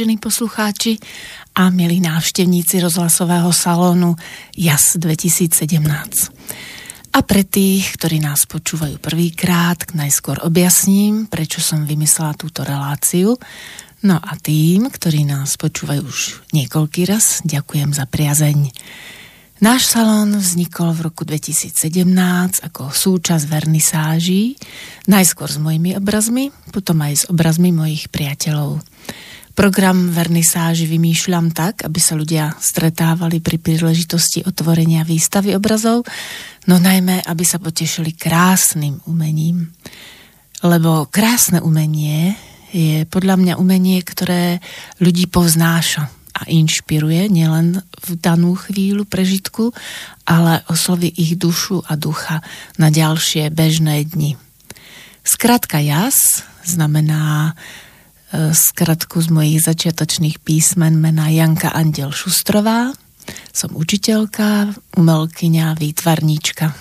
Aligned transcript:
Vážení 0.00 0.16
poslucháči 0.16 0.96
a 1.60 1.68
milí 1.68 2.00
návštevníci 2.00 2.80
rozhlasového 2.80 3.52
salónu 3.52 4.16
JAS 4.56 4.96
2017. 4.96 5.76
A 7.12 7.20
pre 7.20 7.44
tých, 7.44 8.00
ktorí 8.00 8.16
nás 8.24 8.48
počúvajú 8.48 8.96
prvýkrát, 8.96 9.92
najskôr 9.92 10.40
objasním, 10.40 11.28
prečo 11.28 11.60
som 11.60 11.84
vymyslela 11.84 12.32
túto 12.32 12.64
reláciu. 12.64 13.36
No 14.00 14.16
a 14.16 14.40
tým, 14.40 14.88
ktorí 14.88 15.28
nás 15.28 15.60
počúvajú 15.60 16.00
už 16.00 16.48
niekoľký 16.56 17.04
raz, 17.04 17.44
ďakujem 17.44 17.92
za 17.92 18.08
priazeň. 18.08 18.72
Náš 19.60 19.84
salón 19.84 20.32
vznikol 20.40 20.96
v 20.96 21.12
roku 21.12 21.28
2017 21.28 21.76
ako 22.64 22.88
súčasť 22.88 23.44
vernisáží, 23.44 24.56
najskôr 25.12 25.52
s 25.52 25.60
mojimi 25.60 25.92
obrazmi, 25.92 26.48
potom 26.72 27.04
aj 27.04 27.12
s 27.12 27.24
obrazmi 27.28 27.68
mojich 27.68 28.08
priateľov. 28.08 28.80
Program 29.60 30.08
vernisáži 30.08 30.88
vymýšľam 30.88 31.52
tak, 31.52 31.84
aby 31.84 32.00
sa 32.00 32.16
ľudia 32.16 32.56
stretávali 32.56 33.44
pri 33.44 33.60
príležitosti 33.60 34.40
otvorenia 34.40 35.04
výstavy 35.04 35.52
obrazov, 35.52 36.08
no 36.64 36.80
najmä, 36.80 37.20
aby 37.28 37.44
sa 37.44 37.60
potešili 37.60 38.16
krásnym 38.16 39.04
umením. 39.04 39.68
Lebo 40.64 41.04
krásne 41.12 41.60
umenie 41.60 42.40
je 42.72 43.04
podľa 43.04 43.36
mňa 43.36 43.54
umenie, 43.60 44.00
ktoré 44.00 44.64
ľudí 44.96 45.28
povznáša 45.28 46.08
a 46.08 46.40
inšpiruje 46.48 47.28
nielen 47.28 47.84
v 47.84 48.16
danú 48.16 48.56
chvíľu 48.56 49.04
prežitku, 49.04 49.76
ale 50.24 50.64
osloví 50.72 51.12
ich 51.12 51.36
dušu 51.36 51.84
a 51.84 52.00
ducha 52.00 52.40
na 52.80 52.88
ďalšie 52.88 53.52
bežné 53.52 54.08
dni. 54.08 54.40
Skratka 55.20 55.84
JAS 55.84 56.48
znamená 56.64 57.52
skratku 58.34 59.18
z 59.18 59.28
mojich 59.30 59.58
začiatočných 59.62 60.38
písmen 60.42 60.98
mena 60.98 61.30
Janka 61.30 61.74
Andel 61.74 62.14
Šustrová. 62.14 62.94
Som 63.50 63.74
učiteľka, 63.74 64.74
umelkyňa, 64.98 65.74
výtvarníčka. 65.78 66.74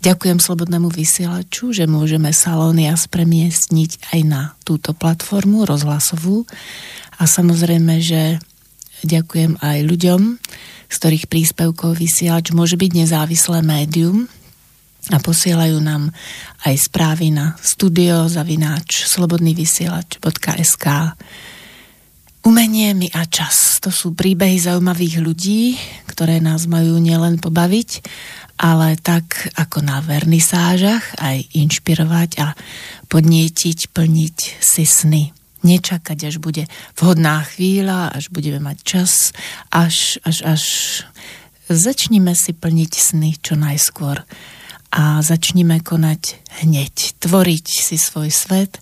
Ďakujem 0.00 0.38
Slobodnému 0.38 0.88
vysielaču, 0.88 1.74
že 1.74 1.90
môžeme 1.90 2.32
Salónias 2.32 3.10
premiestniť 3.10 4.14
aj 4.14 4.20
na 4.24 4.42
túto 4.62 4.94
platformu 4.94 5.68
rozhlasovú 5.68 6.48
a 7.18 7.24
samozrejme, 7.26 8.00
že 8.00 8.38
Ďakujem 9.06 9.62
aj 9.62 9.78
ľuďom, 9.86 10.20
z 10.90 10.94
ktorých 10.98 11.30
príspevkov 11.30 12.02
vysielač 12.02 12.50
môže 12.50 12.74
byť 12.74 12.90
nezávislé 13.04 13.62
médium 13.62 14.26
a 15.08 15.16
posielajú 15.16 15.80
nám 15.80 16.12
aj 16.68 16.74
správy 16.76 17.32
na 17.32 17.56
studio 17.64 18.28
zavináč 18.28 19.08
slobodnývysielač.sk 19.08 20.86
Umenie 22.48 22.96
mi 22.96 23.08
a 23.12 23.28
čas. 23.28 23.76
To 23.84 23.92
sú 23.92 24.16
príbehy 24.16 24.56
zaujímavých 24.56 25.20
ľudí, 25.20 25.76
ktoré 26.08 26.40
nás 26.40 26.64
majú 26.64 26.96
nielen 26.96 27.36
pobaviť, 27.42 28.00
ale 28.56 28.96
tak 28.96 29.52
ako 29.58 29.84
na 29.84 30.00
vernisážach 30.00 31.18
aj 31.20 31.44
inšpirovať 31.52 32.30
a 32.40 32.54
podnietiť, 33.10 33.92
plniť 33.92 34.38
si 34.64 34.84
sny. 34.86 35.34
Nečakať, 35.66 36.18
až 36.30 36.36
bude 36.38 36.70
vhodná 36.94 37.42
chvíľa, 37.42 38.14
až 38.14 38.30
budeme 38.30 38.62
mať 38.62 38.78
čas, 38.86 39.34
až, 39.74 40.22
až, 40.22 40.46
až 40.46 40.64
začnime 41.68 42.32
si 42.32 42.54
plniť 42.54 42.92
sny 42.94 43.30
čo 43.42 43.58
najskôr 43.58 44.22
a 44.92 45.20
začnime 45.20 45.80
konať 45.84 46.40
hneď, 46.64 47.20
tvoriť 47.20 47.66
si 47.68 47.96
svoj 48.00 48.32
svet 48.32 48.80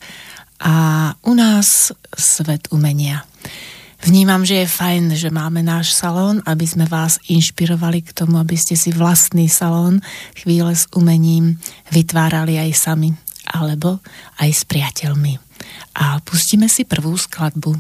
a 0.62 1.12
u 1.26 1.32
nás 1.34 1.92
svet 2.14 2.70
umenia. 2.70 3.26
Vnímam, 4.04 4.44
že 4.44 4.62
je 4.62 4.68
fajn, 4.68 5.18
že 5.18 5.34
máme 5.34 5.64
náš 5.64 5.96
salón, 5.96 6.44
aby 6.46 6.68
sme 6.68 6.84
vás 6.86 7.18
inšpirovali 7.26 8.04
k 8.04 8.14
tomu, 8.14 8.38
aby 8.38 8.54
ste 8.54 8.76
si 8.76 8.92
vlastný 8.92 9.48
salón 9.48 10.04
chvíle 10.36 10.76
s 10.76 10.86
umením 10.94 11.58
vytvárali 11.90 12.60
aj 12.60 12.70
sami, 12.76 13.10
alebo 13.50 13.98
aj 14.38 14.50
s 14.52 14.62
priateľmi 14.68 15.46
a 15.96 16.20
pustíme 16.20 16.68
si 16.68 16.84
prvú 16.84 17.16
skladbu. 17.16 17.72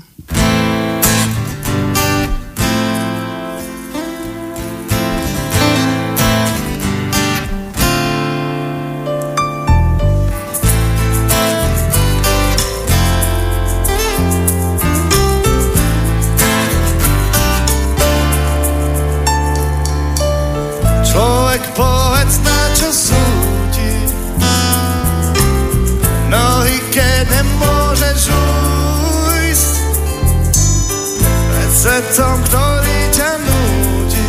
Svetom, 32.16 32.40
ktorý 32.48 32.98
ťa 33.12 33.30
núti. 33.44 34.24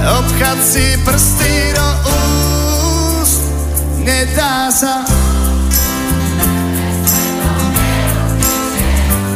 Obchať 0.00 0.58
si 0.64 0.86
prsty 1.04 1.76
do 1.76 1.88
úst, 3.20 3.52
nedá 4.00 4.72
sa. 4.72 5.04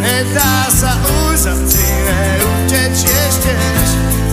Nedá 0.01 0.57
sa 0.73 0.97
už 1.05 1.37
za 1.37 1.55
ty 1.69 1.85
neutečieš 1.85 3.33
tiež. 3.45 3.89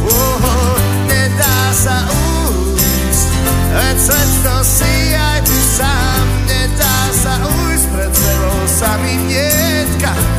Oh, 0.08 0.80
nedá 1.12 1.60
sa 1.76 2.08
ujsť, 2.08 3.28
veď 3.76 3.98
svet 4.00 4.32
to 4.40 4.58
si 4.64 4.96
aj 5.12 5.40
ty 5.44 5.60
sám. 5.76 6.24
Nedá 6.48 6.98
sa 7.12 7.34
ujsť 7.44 7.86
pred 7.92 8.12
sebou 8.16 8.60
samým 8.72 9.22
nietka. 9.28 10.33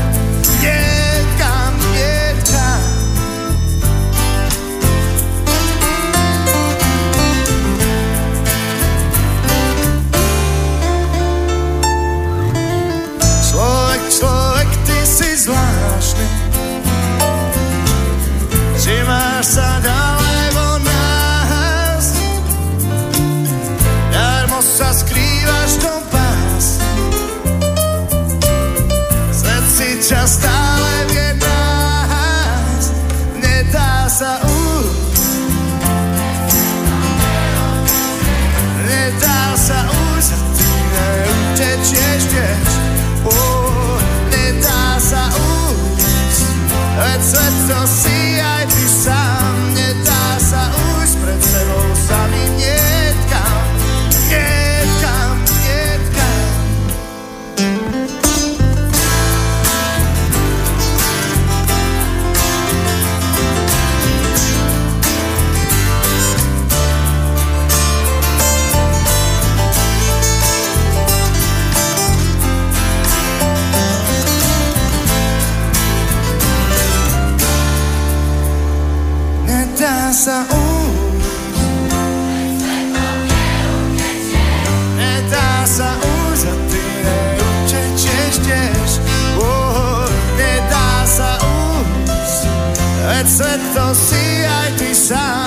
osijaj 93.94 94.76
ti 94.78 94.94
sam. 94.94 95.43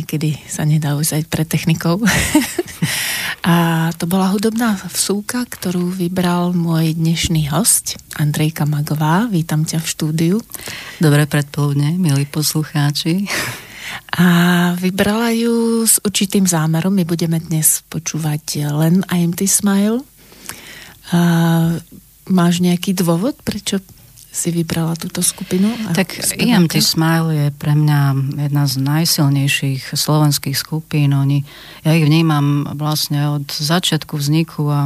Niekedy 0.00 0.40
sa 0.48 0.64
nedá 0.64 0.96
ujsť 0.96 1.12
aj 1.12 1.24
pre 1.28 1.44
technikou. 1.44 2.00
A 3.44 3.88
to 4.00 4.08
bola 4.08 4.32
hudobná 4.32 4.80
vsúka, 4.88 5.44
ktorú 5.44 5.92
vybral 5.92 6.56
môj 6.56 6.96
dnešný 6.96 7.52
host, 7.52 8.00
Andrejka 8.16 8.64
Magová. 8.64 9.28
Vítam 9.28 9.68
ťa 9.68 9.84
v 9.84 9.90
štúdiu. 9.92 10.36
Dobré 10.96 11.28
predpoludne, 11.28 12.00
milí 12.00 12.24
poslucháči. 12.24 13.28
A 14.16 14.26
vybrala 14.80 15.36
ju 15.36 15.84
s 15.84 16.00
určitým 16.00 16.48
zámerom. 16.48 16.96
My 16.96 17.04
budeme 17.04 17.36
dnes 17.36 17.84
počúvať 17.92 18.64
len 18.72 19.04
I'm 19.12 19.36
Ty 19.36 19.48
Smile. 19.48 20.00
A 21.12 21.20
máš 22.28 22.64
nejaký 22.64 22.96
dôvod, 22.96 23.36
prečo 23.44 23.84
si 24.30 24.54
vybrala 24.54 24.94
túto 24.94 25.20
skupinu? 25.26 25.74
Tak 25.90 26.38
EMT 26.38 26.78
Smile 26.78 27.28
je 27.34 27.46
pre 27.50 27.74
mňa 27.74 28.00
jedna 28.46 28.64
z 28.70 28.74
najsilnejších 28.78 29.90
slovenských 29.90 30.54
skupín. 30.54 31.10
Oni, 31.18 31.42
ja 31.82 31.98
ich 31.98 32.06
vnímam 32.06 32.70
vlastne 32.78 33.42
od 33.42 33.50
začiatku 33.50 34.14
vzniku 34.14 34.62
a 34.70 34.80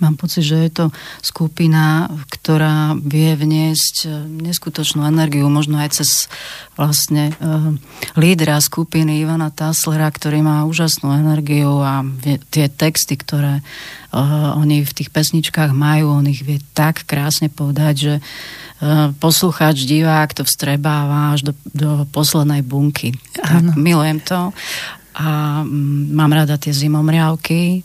Mám 0.00 0.16
pocit, 0.16 0.46
že 0.46 0.56
je 0.56 0.70
to 0.72 0.84
skupina, 1.20 2.08
ktorá 2.32 2.96
vie 2.96 3.36
vniesť 3.36 3.96
eh, 4.06 4.10
neskutočnú 4.24 5.04
energiu, 5.04 5.50
možno 5.52 5.76
aj 5.76 6.00
cez 6.00 6.32
vlastne 6.72 7.36
uh, 7.36 7.76
lídra 8.16 8.56
skupiny 8.56 9.20
Ivana 9.20 9.52
Taslera, 9.52 10.08
ktorý 10.08 10.40
má 10.40 10.64
úžasnú 10.64 11.12
energiu 11.12 11.84
a 11.84 12.00
vie, 12.00 12.40
tie 12.48 12.72
texty, 12.72 13.20
ktoré 13.20 13.60
uh, 13.60 14.56
oni 14.56 14.80
v 14.80 14.96
tých 14.96 15.12
pesničkách 15.12 15.76
majú, 15.76 16.16
on 16.16 16.32
ich 16.32 16.40
vie 16.40 16.64
tak 16.72 17.04
krásne 17.04 17.52
povedať, 17.52 17.94
že 17.94 18.14
uh, 18.24 19.12
poslucháč, 19.20 19.84
divák 19.84 20.32
to 20.32 20.48
vstrebáva 20.48 21.36
až 21.36 21.52
do, 21.52 21.54
do 21.76 21.90
poslednej 22.08 22.64
bunky. 22.64 23.12
Tak, 23.36 23.76
milujem 23.76 24.24
to 24.24 24.56
a 25.12 25.60
um, 25.60 26.08
mám 26.12 26.32
rada 26.32 26.56
tie 26.56 26.72
zimomriavky 26.72 27.84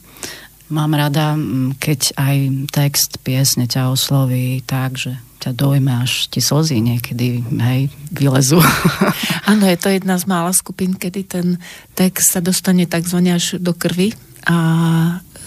Mám 0.68 1.00
rada, 1.00 1.40
keď 1.80 2.12
aj 2.20 2.36
text 2.76 3.24
piesne 3.24 3.72
ťa 3.72 3.88
osloví 3.92 4.60
tak, 4.68 5.00
že 5.00 5.16
ťa 5.40 5.56
dojme, 5.56 6.04
až 6.04 6.28
ti 6.28 6.44
slzy 6.44 6.82
niekedy 6.84 7.46
hej, 7.46 7.82
vylezú. 8.12 8.60
Áno, 9.52 9.64
je 9.64 9.78
to 9.80 9.88
jedna 9.94 10.20
z 10.20 10.28
mála 10.28 10.52
skupín, 10.52 10.98
kedy 10.98 11.22
ten 11.24 11.48
text 11.96 12.36
sa 12.36 12.44
dostane 12.44 12.84
takzvané 12.84 13.38
až 13.38 13.62
do 13.62 13.72
krvi 13.72 14.12
a 14.44 14.58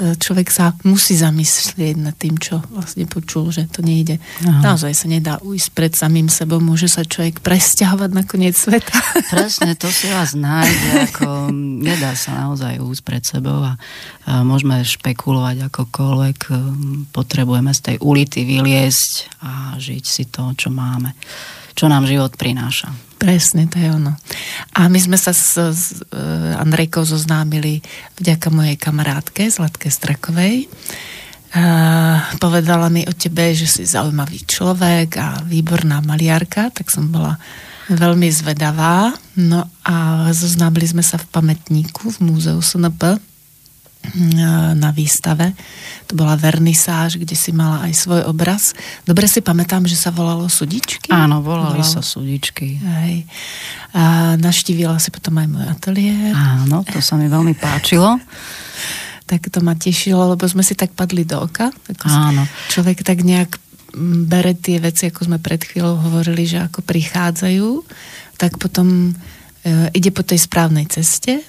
človek 0.00 0.48
sa 0.48 0.72
musí 0.88 1.12
zamyslieť 1.16 1.96
nad 2.00 2.16
tým, 2.16 2.40
čo 2.40 2.64
vlastne 2.72 3.04
počul, 3.04 3.52
že 3.52 3.68
to 3.68 3.84
nejde. 3.84 4.16
Aha. 4.48 4.72
Naozaj 4.72 4.92
sa 4.96 5.06
nedá 5.06 5.34
ujsť 5.44 5.68
pred 5.76 5.92
samým 5.92 6.32
sebou, 6.32 6.58
môže 6.58 6.88
sa 6.88 7.04
človek 7.04 7.44
presťahovať 7.44 8.10
na 8.16 8.22
koniec 8.24 8.56
sveta. 8.56 8.96
Presne, 9.34 9.76
to 9.76 9.92
si 9.92 10.08
vás 10.08 10.32
nájde, 10.32 11.12
ako 11.12 11.52
nedá 11.84 12.16
sa 12.16 12.48
naozaj 12.48 12.80
ujsť 12.80 13.02
pred 13.04 13.22
sebou 13.22 13.60
a, 13.60 13.76
a 14.24 14.40
môžeme 14.40 14.80
špekulovať 14.80 15.68
akokoľvek, 15.68 16.38
potrebujeme 17.12 17.72
z 17.76 17.80
tej 17.92 17.96
ulity 18.00 18.48
vyliesť 18.48 19.44
a 19.44 19.76
žiť 19.76 20.04
si 20.04 20.24
to, 20.32 20.56
čo 20.56 20.72
máme, 20.72 21.12
čo 21.76 21.92
nám 21.92 22.08
život 22.08 22.32
prináša. 22.40 23.09
Presne, 23.20 23.68
to 23.68 23.76
je 23.76 23.92
ono. 23.92 24.16
A 24.72 24.88
my 24.88 24.96
sme 24.96 25.20
sa 25.20 25.36
s, 25.36 25.52
s 25.52 26.00
uh, 26.08 26.56
Andrejkou 26.56 27.04
zoznámili 27.04 27.84
vďaka 28.16 28.48
mojej 28.48 28.80
kamarátke 28.80 29.44
Zlatke 29.52 29.92
Strakovej. 29.92 30.64
Uh, 31.52 32.16
povedala 32.40 32.88
mi 32.88 33.04
o 33.04 33.12
tebe, 33.12 33.52
že 33.52 33.68
si 33.68 33.84
zaujímavý 33.84 34.48
človek 34.48 35.20
a 35.20 35.44
výborná 35.44 36.00
maliarka, 36.00 36.72
tak 36.72 36.88
som 36.88 37.12
bola 37.12 37.36
veľmi 37.92 38.32
zvedavá. 38.32 39.12
No 39.36 39.68
a 39.84 40.30
zoznámili 40.32 40.88
sme 40.88 41.04
sa 41.04 41.20
v 41.20 41.28
pamätníku 41.28 42.08
v 42.16 42.18
múzeu 42.24 42.56
SNP 42.56 43.20
na 44.74 44.90
výstave. 44.90 45.54
To 46.10 46.18
bola 46.18 46.34
vernisáž, 46.34 47.20
kde 47.20 47.36
si 47.36 47.54
mala 47.54 47.86
aj 47.86 47.92
svoj 47.94 48.22
obraz. 48.26 48.74
Dobre 49.06 49.28
si 49.30 49.44
pamätám, 49.44 49.86
že 49.86 49.94
sa 49.94 50.10
volalo 50.10 50.50
Sudičky? 50.50 51.12
Áno, 51.12 51.44
volali 51.44 51.78
volalo. 51.78 51.94
sa 51.94 52.02
Sudičky. 52.02 52.80
Hej. 52.80 53.28
A 53.94 54.34
naštívila 54.40 54.98
si 54.98 55.14
potom 55.14 55.38
aj 55.38 55.46
môj 55.46 55.66
ateliér. 55.68 56.32
Áno, 56.34 56.82
to 56.82 56.98
sa 56.98 57.14
mi 57.20 57.30
veľmi 57.30 57.54
páčilo. 57.54 58.18
tak 59.30 59.46
to 59.46 59.62
ma 59.62 59.78
tešilo, 59.78 60.34
lebo 60.34 60.42
sme 60.50 60.66
si 60.66 60.74
tak 60.74 60.90
padli 60.96 61.22
do 61.22 61.38
oka. 61.38 61.70
Tak 61.70 62.10
Áno. 62.10 62.42
Človek 62.74 63.06
tak 63.06 63.22
nejak 63.22 63.62
bere 64.26 64.54
tie 64.54 64.82
veci, 64.82 65.06
ako 65.06 65.30
sme 65.30 65.38
pred 65.38 65.62
chvíľou 65.62 65.98
hovorili, 65.98 66.46
že 66.46 66.62
ako 66.62 66.82
prichádzajú, 66.82 67.68
tak 68.38 68.58
potom 68.58 69.10
e, 69.10 69.12
ide 69.94 70.10
po 70.14 70.22
tej 70.22 70.46
správnej 70.46 70.86
ceste, 70.86 71.42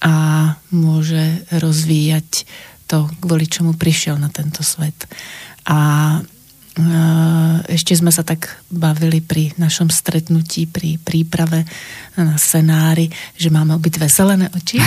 a 0.00 0.14
môže 0.72 1.44
rozvíjať 1.52 2.48
to, 2.88 3.06
kvôli 3.22 3.46
čomu 3.46 3.76
prišiel 3.76 4.18
na 4.18 4.32
tento 4.32 4.66
svet. 4.66 5.06
A 5.68 5.78
e, 6.18 6.20
ešte 7.70 7.94
sme 7.94 8.10
sa 8.10 8.26
tak 8.26 8.50
bavili 8.66 9.22
pri 9.22 9.54
našom 9.60 9.92
stretnutí, 9.92 10.66
pri 10.66 10.98
príprave 10.98 11.68
na 12.18 12.34
scenári, 12.34 13.06
že 13.38 13.52
máme 13.52 13.78
obidve 13.78 14.10
zelené 14.10 14.50
oči. 14.50 14.82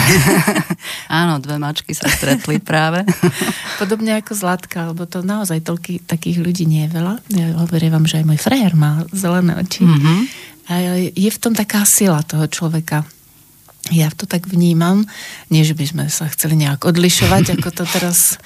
Áno, 1.21 1.39
dve 1.39 1.55
mačky 1.61 1.95
sa 1.95 2.11
stretli 2.11 2.59
práve. 2.59 3.07
Podobne 3.81 4.19
ako 4.19 4.35
Zlatka, 4.35 4.91
lebo 4.91 5.07
to 5.07 5.23
naozaj 5.23 5.63
toľky, 5.63 6.03
takých 6.03 6.43
ľudí 6.43 6.67
nie 6.67 6.89
je 6.89 6.91
veľa. 6.91 7.15
Ja 7.31 7.47
hovorím 7.63 7.95
vám, 8.01 8.05
že 8.09 8.19
aj 8.19 8.25
môj 8.27 8.39
frajer 8.41 8.73
má 8.75 9.07
zelené 9.15 9.55
oči. 9.55 9.87
Mm-hmm. 9.87 10.19
A 10.67 10.73
je 11.11 11.29
v 11.29 11.39
tom 11.39 11.55
taká 11.55 11.87
sila 11.87 12.19
toho 12.23 12.47
človeka, 12.51 13.07
ja 13.91 14.07
to 14.15 14.23
tak 14.23 14.47
vnímam, 14.47 15.03
nie 15.51 15.67
že 15.67 15.75
by 15.75 15.85
sme 15.89 16.03
sa 16.07 16.31
chceli 16.31 16.55
nejak 16.55 16.87
odlišovať, 16.87 17.59
ako 17.59 17.69
to 17.71 17.83
teraz 17.83 18.39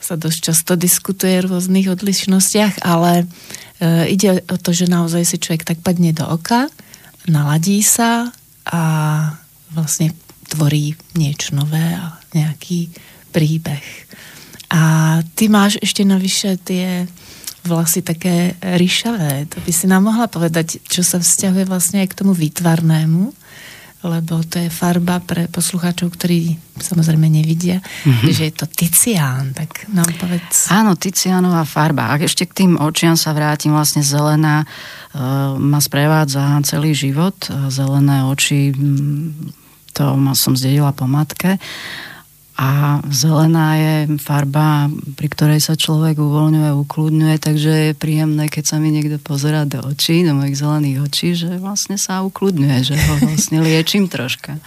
sa 0.00 0.16
dosť 0.16 0.38
často 0.40 0.72
diskutuje 0.74 1.44
v 1.44 1.50
rôznych 1.52 1.86
odlišnostiach, 1.92 2.82
ale 2.82 3.22
e, 3.22 4.10
ide 4.10 4.42
o 4.48 4.56
to, 4.58 4.74
že 4.74 4.90
naozaj 4.90 5.22
si 5.22 5.36
človek 5.38 5.62
tak 5.62 5.78
padne 5.84 6.10
do 6.10 6.26
oka, 6.26 6.66
naladí 7.28 7.84
sa 7.84 8.32
a 8.66 8.82
vlastne 9.70 10.10
tvorí 10.50 10.98
niečo 11.14 11.54
nové 11.54 11.94
a 11.94 12.18
nejaký 12.34 12.90
príbeh. 13.30 13.86
A 14.70 14.82
ty 15.38 15.46
máš 15.46 15.78
ešte 15.78 16.02
navyše 16.02 16.58
tie 16.58 17.06
vlasy 17.62 18.00
také 18.00 18.56
ryšavé. 18.58 19.46
To 19.52 19.58
by 19.62 19.72
si 19.74 19.86
nám 19.86 20.08
mohla 20.10 20.26
povedať, 20.26 20.80
čo 20.88 21.04
sa 21.04 21.20
vzťahuje 21.20 21.68
vlastne 21.68 22.02
aj 22.02 22.08
k 22.10 22.18
tomu 22.18 22.32
výtvarnému 22.32 23.39
lebo 24.00 24.40
to 24.40 24.56
je 24.56 24.72
farba 24.72 25.20
pre 25.20 25.44
poslucháčov, 25.52 26.08
ktorí 26.16 26.56
samozrejme 26.80 27.28
nevidia, 27.28 27.84
mm-hmm. 27.84 28.32
že 28.32 28.42
je 28.48 28.54
to 28.56 28.64
Ticián, 28.64 29.52
tak 29.52 29.84
nám 29.92 30.08
povedz. 30.16 30.72
Áno, 30.72 30.96
Ticiánová 30.96 31.68
farba. 31.68 32.08
Ak 32.08 32.24
ešte 32.24 32.48
k 32.48 32.64
tým 32.64 32.72
očiam 32.80 33.12
sa 33.12 33.36
vrátim, 33.36 33.76
vlastne 33.76 34.00
zelená 34.00 34.64
uh, 34.64 35.52
ma 35.60 35.84
sprevádza 35.84 36.64
celý 36.64 36.96
život. 36.96 37.36
Zelené 37.68 38.24
oči, 38.24 38.72
to 39.92 40.04
ma 40.16 40.32
som 40.32 40.56
zdedila 40.56 40.96
po 40.96 41.04
matke. 41.04 41.60
A 42.60 43.00
zelená 43.08 43.80
je 43.80 44.20
farba, 44.20 44.92
pri 45.16 45.32
ktorej 45.32 45.64
sa 45.64 45.80
človek 45.80 46.20
uvoľňuje, 46.20 46.76
ukludňuje, 46.76 47.36
takže 47.40 47.72
je 47.88 47.92
príjemné, 47.96 48.52
keď 48.52 48.64
sa 48.68 48.76
mi 48.76 48.92
niekto 48.92 49.16
pozera 49.16 49.64
do 49.64 49.80
očí, 49.80 50.20
do 50.28 50.36
mojich 50.36 50.60
zelených 50.60 51.00
očí, 51.00 51.32
že 51.32 51.56
vlastne 51.56 51.96
sa 51.96 52.20
ukludňuje, 52.20 52.78
že 52.84 53.00
ho 53.00 53.14
vlastne 53.24 53.58
liečím 53.66 54.12
troška. 54.12 54.60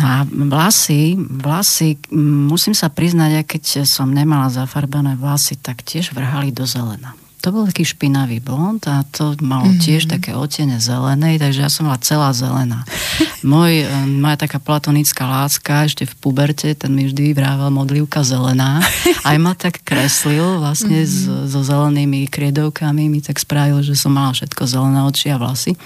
No 0.00 0.04
a 0.08 0.24
vlasy, 0.24 1.20
vlasy, 1.20 2.00
musím 2.48 2.72
sa 2.72 2.88
priznať, 2.88 3.44
aj 3.44 3.46
keď 3.48 3.62
som 3.84 4.08
nemala 4.08 4.48
zafarbené 4.48 5.20
vlasy, 5.20 5.60
tak 5.60 5.84
tiež 5.84 6.16
vrhali 6.16 6.48
do 6.48 6.64
zelena 6.64 7.12
to 7.46 7.54
bol 7.54 7.62
taký 7.62 7.86
špinavý 7.86 8.42
blond 8.42 8.82
a 8.90 9.06
to 9.06 9.38
malo 9.38 9.70
mm-hmm. 9.70 9.78
tiež 9.78 10.10
také 10.10 10.34
otene 10.34 10.82
zelenej, 10.82 11.38
takže 11.38 11.62
ja 11.62 11.70
som 11.70 11.86
bola 11.86 12.02
celá 12.02 12.34
zelená. 12.34 12.82
Môj, 13.46 13.86
e, 13.86 14.02
moja 14.10 14.34
taká 14.34 14.58
platonická 14.58 15.30
láska 15.30 15.86
ešte 15.86 16.10
v 16.10 16.14
puberte, 16.18 16.74
ten 16.74 16.90
mi 16.90 17.06
vždy 17.06 17.38
vrával 17.38 17.70
modlivka 17.70 18.26
zelená. 18.26 18.82
Aj 19.30 19.38
ma 19.38 19.54
tak 19.54 19.86
kreslil 19.86 20.58
vlastne 20.58 21.06
mm-hmm. 21.06 21.46
so 21.46 21.60
zelenými 21.62 22.26
kriedovkami, 22.26 23.06
mi 23.06 23.22
tak 23.22 23.38
spravil, 23.38 23.78
že 23.86 23.94
som 23.94 24.10
mala 24.10 24.34
všetko 24.34 24.66
zelené 24.66 25.06
oči 25.06 25.30
a 25.30 25.38
vlasy. 25.38 25.78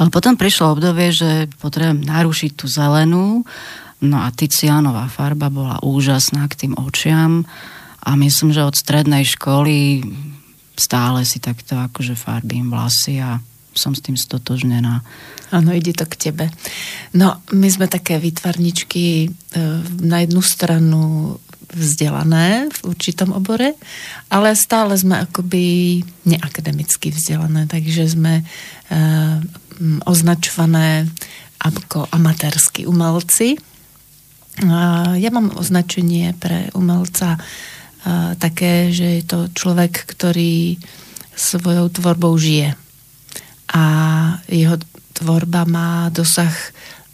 Ale 0.00 0.08
potom 0.08 0.40
prišlo 0.40 0.72
obdobie, 0.72 1.12
že 1.12 1.52
potrebujem 1.60 2.00
narušiť 2.00 2.50
tú 2.56 2.64
zelenú, 2.64 3.44
no 4.00 4.16
a 4.24 4.32
Ticianová 4.32 5.12
farba 5.12 5.52
bola 5.52 5.76
úžasná 5.84 6.48
k 6.48 6.64
tým 6.64 6.72
očiam 6.80 7.44
a 8.00 8.16
myslím, 8.16 8.56
že 8.56 8.64
od 8.64 8.72
strednej 8.72 9.28
školy 9.28 10.00
stále 10.76 11.24
si 11.24 11.40
takto 11.40 11.76
akože 11.80 12.14
farbím 12.14 12.70
vlasy 12.70 13.20
a 13.20 13.40
som 13.76 13.92
s 13.92 14.00
tým 14.00 14.16
stotožnená. 14.16 15.04
Áno, 15.52 15.70
ide 15.76 15.92
to 15.92 16.08
k 16.08 16.30
tebe. 16.30 16.48
No, 17.12 17.44
my 17.52 17.68
sme 17.68 17.86
také 17.86 18.16
výtvarničky, 18.16 19.04
e, 19.24 19.28
na 20.00 20.24
jednu 20.24 20.40
stranu 20.40 21.36
vzdelané 21.76 22.72
v 22.72 22.78
určitom 22.88 23.36
obore, 23.36 23.76
ale 24.32 24.56
stále 24.56 24.96
sme 24.96 25.28
akoby 25.28 26.00
neakademicky 26.24 27.12
vzdelané, 27.12 27.68
takže 27.68 28.16
sme 28.16 28.40
e, 28.40 28.44
označované 30.08 31.04
ako 31.60 32.08
amatérsky 32.12 32.88
umelci. 32.88 33.60
Ja 35.20 35.28
mám 35.28 35.52
označenie 35.52 36.32
pre 36.32 36.72
umelca 36.72 37.36
také, 38.38 38.94
že 38.94 39.18
je 39.18 39.24
to 39.26 39.38
človek, 39.50 40.06
ktorý 40.06 40.78
svojou 41.34 41.90
tvorbou 41.90 42.32
žije. 42.38 42.78
A 43.74 43.84
jeho 44.46 44.78
tvorba 45.12 45.66
má 45.66 46.06
dosah 46.14 46.54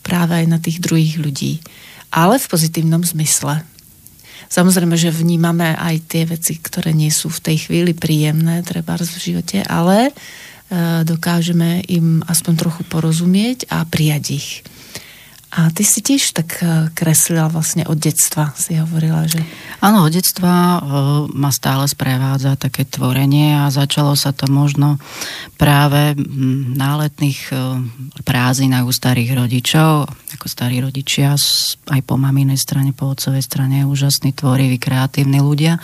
práve 0.05 0.45
aj 0.45 0.47
na 0.47 0.59
tých 0.61 0.85
druhých 0.85 1.17
ľudí. 1.17 1.65
Ale 2.13 2.37
v 2.37 2.51
pozitívnom 2.51 3.01
zmysle. 3.01 3.65
Samozrejme, 4.53 5.01
že 5.01 5.09
vnímame 5.09 5.73
aj 5.73 5.97
tie 6.13 6.29
veci, 6.29 6.61
ktoré 6.61 6.93
nie 6.93 7.09
sú 7.09 7.33
v 7.33 7.41
tej 7.41 7.57
chvíli 7.67 7.97
príjemné, 7.97 8.61
treba 8.61 9.01
v 9.01 9.09
živote, 9.09 9.65
ale 9.65 10.13
dokážeme 11.09 11.85
im 11.89 12.21
aspoň 12.29 12.55
trochu 12.61 12.83
porozumieť 12.85 13.69
a 13.73 13.89
prijať 13.89 14.25
ich. 14.37 14.49
A 15.53 15.69
ty 15.69 15.85
si 15.85 16.01
tiež 16.01 16.33
tak 16.33 16.65
e, 16.65 16.89
kreslila 16.97 17.53
vlastne 17.53 17.85
od 17.85 18.01
detstva, 18.01 18.57
si 18.57 18.73
hovorila, 18.81 19.29
že... 19.29 19.37
Áno, 19.85 20.09
od 20.09 20.13
detstva 20.17 20.49
e, 20.49 20.79
ma 21.29 21.53
stále 21.53 21.85
sprevádza 21.85 22.57
také 22.57 22.89
tvorenie 22.89 23.61
a 23.61 23.69
začalo 23.69 24.17
sa 24.17 24.33
to 24.33 24.49
možno 24.49 24.97
práve 25.61 26.17
na 26.73 26.97
letných 27.05 27.53
e, 27.53 27.85
prázdninách 28.25 28.89
u 28.89 28.93
starých 28.97 29.37
rodičov, 29.37 30.09
ako 30.33 30.47
starí 30.49 30.81
rodičia, 30.81 31.37
aj 31.85 32.01
po 32.01 32.17
maminej 32.17 32.57
strane, 32.57 32.97
po 32.97 33.13
otcovej 33.13 33.45
strane, 33.45 33.85
úžasní, 33.85 34.33
tvoriví, 34.33 34.81
kreatívni 34.81 35.45
ľudia. 35.45 35.77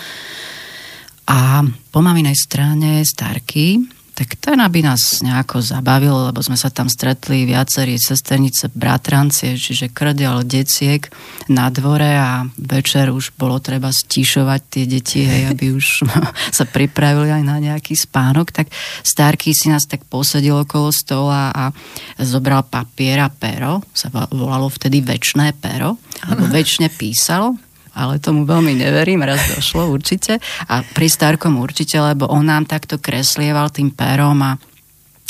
A 1.29 1.61
po 1.93 2.01
maminej 2.01 2.41
strane 2.41 3.05
starky, 3.05 3.85
tak 4.19 4.35
ten 4.35 4.59
aby 4.59 4.83
nás 4.83 5.23
nejako 5.23 5.63
zabavil, 5.63 6.35
lebo 6.35 6.43
sme 6.43 6.59
sa 6.59 6.75
tam 6.75 6.91
stretli 6.91 7.47
viacerí 7.47 7.95
sesternice, 8.03 8.67
bratrancie, 8.75 9.55
čiže 9.55 9.95
krdial 9.95 10.43
deciek 10.43 11.07
na 11.47 11.71
dvore 11.71 12.19
a 12.19 12.43
večer 12.59 13.15
už 13.15 13.39
bolo 13.39 13.63
treba 13.63 13.95
stišovať 13.95 14.61
tie 14.67 14.85
deti, 14.91 15.23
hej, 15.23 15.55
aby 15.55 15.71
už 15.71 16.03
sa 16.59 16.67
pripravili 16.67 17.31
aj 17.31 17.45
na 17.47 17.63
nejaký 17.63 17.95
spánok, 17.95 18.51
tak 18.51 18.67
starky 19.07 19.55
si 19.55 19.71
nás 19.71 19.87
tak 19.87 20.03
posadil 20.11 20.67
okolo 20.67 20.91
stola 20.91 21.55
a 21.55 21.71
zobral 22.19 22.67
papier 22.67 23.23
a 23.23 23.31
pero, 23.31 23.87
sa 23.95 24.11
volalo 24.11 24.67
vtedy 24.67 24.99
väčšné 24.99 25.55
pero, 25.63 25.95
lebo 26.27 26.43
väčšine 26.51 26.91
písal, 26.91 27.55
ale 27.99 28.23
tomu 28.23 28.47
veľmi 28.47 28.79
neverím, 28.79 29.27
raz 29.27 29.43
došlo 29.59 29.91
určite. 29.91 30.39
A 30.71 30.87
pri 30.87 31.11
Starkom 31.11 31.59
určite, 31.59 31.99
lebo 31.99 32.31
on 32.31 32.47
nám 32.47 32.71
takto 32.71 33.03
kreslieval 33.03 33.75
tým 33.75 33.91
perom 33.91 34.39
a 34.47 34.55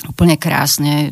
úplne 0.05 0.37
krásne 0.37 1.09
e, 1.09 1.11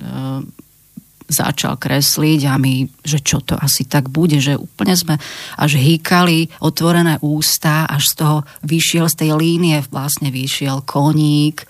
začal 1.27 1.75
kresliť 1.81 2.41
a 2.47 2.55
my, 2.61 2.87
že 3.03 3.19
čo 3.19 3.43
to 3.43 3.59
asi 3.59 3.89
tak 3.89 4.13
bude, 4.13 4.39
že 4.39 4.55
úplne 4.55 4.95
sme 4.95 5.19
až 5.59 5.81
hýkali 5.81 6.63
otvorené 6.63 7.19
ústa, 7.25 7.89
až 7.89 8.05
z 8.07 8.15
toho 8.23 8.37
vyšiel, 8.63 9.11
z 9.11 9.27
tej 9.27 9.31
línie 9.35 9.83
vlastne 9.91 10.31
vyšiel 10.31 10.87
koník 10.87 11.67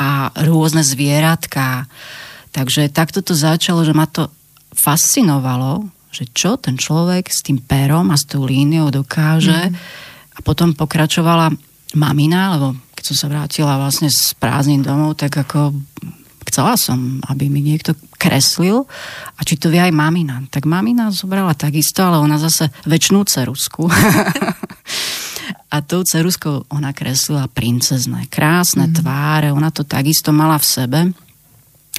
a 0.00 0.32
rôzne 0.48 0.80
zvieratka. 0.80 1.84
Takže 2.56 2.88
takto 2.88 3.20
to 3.20 3.36
začalo, 3.36 3.84
že 3.84 3.92
ma 3.92 4.08
to 4.08 4.32
fascinovalo, 4.72 5.99
že 6.10 6.26
čo 6.34 6.58
ten 6.58 6.74
človek 6.74 7.30
s 7.30 7.46
tým 7.46 7.62
perom 7.62 8.10
a 8.10 8.18
s 8.18 8.26
tou 8.26 8.42
líniou 8.42 8.90
dokáže. 8.90 9.70
Mm. 9.70 9.74
A 10.34 10.38
potom 10.42 10.74
pokračovala 10.74 11.54
mamina, 11.94 12.58
lebo 12.58 12.74
keď 12.94 13.04
som 13.06 13.16
sa 13.16 13.26
vrátila 13.30 13.78
vlastne 13.78 14.10
z 14.10 14.34
prázdnin 14.36 14.82
domov, 14.82 15.16
tak 15.16 15.32
ako 15.32 15.72
chcela 16.50 16.74
som, 16.74 17.22
aby 17.30 17.46
mi 17.46 17.62
niekto 17.62 17.94
kreslil 18.18 18.84
a 19.38 19.40
či 19.46 19.56
to 19.56 19.70
vie 19.70 19.80
aj 19.80 19.94
mamina. 19.94 20.42
Tak 20.50 20.66
mamina 20.66 21.14
zobrala 21.14 21.54
takisto, 21.54 22.02
ale 22.02 22.18
ona 22.18 22.36
zase 22.36 22.68
väčšnú 22.84 23.22
cerusku. 23.24 23.86
a 25.74 25.76
tou 25.86 26.02
ceruskou 26.02 26.66
ona 26.74 26.90
kreslila 26.90 27.46
princezné, 27.46 28.26
krásne 28.26 28.90
mm. 28.90 28.94
tváre, 28.98 29.48
ona 29.54 29.70
to 29.70 29.86
takisto 29.86 30.34
mala 30.34 30.58
v 30.58 30.66
sebe. 30.66 31.00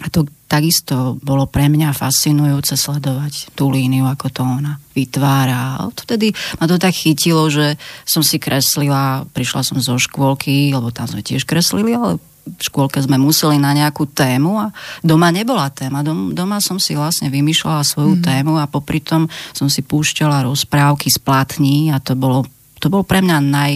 A 0.02 0.10
to 0.10 0.26
takisto 0.50 1.22
bolo 1.22 1.46
pre 1.46 1.70
mňa 1.70 1.94
fascinujúce 1.94 2.74
sledovať 2.74 3.54
tú 3.54 3.70
líniu, 3.70 4.10
ako 4.10 4.28
to 4.34 4.42
ona 4.42 4.82
vytvára. 4.98 5.80
A 5.80 5.88
vtedy 5.94 6.34
ma 6.58 6.66
to 6.66 6.82
tak 6.82 6.92
chytilo, 6.92 7.48
že 7.48 7.78
som 8.04 8.26
si 8.26 8.42
kreslila, 8.42 9.30
prišla 9.32 9.62
som 9.62 9.78
zo 9.78 9.96
škôlky, 10.02 10.74
lebo 10.74 10.90
tam 10.90 11.06
sme 11.06 11.22
tiež 11.22 11.46
kreslili, 11.46 11.94
ale 11.94 12.18
v 12.42 12.62
škôlke 12.62 12.98
sme 12.98 13.22
museli 13.22 13.62
na 13.62 13.72
nejakú 13.78 14.10
tému 14.10 14.58
a 14.58 14.68
doma 15.06 15.30
nebola 15.30 15.70
téma. 15.70 16.02
Doma 16.34 16.58
som 16.58 16.82
si 16.82 16.98
vlastne 16.98 17.30
vymýšľala 17.30 17.86
svoju 17.86 18.18
mm. 18.18 18.24
tému 18.26 18.58
a 18.58 18.66
popri 18.66 19.00
tom 19.00 19.30
som 19.54 19.70
si 19.70 19.86
púšťala 19.86 20.50
rozprávky 20.50 21.08
z 21.14 21.22
platní 21.22 21.94
a 21.94 22.02
to 22.02 22.18
bolo 22.18 22.50
to 22.82 22.90
bol 22.90 23.06
pre 23.06 23.22
mňa 23.22 23.38
naj, 23.46 23.74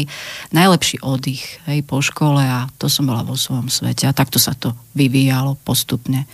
najlepší 0.50 1.06
oddych 1.06 1.62
hej, 1.70 1.86
po 1.86 2.02
škole 2.02 2.42
a 2.42 2.66
to 2.82 2.90
som 2.90 3.06
bola 3.06 3.22
vo 3.22 3.38
svojom 3.38 3.70
svete 3.70 4.10
a 4.10 4.18
takto 4.18 4.42
sa 4.42 4.58
to 4.58 4.74
vyvíjalo 4.98 5.54
postupne. 5.62 6.26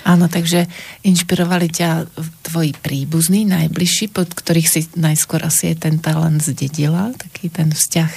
Áno, 0.00 0.32
takže 0.32 0.64
inšpirovali 1.04 1.68
ťa 1.68 2.08
tvoji 2.40 2.72
príbuzní, 2.72 3.44
najbližší, 3.44 4.08
pod 4.08 4.32
ktorých 4.32 4.68
si 4.70 4.80
najskôr 4.96 5.44
asi 5.44 5.76
aj 5.76 5.84
ten 5.84 6.00
talent 6.00 6.40
zdedila, 6.40 7.12
taký 7.20 7.52
ten 7.52 7.68
vzťah 7.68 8.12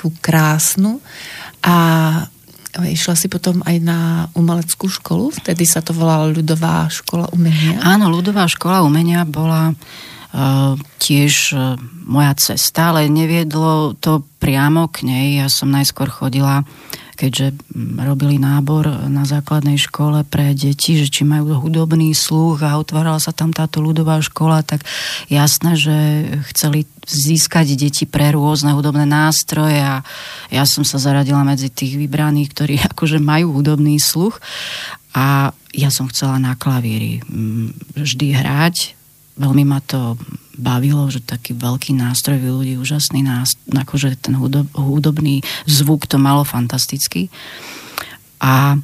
ku 0.00 0.08
krásnu. 0.24 1.04
A 1.60 1.76
išla 2.80 3.12
si 3.12 3.28
potom 3.28 3.60
aj 3.68 3.76
na 3.84 4.32
umeleckú 4.32 4.88
školu, 4.88 5.36
vtedy 5.36 5.68
sa 5.68 5.84
to 5.84 5.92
volalo 5.92 6.32
Ľudová 6.32 6.88
škola 6.88 7.28
umenia. 7.36 7.76
Áno, 7.84 8.08
Ľudová 8.08 8.48
škola 8.48 8.80
umenia 8.80 9.28
bola 9.28 9.76
uh, 9.76 9.76
tiež 10.96 11.32
uh, 11.52 11.76
moja 12.08 12.32
cesta, 12.40 12.88
ale 12.92 13.12
neviedlo 13.12 13.92
to 14.00 14.24
priamo 14.40 14.88
k 14.88 15.04
nej. 15.04 15.26
Ja 15.44 15.52
som 15.52 15.68
najskôr 15.68 16.08
chodila 16.08 16.64
keďže 17.22 17.54
robili 18.02 18.42
nábor 18.42 19.06
na 19.06 19.22
základnej 19.22 19.78
škole 19.78 20.26
pre 20.26 20.58
deti, 20.58 20.98
že 20.98 21.06
či 21.06 21.22
majú 21.22 21.54
hudobný 21.54 22.10
sluch 22.18 22.66
a 22.66 22.74
otvárala 22.74 23.22
sa 23.22 23.30
tam 23.30 23.54
táto 23.54 23.78
ľudová 23.78 24.18
škola, 24.18 24.66
tak 24.66 24.82
jasné, 25.30 25.78
že 25.78 25.96
chceli 26.50 26.82
získať 27.06 27.78
deti 27.78 28.10
pre 28.10 28.34
rôzne 28.34 28.74
hudobné 28.74 29.06
nástroje 29.06 29.78
a 29.78 30.02
ja 30.50 30.64
som 30.66 30.82
sa 30.82 30.98
zaradila 30.98 31.46
medzi 31.46 31.70
tých 31.70 31.94
vybraných, 31.94 32.50
ktorí 32.50 32.74
akože 32.90 33.22
majú 33.22 33.54
hudobný 33.54 34.02
sluch 34.02 34.42
a 35.14 35.54
ja 35.70 35.94
som 35.94 36.10
chcela 36.10 36.42
na 36.42 36.58
klavíri 36.58 37.22
vždy 37.94 38.34
hrať. 38.34 38.98
Veľmi 39.36 39.64
ma 39.64 39.80
to 39.80 40.20
bavilo, 40.56 41.08
že 41.08 41.24
taký 41.24 41.56
veľký 41.56 41.96
nástroj 41.96 42.38
ľudí, 42.38 42.76
úžasný 42.76 43.24
nástroj, 43.24 43.64
akože 43.72 44.20
ten 44.20 44.36
hudob, 44.36 44.68
hudobný 44.76 45.40
zvuk 45.64 46.04
to 46.04 46.20
malo 46.20 46.44
fantastický. 46.44 47.32
A 48.42 48.76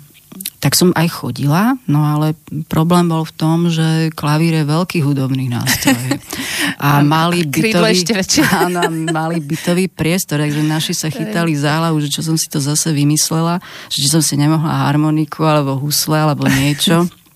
tak 0.58 0.74
som 0.74 0.90
aj 0.98 1.22
chodila, 1.22 1.78
no 1.86 2.02
ale 2.02 2.34
problém 2.66 3.06
bol 3.06 3.22
v 3.22 3.34
tom, 3.38 3.70
že 3.70 4.10
klavír 4.10 4.62
je 4.62 4.64
veľký 4.66 4.98
hudobný 5.06 5.46
nástroj. 5.46 6.18
A 6.78 7.02
mali 7.02 7.42
bytový, 7.46 8.06
áno, 8.66 8.86
mali 9.10 9.42
bytový 9.42 9.90
priestor, 9.90 10.42
takže 10.42 10.62
naši 10.62 10.94
sa 10.94 11.10
chytali 11.10 11.54
za 11.58 11.78
hlavu, 11.78 11.98
že 12.02 12.10
čo 12.10 12.22
som 12.22 12.38
si 12.38 12.46
to 12.46 12.62
zase 12.62 12.94
vymyslela, 12.94 13.58
že 13.90 14.06
či 14.06 14.08
som 14.10 14.22
si 14.22 14.38
nemohla 14.38 14.86
harmoniku 14.86 15.42
alebo 15.42 15.74
husle 15.78 16.18
alebo 16.18 16.46
niečo. 16.46 17.06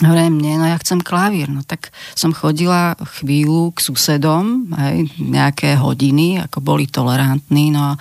Hovorím, 0.00 0.40
nie, 0.40 0.56
no 0.56 0.64
ja 0.64 0.80
chcem 0.80 1.04
klavír. 1.04 1.52
No 1.52 1.60
tak 1.60 1.92
som 2.16 2.32
chodila 2.32 2.96
chvíľu 3.20 3.76
k 3.76 3.84
susedom, 3.84 4.72
aj 4.72 5.12
nejaké 5.20 5.76
hodiny, 5.76 6.40
ako 6.40 6.64
boli 6.64 6.88
tolerantní, 6.88 7.68
no 7.68 8.00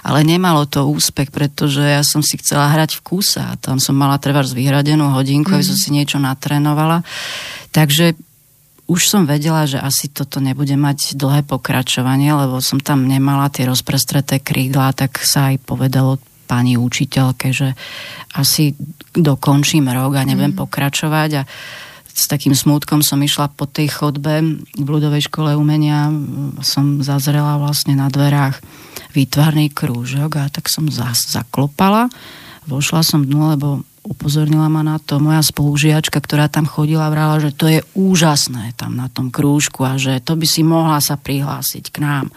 ale 0.00 0.24
nemalo 0.24 0.64
to 0.64 0.88
úspech, 0.88 1.28
pretože 1.28 1.84
ja 1.84 2.00
som 2.00 2.24
si 2.24 2.40
chcela 2.40 2.72
hrať 2.72 2.96
v 2.96 3.04
kúse 3.04 3.40
a 3.40 3.60
tam 3.60 3.76
som 3.76 3.92
mala 3.92 4.16
trvať 4.16 4.56
vyhradenú 4.56 5.12
hodinku, 5.12 5.52
mm. 5.52 5.54
aby 5.60 5.64
som 5.64 5.76
mhm. 5.76 5.82
si 5.84 5.88
niečo 5.92 6.18
natrénovala. 6.20 7.04
Takže 7.76 8.16
už 8.84 9.00
som 9.08 9.24
vedela, 9.24 9.64
že 9.64 9.80
asi 9.80 10.12
toto 10.12 10.44
nebude 10.44 10.76
mať 10.76 11.16
dlhé 11.16 11.48
pokračovanie, 11.48 12.36
lebo 12.36 12.60
som 12.60 12.76
tam 12.80 13.08
nemala 13.08 13.48
tie 13.48 13.64
rozprestreté 13.64 14.44
krídla, 14.44 14.92
tak 14.92 15.24
sa 15.24 15.52
aj 15.52 15.64
povedalo 15.64 16.20
pani 16.54 16.78
učiteľke, 16.78 17.50
že 17.50 17.74
asi 18.38 18.78
dokončím 19.10 19.90
rok 19.90 20.14
a 20.14 20.22
neviem 20.22 20.54
mm. 20.54 20.60
pokračovať 20.62 21.30
a 21.34 21.42
s 22.14 22.30
takým 22.30 22.54
smútkom 22.54 23.02
som 23.02 23.18
išla 23.18 23.50
po 23.50 23.66
tej 23.66 23.90
chodbe 23.90 24.62
v 24.78 24.86
ľudovej 24.86 25.26
škole 25.26 25.58
umenia, 25.58 26.14
som 26.62 27.02
zazrela 27.02 27.58
vlastne 27.58 27.98
na 27.98 28.06
dverách 28.06 28.62
výtvarný 29.18 29.74
krúžok 29.74 30.38
a 30.38 30.46
tak 30.46 30.70
som 30.70 30.86
zas 30.86 31.26
zaklopala. 31.26 32.06
Vošla 32.70 33.02
som 33.02 33.26
dnu, 33.26 33.58
lebo 33.58 33.82
upozornila 34.06 34.70
ma 34.70 34.86
na 34.86 35.02
to 35.02 35.18
moja 35.18 35.42
spolužiačka, 35.42 36.22
ktorá 36.22 36.46
tam 36.46 36.70
chodila, 36.70 37.10
vrala, 37.10 37.42
že 37.42 37.50
to 37.50 37.66
je 37.66 37.80
úžasné 37.98 38.78
tam 38.78 38.94
na 38.94 39.10
tom 39.10 39.34
krúžku 39.34 39.82
a 39.82 39.98
že 39.98 40.22
to 40.22 40.38
by 40.38 40.46
si 40.46 40.62
mohla 40.62 41.02
sa 41.02 41.18
prihlásiť 41.18 41.90
k 41.90 41.98
nám 41.98 42.30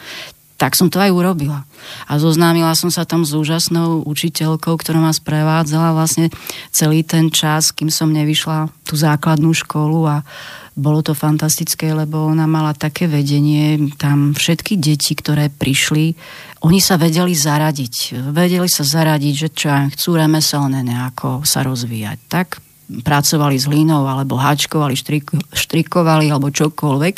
tak 0.57 0.73
som 0.73 0.89
to 0.89 0.97
aj 0.97 1.13
urobila. 1.13 1.63
A 2.09 2.17
zoznámila 2.17 2.73
som 2.73 2.89
sa 2.89 3.05
tam 3.05 3.21
s 3.21 3.31
úžasnou 3.37 4.01
učiteľkou, 4.09 4.73
ktorá 4.73 4.97
ma 4.97 5.13
sprevádzala 5.13 5.93
vlastne 5.93 6.33
celý 6.73 7.05
ten 7.05 7.29
čas, 7.29 7.69
kým 7.69 7.93
som 7.93 8.09
nevyšla 8.09 8.73
tú 8.81 8.97
základnú 8.97 9.53
školu 9.53 10.09
a 10.09 10.25
bolo 10.77 11.01
to 11.01 11.17
fantastické, 11.17 11.89
lebo 11.93 12.29
ona 12.29 12.45
mala 12.45 12.77
také 12.77 13.09
vedenie, 13.09 13.93
tam 13.97 14.37
všetky 14.37 14.77
deti, 14.77 15.17
ktoré 15.17 15.49
prišli, 15.49 16.13
oni 16.61 16.77
sa 16.81 17.01
vedeli 17.01 17.33
zaradiť. 17.33 18.17
Vedeli 18.29 18.69
sa 18.69 18.85
zaradiť, 18.85 19.33
že 19.33 19.49
čo 19.53 19.69
chcú 19.93 20.09
remeselné 20.17 20.85
nejako 20.85 21.45
sa 21.45 21.65
rozvíjať. 21.65 22.17
Tak 22.29 22.47
pracovali 22.87 23.57
s 23.57 23.65
hlínou, 23.65 24.05
alebo 24.05 24.37
háčkovali, 24.37 24.95
štrik, 24.95 25.33
štrikovali, 25.53 26.29
alebo 26.29 26.53
čokoľvek 26.53 27.15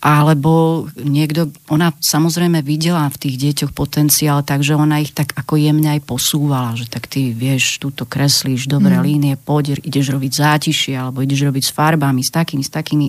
alebo 0.00 0.88
niekto, 0.96 1.52
ona 1.68 1.92
samozrejme 1.92 2.64
videla 2.64 3.04
v 3.12 3.20
tých 3.20 3.36
deťoch 3.36 3.72
potenciál, 3.76 4.40
takže 4.40 4.72
ona 4.72 4.96
ich 5.04 5.12
tak 5.12 5.36
ako 5.36 5.60
jemne 5.60 5.92
aj 5.92 6.08
posúvala, 6.08 6.72
že 6.72 6.88
tak 6.88 7.04
ty 7.04 7.36
vieš, 7.36 7.76
túto 7.76 8.08
kreslíš 8.08 8.64
dobré 8.64 8.96
mm. 8.96 9.04
línie, 9.04 9.32
poď, 9.36 9.76
ideš 9.84 10.16
robiť 10.16 10.32
zátišie, 10.32 10.96
alebo 10.96 11.20
ideš 11.20 11.44
robiť 11.44 11.64
s 11.68 11.74
farbami, 11.76 12.24
s 12.24 12.32
takými, 12.32 12.64
s 12.64 12.72
takými. 12.72 13.06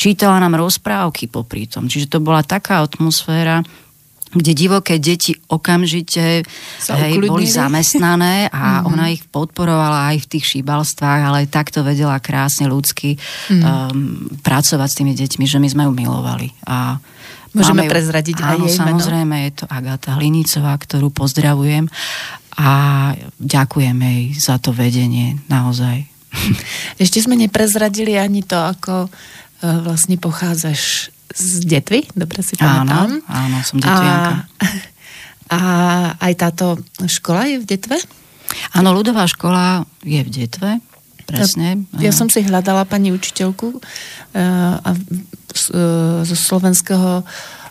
Čítala 0.00 0.40
nám 0.40 0.56
rozprávky 0.56 1.28
popri 1.28 1.68
tom, 1.68 1.92
čiže 1.92 2.08
to 2.08 2.24
bola 2.24 2.40
taká 2.40 2.80
atmosféra, 2.80 3.60
kde 4.30 4.52
divoké 4.54 5.02
deti 5.02 5.34
okamžite 5.50 6.46
hej, 6.46 7.12
boli 7.26 7.50
zamestnané 7.50 8.46
a 8.50 8.80
mm-hmm. 8.80 8.88
ona 8.94 9.04
ich 9.10 9.26
podporovala 9.26 10.14
aj 10.14 10.16
v 10.22 10.30
tých 10.36 10.44
šíbalstvách, 10.56 11.20
ale 11.26 11.50
takto 11.50 11.82
vedela 11.82 12.14
krásne 12.22 12.70
ľudsky 12.70 13.18
mm. 13.18 13.62
um, 13.62 13.66
pracovať 14.38 14.88
s 14.88 14.98
tými 15.02 15.12
deťmi, 15.18 15.44
že 15.46 15.58
my 15.58 15.68
sme 15.68 15.82
ju 15.90 15.92
milovali. 15.92 16.54
A 16.70 17.02
Môžeme 17.50 17.86
ju, 17.86 17.90
prezradiť 17.90 18.38
áno, 18.38 18.46
aj 18.46 18.56
jej 18.70 18.74
samozrejme, 18.78 19.34
meno? 19.34 19.46
je 19.50 19.52
to 19.58 19.64
Agata 19.66 20.14
Hlinicová, 20.14 20.78
ktorú 20.78 21.10
pozdravujem 21.10 21.90
a 22.54 22.70
ďakujem 23.42 23.96
jej 23.98 24.22
za 24.38 24.62
to 24.62 24.70
vedenie, 24.70 25.42
naozaj. 25.50 26.06
Ešte 27.02 27.18
sme 27.18 27.34
neprezradili 27.34 28.14
ani 28.14 28.46
to, 28.46 28.54
ako 28.54 29.10
uh, 29.10 29.82
vlastne 29.82 30.14
pochádzaš 30.14 31.10
z 31.34 31.62
Detvy, 31.66 32.10
dobre 32.12 32.42
si 32.42 32.58
pamätám. 32.58 33.22
Áno, 33.22 33.26
áno, 33.30 33.56
som 33.62 33.78
detvianka. 33.78 34.50
A, 35.50 35.56
a 35.56 35.60
aj 36.18 36.32
táto 36.38 36.78
škola 37.06 37.46
je 37.46 37.62
v 37.62 37.66
Detve? 37.66 37.96
Áno, 38.74 38.90
ľudová 38.90 39.30
škola 39.30 39.86
je 40.02 40.20
v 40.26 40.30
Detve, 40.30 40.82
presne. 41.26 41.86
Ja, 41.98 42.10
ja 42.10 42.12
som 42.12 42.26
si 42.26 42.42
hľadala 42.42 42.82
pani 42.82 43.14
učiteľku 43.14 43.78
uh, 43.78 43.80
a, 44.82 44.90
uh, 44.90 46.26
zo 46.26 46.36
slovenského 46.36 47.22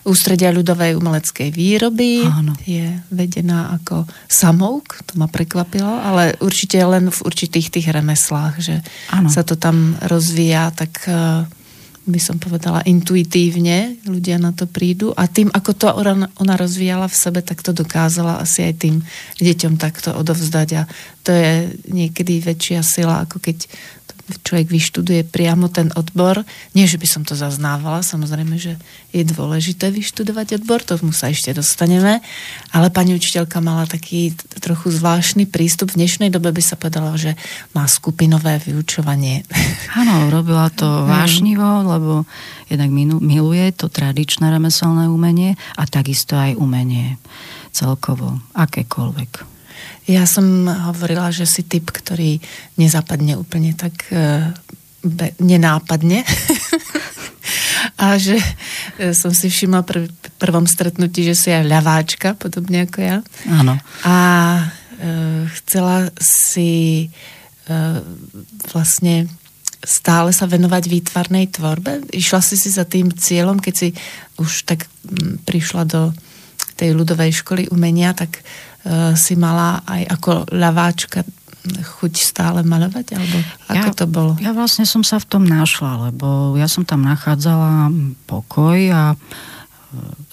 ústredia 0.07 0.55
ľudovej 0.55 0.95
umeleckej 0.95 1.51
výroby. 1.51 2.23
Áno. 2.23 2.55
Je 2.63 2.87
vedená 3.11 3.75
ako 3.75 4.07
samouk, 4.31 5.03
to 5.03 5.19
ma 5.19 5.27
prekvapilo, 5.27 5.91
ale 5.91 6.39
určite 6.39 6.79
len 6.79 7.11
v 7.11 7.19
určitých 7.19 7.67
tých 7.67 7.87
remeslách, 7.91 8.55
že 8.63 8.79
Áno. 9.11 9.27
sa 9.27 9.43
to 9.43 9.59
tam 9.59 9.99
rozvíja, 9.99 10.71
tak 10.71 11.03
uh, 11.11 11.43
by 12.07 12.19
som 12.21 12.39
povedala, 12.39 12.85
intuitívne 12.87 13.99
ľudia 14.07 14.39
na 14.39 14.55
to 14.55 14.65
prídu. 14.65 15.11
A 15.13 15.27
tým, 15.27 15.51
ako 15.51 15.71
to 15.75 15.85
ona 16.39 16.53
rozvíjala 16.55 17.11
v 17.11 17.19
sebe, 17.19 17.39
tak 17.43 17.59
to 17.61 17.75
dokázala 17.75 18.39
asi 18.39 18.65
aj 18.65 18.73
tým 18.81 18.95
deťom 19.41 19.75
takto 19.75 20.15
odovzdať. 20.15 20.69
A 20.79 20.83
to 21.21 21.35
je 21.35 21.75
niekedy 21.91 22.39
väčšia 22.39 22.81
sila, 22.81 23.27
ako 23.27 23.43
keď 23.43 23.69
človek 24.45 24.69
vyštuduje 24.69 25.25
priamo 25.27 25.67
ten 25.67 25.89
odbor. 25.97 26.45
Nie, 26.77 26.85
že 26.85 27.01
by 27.01 27.07
som 27.09 27.21
to 27.25 27.33
zaznávala, 27.33 28.05
samozrejme, 28.05 28.55
že 28.61 28.77
je 29.09 29.25
dôležité 29.25 29.89
vyštudovať 29.89 30.61
odbor, 30.61 30.85
to 30.85 31.01
mu 31.01 31.09
sa 31.09 31.33
ešte 31.33 31.49
dostaneme, 31.51 32.21
ale 32.69 32.87
pani 32.93 33.17
učiteľka 33.17 33.57
mala 33.59 33.89
taký 33.89 34.37
trochu 34.61 34.93
zvláštny 34.93 35.49
prístup. 35.49 35.91
V 35.91 36.05
dnešnej 36.05 36.29
dobe 36.29 36.53
by 36.53 36.61
sa 36.61 36.77
povedala, 36.77 37.17
že 37.17 37.33
má 37.73 37.89
skupinové 37.89 38.61
vyučovanie. 38.61 39.43
Áno, 39.97 40.29
robila 40.29 40.69
to 40.69 40.85
vášnivo, 41.09 41.89
lebo 41.89 42.13
jednak 42.69 42.93
miluje 42.93 43.65
to 43.73 43.89
tradičné 43.89 44.53
remeselné 44.53 45.09
umenie 45.09 45.57
a 45.73 45.89
takisto 45.89 46.37
aj 46.37 46.53
umenie 46.53 47.17
celkovo, 47.73 48.37
akékoľvek. 48.53 49.48
Ja 50.09 50.25
som 50.25 50.65
hovorila, 50.65 51.29
že 51.29 51.45
si 51.45 51.61
typ, 51.61 51.93
ktorý 51.93 52.41
nezapadne 52.81 53.37
úplne 53.37 53.77
tak 53.77 54.09
e, 54.09 54.49
be, 55.05 55.37
nenápadne. 55.37 56.25
a 58.01 58.17
že 58.17 58.41
e, 58.97 59.13
som 59.13 59.29
si 59.29 59.53
všimla 59.53 59.85
pri 59.85 60.09
prvom 60.41 60.65
stretnutí, 60.65 61.21
že 61.29 61.35
si 61.37 61.49
aj 61.53 61.69
ľaváčka, 61.69 62.33
podobne 62.33 62.89
ako 62.89 62.99
ja. 63.05 63.17
Áno. 63.53 63.77
A 64.01 64.17
e, 64.57 64.63
chcela 65.61 66.09
si 66.17 67.05
e, 67.05 67.07
vlastne 68.73 69.29
stále 69.79 70.35
sa 70.35 70.49
venovať 70.49 70.83
výtvarnej 70.91 71.55
tvorbe. 71.55 72.07
Išla 72.11 72.41
si 72.43 72.59
si 72.59 72.73
za 72.73 72.83
tým 72.83 73.13
cieľom, 73.15 73.61
keď 73.63 73.73
si 73.75 73.89
už 74.41 74.67
tak 74.67 74.91
prišla 75.47 75.83
do 75.87 76.11
tej 76.75 76.95
ľudovej 76.95 77.43
školy 77.43 77.63
umenia, 77.71 78.11
tak 78.15 78.43
si 79.15 79.35
mala 79.35 79.83
aj 79.83 80.01
ako 80.07 80.31
ľaváčka 80.55 81.27
chuť 81.67 82.13
stále 82.15 82.59
malovať? 82.63 83.19
Alebo 83.19 83.37
ako 83.67 83.89
ja, 83.91 83.95
to 83.95 84.05
bolo? 84.07 84.31
Ja 84.39 84.51
vlastne 84.55 84.87
som 84.87 85.03
sa 85.03 85.19
v 85.19 85.27
tom 85.27 85.43
našla, 85.45 86.09
lebo 86.09 86.55
ja 86.55 86.65
som 86.71 86.87
tam 86.87 87.03
nachádzala 87.03 87.91
pokoj 88.25 88.79
a 88.89 89.03
e, 89.13 89.17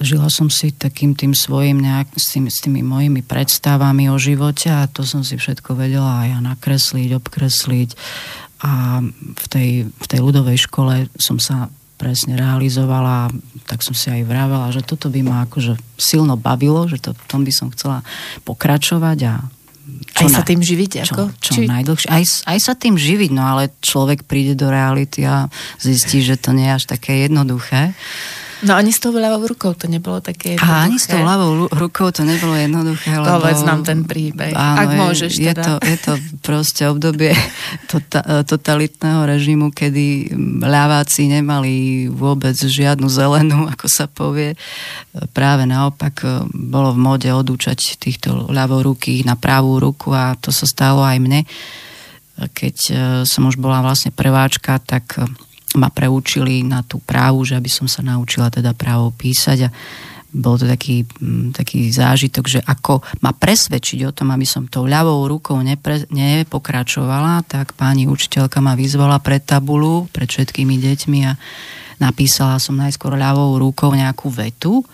žila 0.00 0.30
som 0.30 0.46
si 0.46 0.70
takým 0.70 1.18
tým 1.18 1.34
svojim 1.34 1.82
nejak, 1.82 2.14
s, 2.14 2.36
tými, 2.36 2.48
s 2.48 2.58
tými 2.62 2.80
mojimi 2.86 3.26
predstavami 3.26 4.08
o 4.08 4.16
živote 4.16 4.70
a 4.70 4.86
to 4.86 5.02
som 5.02 5.26
si 5.26 5.34
všetko 5.34 5.74
vedela 5.74 6.24
aj 6.24 6.28
ja 6.30 6.38
nakresliť, 6.40 7.10
obkresliť 7.18 7.90
a 8.64 9.04
v 9.36 9.46
tej, 9.50 9.68
v 9.90 10.06
tej 10.06 10.20
ľudovej 10.22 10.58
škole 10.64 11.12
som 11.20 11.36
sa 11.36 11.68
presne 11.96 12.36
realizovala, 12.36 13.32
tak 13.64 13.80
som 13.80 13.96
si 13.96 14.12
aj 14.12 14.28
vravela, 14.28 14.68
že 14.72 14.84
toto 14.84 15.08
by 15.08 15.20
ma 15.24 15.36
akože 15.48 15.80
silno 15.96 16.36
bavilo, 16.36 16.84
že 16.86 17.00
to, 17.00 17.16
v 17.16 17.26
tom 17.28 17.42
by 17.42 17.52
som 17.52 17.72
chcela 17.72 18.04
pokračovať 18.44 19.18
a 19.26 19.34
čo 19.86 20.26
aj 20.26 20.32
sa 20.32 20.42
tým 20.42 20.60
živiť? 20.60 21.08
Ako? 21.08 21.22
Čo, 21.38 21.40
čo 21.40 21.50
Či... 21.60 21.70
najdlhšie. 21.70 22.08
Aj, 22.10 22.24
aj 22.24 22.58
sa 22.58 22.74
tým 22.74 22.96
živiť, 22.96 23.30
no 23.32 23.44
ale 23.44 23.72
človek 23.80 24.24
príde 24.24 24.58
do 24.58 24.68
reality 24.72 25.22
a 25.22 25.46
zistí, 25.78 26.24
že 26.24 26.40
to 26.40 26.56
nie 26.56 26.66
je 26.68 26.76
až 26.76 26.84
také 26.88 27.28
jednoduché. 27.28 27.94
No 28.64 28.72
ani 28.72 28.88
s 28.88 29.04
tou 29.04 29.12
ľavou 29.12 29.44
rukou 29.44 29.76
to 29.76 29.84
nebolo 29.84 30.24
také 30.24 30.56
jednoduché. 30.56 30.72
A 30.72 30.88
ani 30.88 30.96
s 30.96 31.12
tou 31.12 31.20
ľavou 31.20 31.68
rukou 31.68 32.08
to 32.08 32.24
nebolo 32.24 32.56
jednoduché. 32.56 33.12
Lebo... 33.12 33.36
Povedz 33.36 33.60
nám 33.68 33.84
ten 33.84 34.08
príbeh, 34.08 34.56
áno, 34.56 34.80
ak 34.80 34.88
môžeš 34.96 35.32
je, 35.36 35.52
teda. 35.52 35.60
Je 35.60 35.64
to, 35.68 35.74
je 35.84 35.96
to 36.00 36.12
proste 36.40 36.82
obdobie 36.88 37.36
tota, 37.92 38.46
totalitného 38.48 39.28
režimu, 39.28 39.68
kedy 39.76 40.32
ľaváci 40.64 41.28
nemali 41.28 42.06
vôbec 42.08 42.56
žiadnu 42.56 43.12
zelenú, 43.12 43.68
ako 43.76 43.86
sa 43.92 44.08
povie. 44.08 44.56
Práve 45.36 45.68
naopak 45.68 46.24
e, 46.24 46.48
bolo 46.48 46.96
v 46.96 47.02
mode 47.02 47.28
odúčať 47.28 48.00
týchto 48.00 48.48
ľavoruky 48.48 49.20
na 49.28 49.36
pravú 49.36 49.76
ruku 49.76 50.16
a 50.16 50.32
to 50.40 50.48
sa 50.48 50.64
stalo 50.64 51.04
aj 51.04 51.20
mne. 51.20 51.44
Keď 52.36 52.76
e, 52.88 52.94
som 53.28 53.44
už 53.44 53.60
bola 53.60 53.84
vlastne 53.84 54.16
prváčka, 54.16 54.80
tak 54.80 55.20
ma 55.76 55.92
preučili 55.92 56.64
na 56.64 56.80
tú 56.82 56.98
právu, 56.98 57.44
že 57.44 57.54
aby 57.54 57.68
som 57.68 57.86
sa 57.86 58.00
naučila 58.00 58.48
teda 58.48 58.72
právo 58.72 59.12
písať 59.12 59.58
a 59.68 59.70
bol 60.36 60.60
to 60.60 60.68
taký, 60.68 61.06
mm, 61.06 61.56
taký 61.56 61.88
zážitok, 61.88 62.44
že 62.44 62.60
ako 62.60 63.00
ma 63.24 63.32
presvedčiť 63.32 64.04
o 64.04 64.12
tom, 64.12 64.34
aby 64.34 64.44
som 64.44 64.68
tou 64.68 64.84
ľavou 64.84 65.24
rukou 65.24 65.56
nepre, 65.64 66.04
nepokračovala, 66.12 67.46
tak 67.48 67.72
pani 67.72 68.04
učiteľka 68.04 68.60
ma 68.60 68.76
vyzvala 68.76 69.16
pred 69.24 69.40
tabulu, 69.40 70.10
pred 70.12 70.28
všetkými 70.28 70.76
deťmi 70.76 71.18
a 71.24 71.32
napísala 72.02 72.60
som 72.60 72.76
najskôr 72.76 73.16
ľavou 73.16 73.56
rukou 73.56 73.88
nejakú 73.96 74.28
vetu 74.28 74.84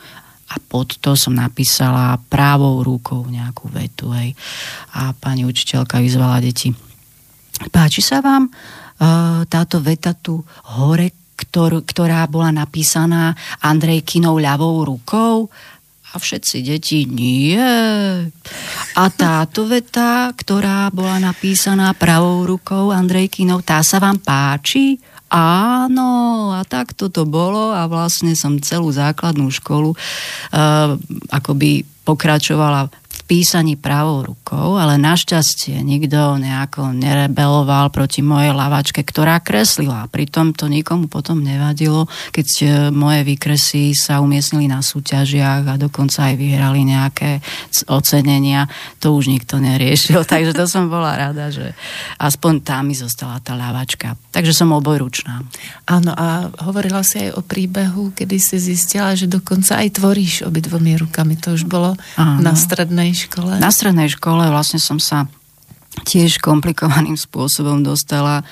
a 0.53 0.61
pod 0.61 1.01
to 1.01 1.17
som 1.19 1.35
napísala 1.35 2.21
právou 2.29 2.85
rukou 2.85 3.25
nejakú 3.27 3.73
vetu. 3.73 4.13
Hej. 4.15 4.37
A 4.95 5.17
pani 5.17 5.43
učiteľka 5.49 5.99
vyzvala 5.99 6.45
deti. 6.45 6.71
Páči 7.73 8.05
sa 8.05 8.21
vám? 8.21 8.53
Táto 9.51 9.83
veta 9.83 10.15
tu 10.15 10.43
hore, 10.79 11.11
ktor, 11.35 11.83
ktorá 11.83 12.23
bola 12.31 12.55
napísaná 12.55 13.35
Andrejkinou 13.59 14.39
ľavou 14.39 14.87
rukou? 14.87 15.51
A 16.13 16.21
všetci 16.21 16.61
deti, 16.61 17.09
nie. 17.09 17.57
A 18.93 19.05
táto 19.09 19.65
veta, 19.65 20.29
ktorá 20.37 20.93
bola 20.93 21.17
napísaná 21.17 21.97
pravou 21.97 22.45
rukou 22.45 22.93
Andrejkinou, 22.93 23.65
tá 23.65 23.81
sa 23.81 23.97
vám 23.97 24.21
páči? 24.21 25.01
Áno, 25.33 26.53
a 26.53 26.61
tak 26.69 26.93
to 26.93 27.09
bolo 27.25 27.73
a 27.73 27.89
vlastne 27.89 28.37
som 28.37 28.61
celú 28.61 28.93
základnú 28.93 29.49
školu 29.49 29.97
uh, 29.97 30.93
akoby 31.33 31.89
pokračovala 32.05 32.93
písaní 33.25 33.79
pravou 33.79 34.27
rukou, 34.27 34.77
ale 34.77 34.99
našťastie 34.99 35.81
nikto 35.81 36.37
nejako 36.37 36.93
nerebeloval 36.93 37.89
proti 37.95 38.21
mojej 38.21 38.53
lavačke, 38.53 39.01
ktorá 39.01 39.41
kreslila. 39.41 40.11
Pritom 40.11 40.53
to 40.53 40.67
nikomu 40.67 41.07
potom 41.07 41.41
nevadilo, 41.41 42.11
keď 42.35 42.47
e, 42.61 42.67
moje 42.91 43.25
výkresy 43.25 43.95
sa 43.97 44.21
umiestnili 44.21 44.67
na 44.67 44.83
súťažiach 44.83 45.65
a 45.65 45.81
dokonca 45.81 46.29
aj 46.29 46.35
vyhrali 46.37 46.85
nejaké 46.85 47.41
ocenenia. 47.87 48.67
To 49.01 49.15
už 49.17 49.31
nikto 49.31 49.63
neriešil, 49.63 50.27
takže 50.33 50.53
to 50.53 50.67
som 50.67 50.91
bola 50.91 51.15
rada, 51.15 51.49
že 51.49 51.73
aspoň 52.19 52.61
tam 52.67 52.91
mi 52.91 52.97
zostala 52.99 53.39
tá 53.41 53.55
lavačka. 53.55 54.19
Takže 54.35 54.53
som 54.53 54.75
obojručná. 54.75 55.41
Áno, 55.87 56.13
a 56.13 56.51
hovorila 56.67 57.01
si 57.07 57.23
aj 57.23 57.39
o 57.39 57.43
príbehu, 57.45 58.13
kedy 58.13 58.37
si 58.37 58.57
zistila, 58.59 59.15
že 59.17 59.31
dokonca 59.31 59.79
aj 59.79 60.01
tvoríš 60.01 60.45
obidvomi 60.49 60.99
rukami. 60.99 61.39
To 61.45 61.55
už 61.55 61.69
bolo 61.69 61.95
Áno. 62.19 62.41
na 62.41 62.53
strednej 62.57 63.12
škole? 63.15 63.61
Na 63.61 63.71
strednej 63.73 64.09
škole 64.13 64.49
vlastne 64.49 64.81
som 64.81 64.97
sa 64.97 65.29
tiež 66.05 66.41
komplikovaným 66.41 67.21
spôsobom 67.29 67.85
dostala 67.85 68.41
e, 68.41 68.45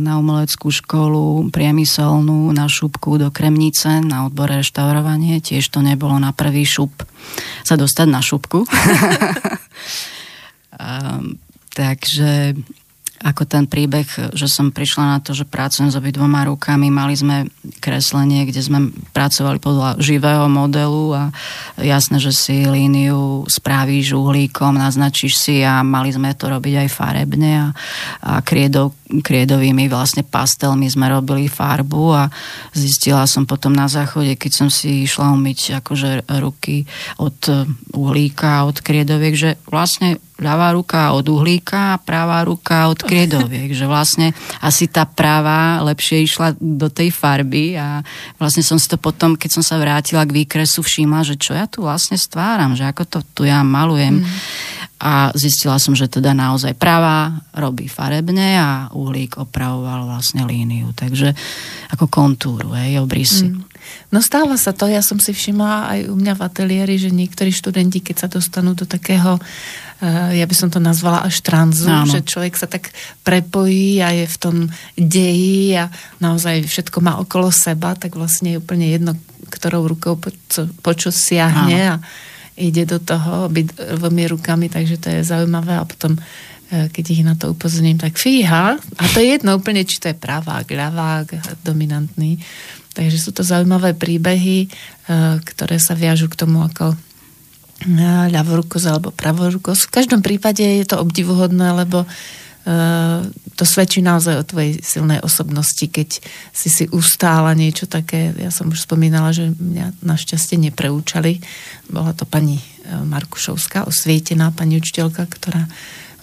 na 0.00 0.16
umeleckú 0.16 0.72
školu 0.72 1.52
priemyselnú 1.52 2.50
na 2.56 2.66
šupku 2.68 3.20
do 3.20 3.28
Kremnice 3.28 4.00
na 4.00 4.24
odbore 4.26 4.60
reštaurovanie. 4.64 5.44
Tiež 5.44 5.68
to 5.68 5.84
nebolo 5.84 6.16
na 6.16 6.32
prvý 6.32 6.64
šup 6.64 7.04
sa 7.64 7.76
dostať 7.76 8.06
na 8.08 8.20
šupku. 8.20 8.64
takže 11.78 12.54
ako 13.24 13.48
ten 13.48 13.64
príbeh, 13.64 14.04
že 14.36 14.44
som 14.52 14.68
prišla 14.68 15.16
na 15.16 15.18
to, 15.24 15.32
že 15.32 15.48
pracujem 15.48 15.88
s 15.88 15.96
obidvoma 15.96 16.44
rukami. 16.44 16.92
Mali 16.92 17.16
sme 17.16 17.48
kreslenie, 17.80 18.44
kde 18.44 18.60
sme 18.60 18.92
pracovali 19.16 19.56
podľa 19.64 19.96
živého 19.96 20.44
modelu 20.52 21.16
a 21.16 21.22
jasné, 21.80 22.20
že 22.20 22.36
si 22.36 22.68
líniu 22.68 23.48
spravíš 23.48 24.12
uhlíkom, 24.12 24.76
naznačíš 24.76 25.40
si 25.40 25.64
a 25.64 25.80
mali 25.80 26.12
sme 26.12 26.36
to 26.36 26.52
robiť 26.52 26.84
aj 26.84 26.88
farebne 26.92 27.52
a, 27.56 27.66
a 28.20 28.32
kriedov, 28.44 28.92
kriedovými 29.08 29.88
vlastne 29.88 30.20
pastelmi 30.20 30.84
sme 30.92 31.08
robili 31.08 31.48
farbu 31.48 32.04
a 32.12 32.28
zistila 32.76 33.24
som 33.24 33.48
potom 33.48 33.72
na 33.72 33.88
záchode, 33.88 34.36
keď 34.36 34.52
som 34.52 34.68
si 34.68 35.08
išla 35.08 35.32
umyť 35.32 35.80
akože 35.80 36.28
ruky 36.44 36.84
od 37.16 37.40
uhlíka, 37.96 38.68
od 38.68 38.84
kriedoviek, 38.84 39.32
že 39.32 39.50
vlastne 39.64 40.20
ľavá 40.34 40.74
ruka 40.74 41.14
od 41.14 41.30
uhlíka 41.30 41.94
a 41.94 42.00
pravá 42.02 42.42
ruka 42.42 42.90
od 42.90 42.98
kriedoviek, 42.98 43.70
že 43.70 43.86
vlastne 43.86 44.34
asi 44.58 44.90
tá 44.90 45.06
práva 45.06 45.78
lepšie 45.86 46.26
išla 46.26 46.58
do 46.58 46.90
tej 46.90 47.14
farby 47.14 47.78
a 47.78 48.02
vlastne 48.34 48.66
som 48.66 48.74
si 48.74 48.90
to 48.90 48.98
potom, 48.98 49.38
keď 49.38 49.50
som 49.60 49.62
sa 49.62 49.78
vrátila 49.78 50.26
k 50.26 50.42
výkresu, 50.42 50.82
všímala, 50.82 51.22
že 51.22 51.38
čo 51.38 51.54
ja 51.54 51.70
tu 51.70 51.86
vlastne 51.86 52.18
stváram, 52.18 52.74
že 52.74 52.82
ako 52.82 53.02
to 53.06 53.18
tu 53.30 53.42
ja 53.46 53.62
malujem. 53.62 54.26
Mm. 54.26 54.28
A 55.04 55.30
zistila 55.36 55.76
som, 55.76 55.92
že 55.92 56.08
teda 56.08 56.32
naozaj 56.32 56.80
pravá 56.80 57.44
robí 57.52 57.86
farebne 57.86 58.56
a 58.56 58.70
uhlík 58.90 59.36
opravoval 59.36 60.08
vlastne 60.08 60.48
líniu. 60.48 60.96
Takže 60.96 61.36
ako 61.92 62.08
kontúru, 62.08 62.72
hej, 62.72 62.98
obrysy. 63.04 63.52
Mm. 63.52 63.73
No 64.12 64.22
stáva 64.22 64.54
sa 64.56 64.70
to, 64.70 64.86
ja 64.86 65.02
som 65.02 65.18
si 65.18 65.34
všimla 65.34 65.90
aj 65.90 66.00
u 66.10 66.16
mňa 66.16 66.34
v 66.38 66.44
ateliéri, 66.44 66.94
že 66.96 67.12
niektorí 67.12 67.50
študenti, 67.50 68.00
keď 68.00 68.26
sa 68.26 68.28
dostanú 68.28 68.72
do 68.76 68.86
takého 68.86 69.40
Eh, 70.04 70.42
ja 70.42 70.44
by 70.44 70.54
som 70.58 70.68
to 70.68 70.82
nazvala 70.82 71.24
až 71.24 71.40
tranzu, 71.40 71.88
Áno. 71.88 72.10
že 72.10 72.20
človek 72.20 72.58
sa 72.58 72.68
tak 72.68 72.92
prepojí 73.24 74.04
a 74.04 74.12
je 74.12 74.26
v 74.28 74.36
tom 74.36 74.56
deji 74.98 75.80
a 75.80 75.88
naozaj 76.20 76.66
všetko 76.68 76.98
má 77.00 77.16
okolo 77.22 77.48
seba, 77.48 77.96
tak 77.96 78.18
vlastne 78.18 78.52
je 78.52 78.60
úplne 78.60 78.90
jedno, 78.90 79.16
ktorou 79.48 79.88
rukou 79.88 80.20
po, 80.20 80.28
po 80.82 80.92
čo 80.92 81.08
siahne 81.08 81.80
Áno. 81.88 81.92
a 81.96 82.04
ide 82.58 82.84
do 82.84 82.98
toho 82.98 83.48
dvomi 83.96 84.28
rukami, 84.28 84.66
takže 84.66 84.98
to 84.98 85.08
je 85.14 85.30
zaujímavé 85.30 85.78
a 85.78 85.88
potom 85.88 86.18
eh, 86.18 86.90
keď 86.92 87.04
ich 87.08 87.22
na 87.24 87.38
to 87.38 87.54
upozorním, 87.56 87.96
tak 87.96 88.20
fíha. 88.20 88.76
A 88.76 89.02
to 89.14 89.24
je 89.24 89.40
jedno 89.40 89.56
úplne, 89.56 89.88
či 89.88 90.02
to 90.02 90.12
je 90.12 90.20
pravák, 90.20 90.68
ľavák, 90.68 91.26
dominantný. 91.64 92.42
Takže 92.94 93.18
sú 93.18 93.30
to 93.34 93.42
zaujímavé 93.42 93.92
príbehy, 93.98 94.66
eh, 94.66 95.38
ktoré 95.42 95.82
sa 95.82 95.98
viažu 95.98 96.30
k 96.30 96.38
tomu, 96.38 96.62
ako 96.62 96.94
ľavorukosť 98.30 98.86
alebo 98.88 99.10
pravorukosť. 99.12 99.90
V 99.90 99.94
každom 99.94 100.20
prípade 100.24 100.62
je 100.62 100.86
to 100.88 100.96
obdivuhodné, 101.02 101.84
lebo 101.84 102.06
uh, 102.06 103.20
to 103.54 103.64
svedčí 103.68 104.00
naozaj 104.00 104.40
o 104.40 104.48
tvojej 104.48 104.80
silnej 104.80 105.20
osobnosti, 105.20 105.84
keď 105.84 106.18
si 106.50 106.68
si 106.72 106.84
ustála 106.90 107.52
niečo 107.52 107.84
také. 107.86 108.32
Ja 108.34 108.48
som 108.48 108.72
už 108.72 108.88
spomínala, 108.88 109.36
že 109.36 109.52
mňa 109.52 110.00
našťastie 110.00 110.56
nepreúčali. 110.70 111.44
Bola 111.86 112.16
to 112.16 112.26
pani 112.26 112.58
e, 112.58 112.64
Markušovská, 112.98 113.86
osvietená 113.86 114.50
pani 114.50 114.82
učiteľka, 114.82 115.22
ktorá 115.28 115.70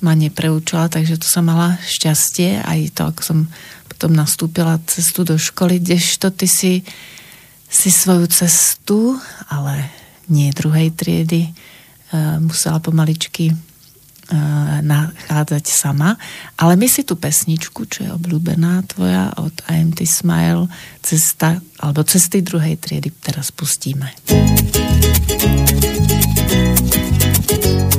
ma 0.01 0.17
nepreúčala, 0.17 0.89
takže 0.91 1.21
to 1.21 1.27
som 1.29 1.47
mala 1.47 1.79
šťastie. 1.87 2.59
Aj 2.59 2.79
to, 2.91 3.01
ako 3.05 3.21
som 3.21 3.39
potom 4.01 4.17
nastúpila 4.17 4.81
cestu 4.89 5.21
do 5.21 5.37
školy, 5.37 5.77
kdežto 5.77 6.33
ty 6.33 6.49
si, 6.49 6.81
si 7.69 7.93
svoju 7.93 8.25
cestu, 8.33 9.13
ale 9.45 9.93
nie 10.25 10.49
druhej 10.49 10.89
triedy, 10.97 11.45
e, 11.45 11.51
musela 12.41 12.81
pomaličky 12.81 13.53
e, 13.53 13.55
nachádzať 14.81 15.69
sama. 15.69 16.17
Ale 16.57 16.81
my 16.81 16.89
si 16.89 17.05
tú 17.05 17.13
pesničku, 17.13 17.85
čo 17.85 18.09
je 18.09 18.09
obľúbená 18.09 18.89
tvoja 18.89 19.37
od 19.37 19.53
IMT 19.69 20.01
Smile, 20.09 20.65
cesta, 21.05 21.61
alebo 21.77 22.01
cesty 22.01 22.41
druhej 22.41 22.81
triedy 22.81 23.13
teraz 23.21 23.53
pustíme. 23.53 24.17
Na 27.85 27.90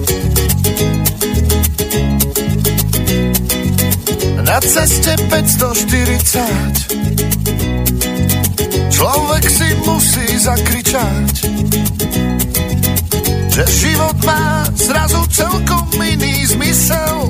ceste 4.62 5.16
540 5.28 6.86
Človek 8.90 9.50
si 9.50 9.74
musí 9.84 10.38
zakričať 10.38 11.50
že 13.52 13.68
život 13.68 14.16
má 14.24 14.64
zrazu 14.72 15.20
celkom 15.28 15.84
iný 16.00 16.48
zmysel. 16.48 17.28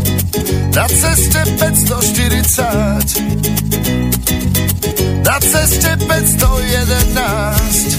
Na 0.70 0.86
ceste 0.86 1.42
540 1.58 3.42
na 5.22 5.38
ceste 5.40 5.96
511 5.98 7.91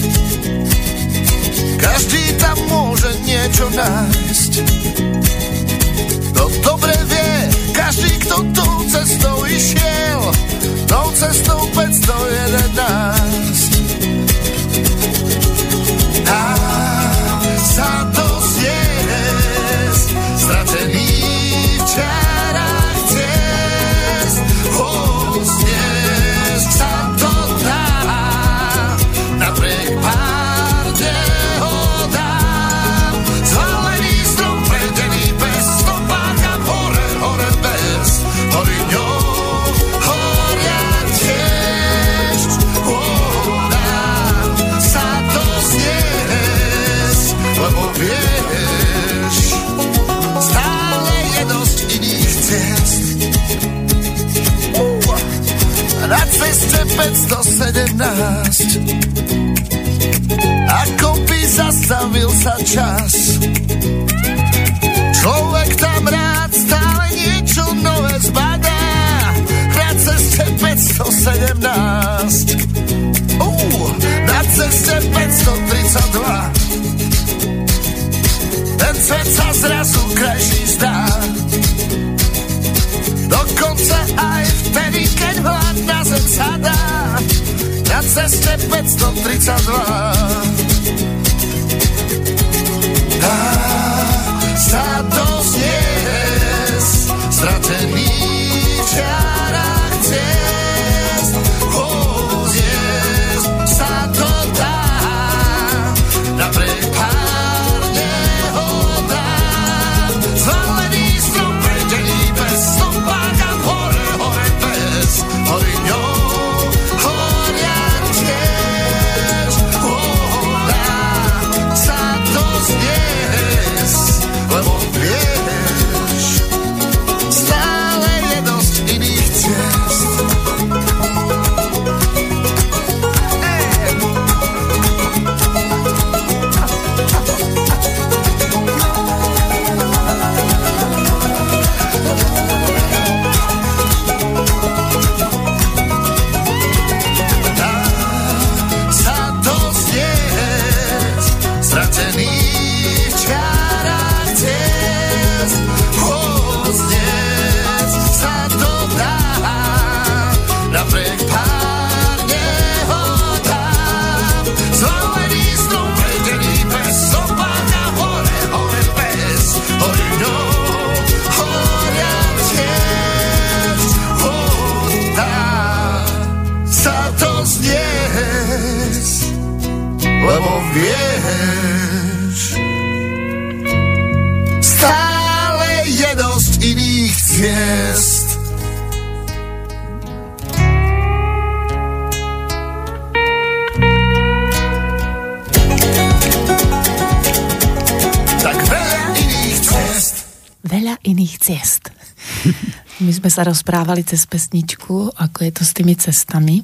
sa 203.34 203.42
rozprávali 203.42 204.06
cez 204.06 204.30
pesničku, 204.30 205.18
ako 205.18 205.38
je 205.42 205.50
to 205.50 205.62
s 205.66 205.74
tými 205.74 205.98
cestami, 205.98 206.62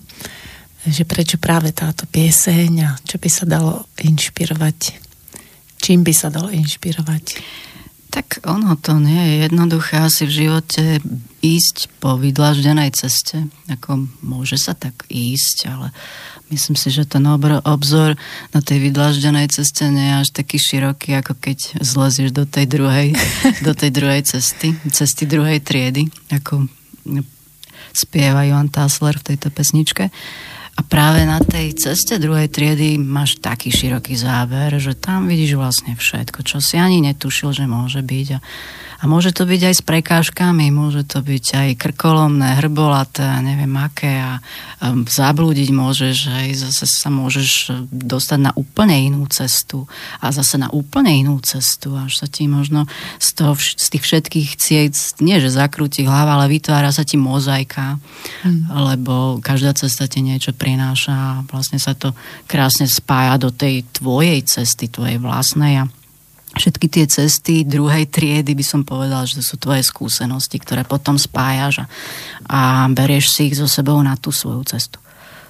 že 0.87 1.03
prečo 1.03 1.35
práve 1.43 1.75
táto 1.75 2.07
pieseň 2.07 2.71
a 2.87 2.91
čo 3.03 3.19
by 3.19 3.27
sa 3.27 3.43
dalo 3.43 3.91
inšpirovať, 3.99 4.79
čím 5.83 6.07
by 6.07 6.15
sa 6.15 6.31
dalo 6.31 6.47
inšpirovať? 6.55 7.43
Tak 8.11 8.47
ono 8.47 8.79
to 8.79 9.03
nie 9.03 9.19
je 9.19 9.35
jednoduché 9.51 9.99
asi 9.99 10.31
v 10.31 10.37
živote 10.47 10.85
ísť 11.43 11.91
po 11.99 12.15
vydlaždenej 12.19 12.95
ceste. 12.95 13.51
Ako 13.67 14.07
môže 14.23 14.59
sa 14.59 14.79
tak 14.79 15.07
ísť, 15.11 15.71
ale 15.71 15.91
Myslím 16.51 16.75
si, 16.75 16.91
že 16.91 17.07
ten 17.07 17.23
obzor 17.63 18.19
na 18.51 18.61
tej 18.61 18.91
vydlaždenej 18.91 19.47
ceste 19.55 19.87
nie 19.87 20.03
je 20.03 20.15
až 20.19 20.29
taký 20.35 20.59
široký, 20.59 21.15
ako 21.23 21.39
keď 21.39 21.79
zlezieš 21.79 22.35
do 22.35 22.43
tej 22.43 22.67
druhej, 22.67 23.15
do 23.67 23.73
tej 23.73 23.91
druhej 23.95 24.27
cesty, 24.27 24.75
cesty 24.91 25.31
druhej 25.31 25.63
triedy, 25.63 26.11
ako 26.35 26.67
spieva 27.95 28.43
Johan 28.47 28.67
Tassler 28.67 29.15
v 29.19 29.35
tejto 29.35 29.55
pesničke. 29.55 30.11
A 30.79 30.81
práve 30.83 31.29
na 31.29 31.39
tej 31.39 31.77
ceste 31.77 32.17
druhej 32.17 32.49
triedy 32.49 32.97
máš 32.97 33.37
taký 33.37 33.69
široký 33.69 34.17
záber, 34.17 34.75
že 34.81 34.97
tam 34.97 35.29
vidíš 35.29 35.55
vlastne 35.61 35.93
všetko, 35.93 36.41
čo 36.41 36.59
si 36.59 36.81
ani 36.81 37.05
netušil, 37.05 37.53
že 37.53 37.69
môže 37.69 38.01
byť. 38.01 38.29
A 38.35 38.39
a 39.01 39.09
môže 39.09 39.33
to 39.33 39.49
byť 39.49 39.61
aj 39.65 39.75
s 39.81 39.83
prekážkami, 39.83 40.69
môže 40.69 41.09
to 41.09 41.25
byť 41.25 41.47
aj 41.57 41.69
krkolomné, 41.81 42.61
hrbolaté 42.61 43.25
neviem 43.41 43.73
aké. 43.81 44.21
A, 44.21 44.37
a 44.37 44.93
zablúdiť 44.93 45.73
môžeš, 45.73 46.29
aj 46.29 46.49
zase 46.69 46.85
sa 46.85 47.09
môžeš 47.09 47.81
dostať 47.89 48.39
na 48.45 48.53
úplne 48.53 49.01
inú 49.01 49.25
cestu. 49.33 49.89
A 50.21 50.29
zase 50.37 50.61
na 50.61 50.69
úplne 50.69 51.17
inú 51.17 51.41
cestu, 51.41 51.97
až 51.97 52.21
sa 52.21 52.29
ti 52.29 52.45
možno 52.45 52.85
z, 53.17 53.29
toho, 53.41 53.57
z 53.57 53.87
tých 53.89 54.05
všetkých 54.05 54.51
ciest, 54.61 55.25
nie 55.25 55.41
že 55.41 55.49
zakrúti 55.49 56.05
hlava, 56.05 56.37
ale 56.37 56.53
vytvára 56.53 56.93
sa 56.93 57.01
ti 57.01 57.17
mozaika, 57.17 57.97
hmm. 58.45 58.69
lebo 58.69 59.41
každá 59.41 59.73
cesta 59.73 60.13
ti 60.13 60.21
niečo 60.21 60.53
prináša 60.53 61.13
a 61.17 61.41
vlastne 61.49 61.81
sa 61.81 61.97
to 61.97 62.13
krásne 62.45 62.85
spája 62.85 63.41
do 63.41 63.49
tej 63.49 63.81
tvojej 63.97 64.45
cesty, 64.45 64.93
tvojej 64.93 65.17
vlastnej. 65.17 65.81
A 65.81 66.00
všetky 66.57 66.87
tie 66.91 67.05
cesty 67.07 67.63
druhej 67.63 68.11
triedy 68.11 68.59
by 68.59 68.65
som 68.67 68.83
povedal, 68.83 69.27
že 69.27 69.39
to 69.39 69.45
sú 69.45 69.57
tvoje 69.61 69.87
skúsenosti, 69.87 70.59
ktoré 70.59 70.83
potom 70.83 71.15
spájaš 71.15 71.85
a, 71.85 71.87
a 72.51 72.61
berieš 72.91 73.31
si 73.31 73.51
ich 73.51 73.57
so 73.59 73.71
sebou 73.71 73.99
na 74.03 74.19
tú 74.19 74.35
svoju 74.35 74.67
cestu. 74.67 74.99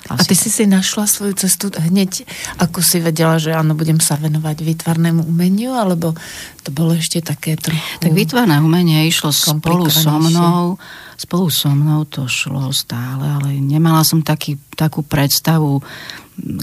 Asi. 0.09 0.17
A 0.17 0.23
ty 0.25 0.33
si 0.33 0.49
si 0.49 0.65
našla 0.65 1.05
svoju 1.05 1.37
cestu 1.37 1.69
hneď, 1.69 2.25
ako 2.57 2.81
si 2.81 3.05
vedela, 3.05 3.37
že 3.37 3.53
áno, 3.53 3.77
budem 3.77 4.01
sa 4.01 4.17
venovať 4.17 4.65
výtvarnému 4.65 5.29
umeniu, 5.29 5.77
alebo 5.77 6.17
to 6.65 6.73
bolo 6.73 6.97
ešte 6.97 7.21
také 7.21 7.61
trochu... 7.61 7.85
Tak 8.01 8.17
výtvarné 8.17 8.65
umenie 8.65 9.05
išlo 9.05 9.29
spolu 9.29 9.93
so 9.93 10.17
mnou, 10.17 10.81
spolu 11.21 11.53
so 11.53 11.69
mnou 11.77 12.09
to 12.09 12.25
šlo 12.25 12.73
stále, 12.73 13.29
ale 13.29 13.61
nemala 13.61 14.01
som 14.01 14.25
taký, 14.25 14.57
takú 14.73 15.05
predstavu 15.05 15.85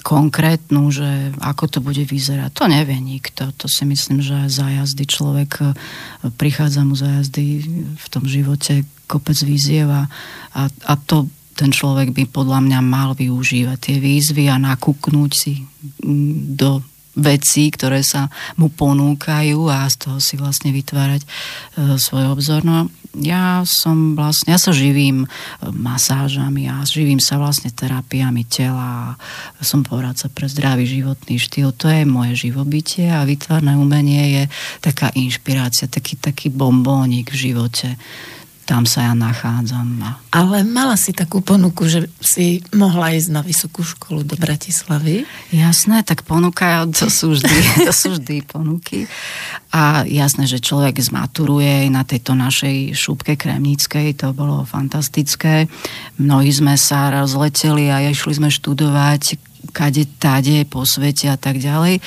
konkrétnu, 0.02 0.90
že 0.90 1.32
ako 1.42 1.66
to 1.70 1.80
bude 1.84 2.02
vyzerať. 2.02 2.50
To 2.58 2.66
nevie 2.66 2.98
nikto. 2.98 3.54
To 3.56 3.66
si 3.70 3.86
myslím, 3.86 4.20
že 4.26 4.50
za 4.50 4.68
jazdy 4.68 5.06
človek 5.06 5.52
e, 5.62 5.66
prichádza 6.34 6.82
mu 6.84 6.98
za 6.98 7.22
v 7.98 8.08
tom 8.10 8.26
živote 8.26 8.84
kopec 9.08 9.40
výzieva 9.46 10.12
a, 10.52 10.62
a 10.68 10.94
to 11.00 11.32
ten 11.58 11.74
človek 11.74 12.14
by 12.14 12.30
podľa 12.30 12.62
mňa 12.70 12.80
mal 12.86 13.18
využívať 13.18 13.78
tie 13.82 13.98
výzvy 13.98 14.46
a 14.46 14.62
nakúknúť 14.62 15.32
si 15.34 15.66
do 16.54 16.86
vecí, 17.18 17.74
ktoré 17.74 18.06
sa 18.06 18.30
mu 18.56 18.70
ponúkajú 18.70 19.68
a 19.74 19.90
z 19.90 19.96
toho 20.06 20.18
si 20.22 20.38
vlastne 20.38 20.70
vytvárať 20.70 21.22
e, 21.26 21.28
svoj 21.98 22.38
obzor. 22.38 22.62
No 22.62 22.94
ja 23.18 23.66
som 23.66 24.14
vlastne, 24.14 24.54
ja 24.54 24.60
sa 24.62 24.70
živím 24.70 25.26
e, 25.26 25.28
masážami 25.74 26.70
a 26.70 26.86
živím 26.86 27.18
sa 27.18 27.42
vlastne 27.42 27.74
terapiami 27.74 28.46
tela. 28.46 29.18
Som 29.66 29.82
poradca 29.82 30.30
pre 30.30 30.46
zdravý 30.46 30.86
životný 30.86 31.42
štýl. 31.42 31.74
To 31.82 31.90
je 31.90 32.06
moje 32.06 32.38
živobytie 32.38 33.10
a 33.10 33.26
vytvárne 33.26 33.74
umenie 33.74 34.24
je 34.38 34.44
taká 34.86 35.10
inšpirácia, 35.18 35.90
taký, 35.90 36.22
taký 36.22 36.54
bombónik 36.54 37.34
v 37.34 37.50
živote 37.50 37.98
tam 38.68 38.84
sa 38.84 39.08
ja 39.08 39.14
nachádzam. 39.16 40.04
Ale 40.36 40.68
mala 40.68 41.00
si 41.00 41.16
takú 41.16 41.40
ponuku, 41.40 41.88
že 41.88 42.12
si 42.20 42.60
mohla 42.76 43.16
ísť 43.16 43.30
na 43.32 43.40
vysokú 43.40 43.80
školu 43.80 44.28
do 44.28 44.36
Bratislavy? 44.36 45.24
Jasné, 45.56 46.04
tak 46.04 46.28
ponuka, 46.28 46.84
to 46.92 47.08
sú 47.08 47.32
vždy, 47.32 47.58
to 47.88 47.94
sú 47.96 48.20
vždy 48.20 48.44
ponuky. 48.44 49.08
A 49.72 50.04
jasné, 50.04 50.52
že 50.52 50.60
človek 50.60 51.00
zmaturuje 51.00 51.88
na 51.88 52.04
tejto 52.04 52.36
našej 52.36 52.92
šúbke 52.92 53.40
kremníckej, 53.40 54.20
to 54.20 54.36
bolo 54.36 54.68
fantastické. 54.68 55.72
Mnohí 56.20 56.52
sme 56.52 56.76
sa 56.76 57.08
rozleteli 57.08 57.88
a 57.88 58.04
išli 58.04 58.36
sme 58.36 58.52
študovať 58.52 59.47
kade, 59.70 60.08
tade, 60.18 60.64
po 60.66 60.88
svete 60.88 61.28
a 61.32 61.38
tak 61.38 61.60
ďalej. 61.60 62.00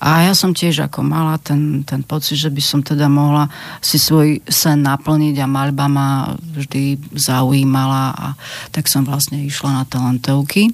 A 0.00 0.30
ja 0.30 0.32
som 0.32 0.56
tiež 0.56 0.88
ako 0.88 1.04
mala 1.04 1.36
ten, 1.38 1.84
ten 1.84 2.02
pocit, 2.02 2.40
že 2.40 2.50
by 2.50 2.62
som 2.62 2.80
teda 2.80 3.06
mohla 3.06 3.48
si 3.78 3.96
svoj 4.00 4.40
sen 4.48 4.82
naplniť 4.82 5.36
a 5.40 5.46
maľba 5.46 5.86
ma 5.88 6.08
vždy 6.36 6.98
zaujímala 7.14 8.16
a 8.16 8.26
tak 8.72 8.88
som 8.88 9.04
vlastne 9.04 9.44
išla 9.44 9.82
na 9.82 9.84
talentovky. 9.84 10.72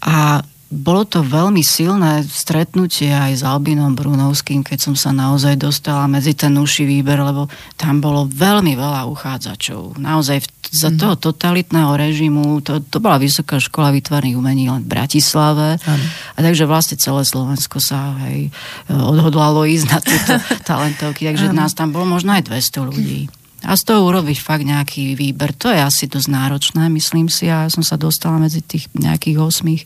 A 0.00 0.40
bolo 0.70 1.02
to 1.02 1.26
veľmi 1.26 1.66
silné 1.66 2.22
stretnutie 2.22 3.10
aj 3.10 3.32
s 3.38 3.42
Albinom 3.42 3.98
Brunovským, 3.98 4.62
keď 4.62 4.78
som 4.78 4.94
sa 4.94 5.10
naozaj 5.10 5.58
dostala 5.58 6.06
medzi 6.06 6.30
ten 6.38 6.54
uši 6.54 6.86
výber, 6.86 7.18
lebo 7.18 7.50
tam 7.74 7.98
bolo 7.98 8.30
veľmi 8.30 8.78
veľa 8.78 9.02
uchádzačov. 9.10 9.98
Naozaj 9.98 10.38
v, 10.38 10.46
za 10.70 10.94
mhm. 10.94 10.98
toho 11.02 11.14
totalitného 11.18 11.90
režimu, 11.98 12.62
to, 12.62 12.78
to 12.86 13.02
bola 13.02 13.18
Vysoká 13.18 13.58
škola 13.58 13.90
výtvarných 13.90 14.38
umení 14.38 14.70
len 14.70 14.86
v 14.86 14.94
Bratislave. 14.94 15.82
Ano. 15.82 16.06
A 16.34 16.38
takže 16.38 16.70
vlastne 16.70 16.94
celé 17.02 17.26
Slovensko 17.26 17.82
sa 17.82 18.14
hej, 18.30 18.54
odhodlalo 18.86 19.66
ísť 19.66 19.86
na 19.90 19.98
tieto 19.98 20.34
talentovky. 20.70 21.26
Takže 21.26 21.50
ano. 21.50 21.66
nás 21.66 21.74
tam 21.74 21.90
bolo 21.90 22.06
možno 22.06 22.30
aj 22.38 22.46
200 22.46 22.90
ľudí. 22.94 23.26
A 23.60 23.76
z 23.76 23.82
toho 23.84 24.08
urobiť 24.08 24.40
fakt 24.40 24.64
nejaký 24.64 25.12
výber, 25.20 25.52
to 25.52 25.68
je 25.68 25.76
asi 25.76 26.08
dosť 26.08 26.28
náročné, 26.32 26.88
myslím 26.88 27.28
si. 27.28 27.52
Ja 27.52 27.68
som 27.68 27.84
sa 27.84 28.00
dostala 28.00 28.40
medzi 28.40 28.64
tých 28.64 28.88
nejakých 28.96 29.36
osmých. 29.36 29.82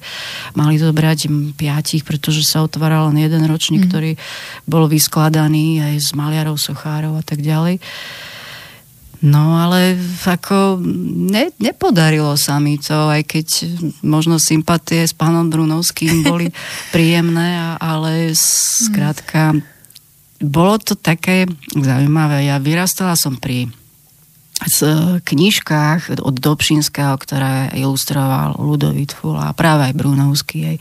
Mali 0.54 0.78
zobrať 0.78 1.26
piatich, 1.58 2.06
pretože 2.06 2.46
sa 2.46 2.62
otváral 2.62 3.10
len 3.10 3.26
jeden 3.26 3.42
ročník, 3.50 3.86
mm. 3.86 3.88
ktorý 3.90 4.12
bol 4.70 4.86
vyskladaný 4.86 5.82
aj 5.82 5.94
z 6.06 6.10
maliarov, 6.14 6.54
sochárov 6.54 7.18
a 7.18 7.24
tak 7.26 7.42
ďalej. 7.42 7.82
No 9.24 9.56
ale 9.56 9.96
ako 10.20 10.76
ne, 11.32 11.48
nepodarilo 11.56 12.36
sa 12.36 12.60
mi 12.60 12.76
to, 12.76 13.08
aj 13.08 13.24
keď 13.24 13.46
možno 14.04 14.36
sympatie 14.36 15.00
s 15.08 15.16
pánom 15.16 15.48
Brunovským 15.48 16.20
boli 16.20 16.52
príjemné, 16.94 17.74
ale 17.80 18.36
skrátka 18.36 19.56
bolo 20.42 20.78
to 20.82 20.98
také 20.98 21.46
zaujímavé. 21.74 22.48
Ja 22.48 22.58
vyrastala 22.58 23.14
som 23.14 23.38
pri 23.38 23.70
z 24.64 24.80
knižkách 25.20 26.22
od 26.22 26.34
Dobšinského, 26.38 27.18
ktoré 27.18 27.74
ilustroval 27.74 28.54
Ludovit 28.62 29.10
Fula 29.12 29.50
práve 29.52 29.90
aj 29.90 29.98
Brunovský. 29.98 30.78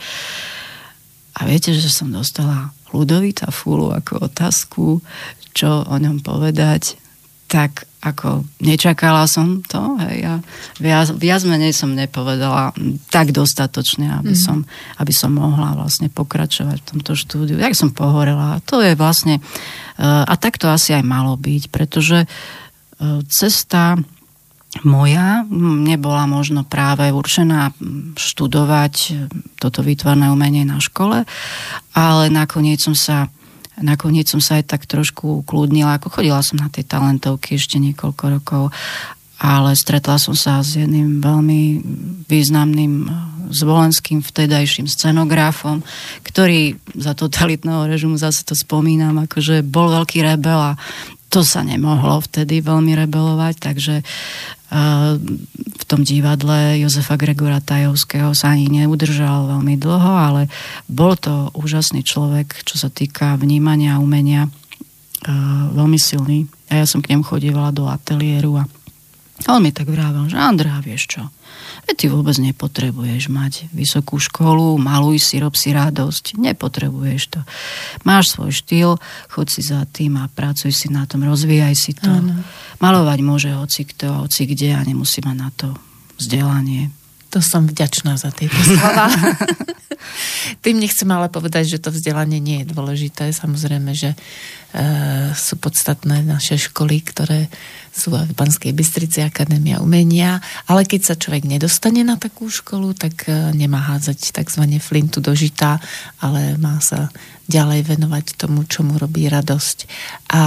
A 1.33 1.39
viete, 1.49 1.73
že 1.73 1.89
som 1.89 2.13
dostala 2.13 2.69
Ludovita 2.93 3.49
Fulu 3.49 3.89
ako 3.89 4.29
otázku, 4.29 4.85
čo 5.57 5.83
o 5.89 5.95
ňom 5.97 6.21
povedať 6.21 7.01
tak 7.53 7.85
ako 8.01 8.41
nečakala 8.65 9.29
som 9.29 9.61
to, 9.61 9.79
hej, 10.09 10.25
a 10.25 10.33
viac, 10.81 11.13
viac 11.13 11.45
menej 11.45 11.71
som 11.71 11.93
nepovedala 11.93 12.73
tak 13.13 13.29
dostatočne, 13.29 14.09
aby, 14.19 14.33
mm. 14.33 14.41
som, 14.41 14.65
aby 14.97 15.13
som 15.13 15.31
mohla 15.37 15.77
vlastne 15.77 16.09
pokračovať 16.09 16.81
v 16.81 16.87
tomto 16.89 17.13
štúdiu. 17.13 17.61
Jak 17.61 17.77
som 17.77 17.93
pohorela, 17.93 18.57
to 18.65 18.81
je 18.81 18.97
vlastne, 18.97 19.37
uh, 19.37 20.25
a 20.25 20.33
tak 20.35 20.57
to 20.57 20.65
asi 20.67 20.97
aj 20.97 21.05
malo 21.05 21.37
byť, 21.37 21.69
pretože 21.69 22.25
uh, 22.25 23.21
cesta 23.29 24.01
moja 24.81 25.45
nebola 25.85 26.25
možno 26.25 26.65
práve 26.65 27.13
určená 27.13 27.77
študovať 28.17 29.29
toto 29.61 29.85
výtvarné 29.85 30.33
umenie 30.33 30.65
na 30.65 30.81
škole, 30.81 31.29
ale 31.93 32.23
nakoniec 32.33 32.81
som 32.81 32.97
sa 32.97 33.29
nakoniec 33.81 34.29
som 34.29 34.43
sa 34.43 34.61
aj 34.61 34.69
tak 34.69 34.81
trošku 34.85 35.41
ukludnila, 35.41 35.97
ako 35.97 36.19
chodila 36.19 36.43
som 36.45 36.61
na 36.61 36.69
tie 36.69 36.85
talentovky 36.85 37.57
ešte 37.57 37.81
niekoľko 37.81 38.23
rokov, 38.39 38.63
ale 39.41 39.73
stretla 39.73 40.21
som 40.21 40.37
sa 40.37 40.61
s 40.61 40.77
jedným 40.77 41.19
veľmi 41.19 41.61
významným 42.29 42.93
eh, 43.05 43.11
zvolenským 43.53 44.25
vtedajším 44.25 44.89
scenografom, 44.89 45.85
ktorý 46.25 46.79
za 46.97 47.13
totalitného 47.13 47.85
režimu, 47.85 48.17
zase 48.17 48.41
to 48.45 48.57
spomínam, 48.57 49.25
akože 49.29 49.61
bol 49.61 49.93
veľký 49.93 50.25
rebel 50.25 50.73
a 50.73 50.79
to 51.33 51.41
sa 51.41 51.65
nemohlo 51.65 52.21
vtedy 52.21 52.61
veľmi 52.61 52.93
rebelovať, 52.93 53.55
takže 53.57 53.95
v 54.73 55.83
tom 55.85 56.01
divadle 56.01 56.81
Jozefa 56.81 57.13
Gregora 57.13 57.61
Tajovského 57.61 58.33
sa 58.33 58.57
ani 58.57 58.65
neudržal 58.65 59.45
veľmi 59.45 59.77
dlho, 59.77 60.13
ale 60.17 60.41
bol 60.89 61.13
to 61.13 61.53
úžasný 61.53 62.01
človek, 62.01 62.65
čo 62.65 62.81
sa 62.81 62.89
týka 62.89 63.37
vnímania 63.37 63.95
a 63.95 64.01
umenia, 64.01 64.49
veľmi 65.77 66.01
silný. 66.01 66.49
A 66.73 66.81
ja 66.81 66.85
som 66.89 67.05
k 67.05 67.13
nemu 67.13 67.21
chodievala 67.21 67.69
do 67.69 67.85
ateliéru 67.85 68.57
a 68.57 68.65
on 69.45 69.61
mi 69.61 69.69
tak 69.69 69.93
vrával, 69.93 70.25
že 70.25 70.41
Andrá, 70.41 70.81
vieš 70.81 71.19
čo, 71.19 71.29
Ty 71.83 72.09
vôbec 72.09 72.35
nepotrebuješ 72.39 73.27
mať 73.27 73.53
vysokú 73.75 74.17
školu, 74.17 74.79
maluj 74.79 75.19
si, 75.19 75.35
rob 75.39 75.53
si 75.53 75.75
radosť. 75.75 76.39
Nepotrebuješ 76.39 77.23
to. 77.37 77.39
Máš 78.07 78.33
svoj 78.33 78.51
štýl, 78.55 78.89
chod 79.29 79.47
si 79.51 79.61
za 79.61 79.83
tým 79.87 80.17
a 80.19 80.31
pracuj 80.31 80.71
si 80.71 80.87
na 80.87 81.03
tom, 81.03 81.27
rozvíjaj 81.27 81.75
si 81.75 81.91
to. 81.95 82.09
Ano. 82.09 82.39
Malovať 82.79 83.19
môže 83.21 83.49
hoci 83.51 83.83
kto, 83.83 84.25
hoci 84.25 84.47
kde 84.47 84.75
a 84.75 84.81
nemusí 84.81 85.21
mať 85.21 85.37
na 85.37 85.49
to 85.53 85.75
vzdelanie. 86.17 86.91
To 87.33 87.41
som 87.41 87.65
vďačná 87.65 88.13
za 88.13 88.29
tieto 88.29 88.57
slova. 88.69 89.09
Tým 90.61 90.77
nechcem 90.79 91.09
ale 91.09 91.31
povedať, 91.33 91.75
že 91.75 91.81
to 91.81 91.89
vzdelanie 91.89 92.37
nie 92.37 92.61
je 92.61 92.71
dôležité. 92.71 93.33
Samozrejme, 93.33 93.91
že 93.97 94.13
e, 94.13 94.17
sú 95.33 95.57
podstatné 95.57 96.21
naše 96.23 96.59
školy, 96.59 97.01
ktoré 97.01 97.49
sú 97.93 98.13
v 98.13 98.33
Banskej 98.33 98.73
Bystrici 98.73 99.21
Akadémia 99.21 99.81
umenia, 99.81 100.41
ale 100.69 100.85
keď 100.85 101.01
sa 101.13 101.15
človek 101.17 101.45
nedostane 101.45 102.01
na 102.05 102.17
takú 102.17 102.49
školu, 102.49 102.93
tak 102.93 103.25
e, 103.25 103.53
nemá 103.55 103.81
hádzať 103.81 104.33
tzv. 104.33 104.63
flintu 104.77 105.23
do 105.23 105.33
žita, 105.33 105.81
ale 106.21 106.59
má 106.61 106.77
sa 106.83 107.09
ďalej 107.49 107.97
venovať 107.97 108.25
tomu, 108.39 108.63
čo 108.69 108.85
mu 108.85 108.95
robí 108.95 109.27
radosť. 109.27 109.77
A 110.31 110.41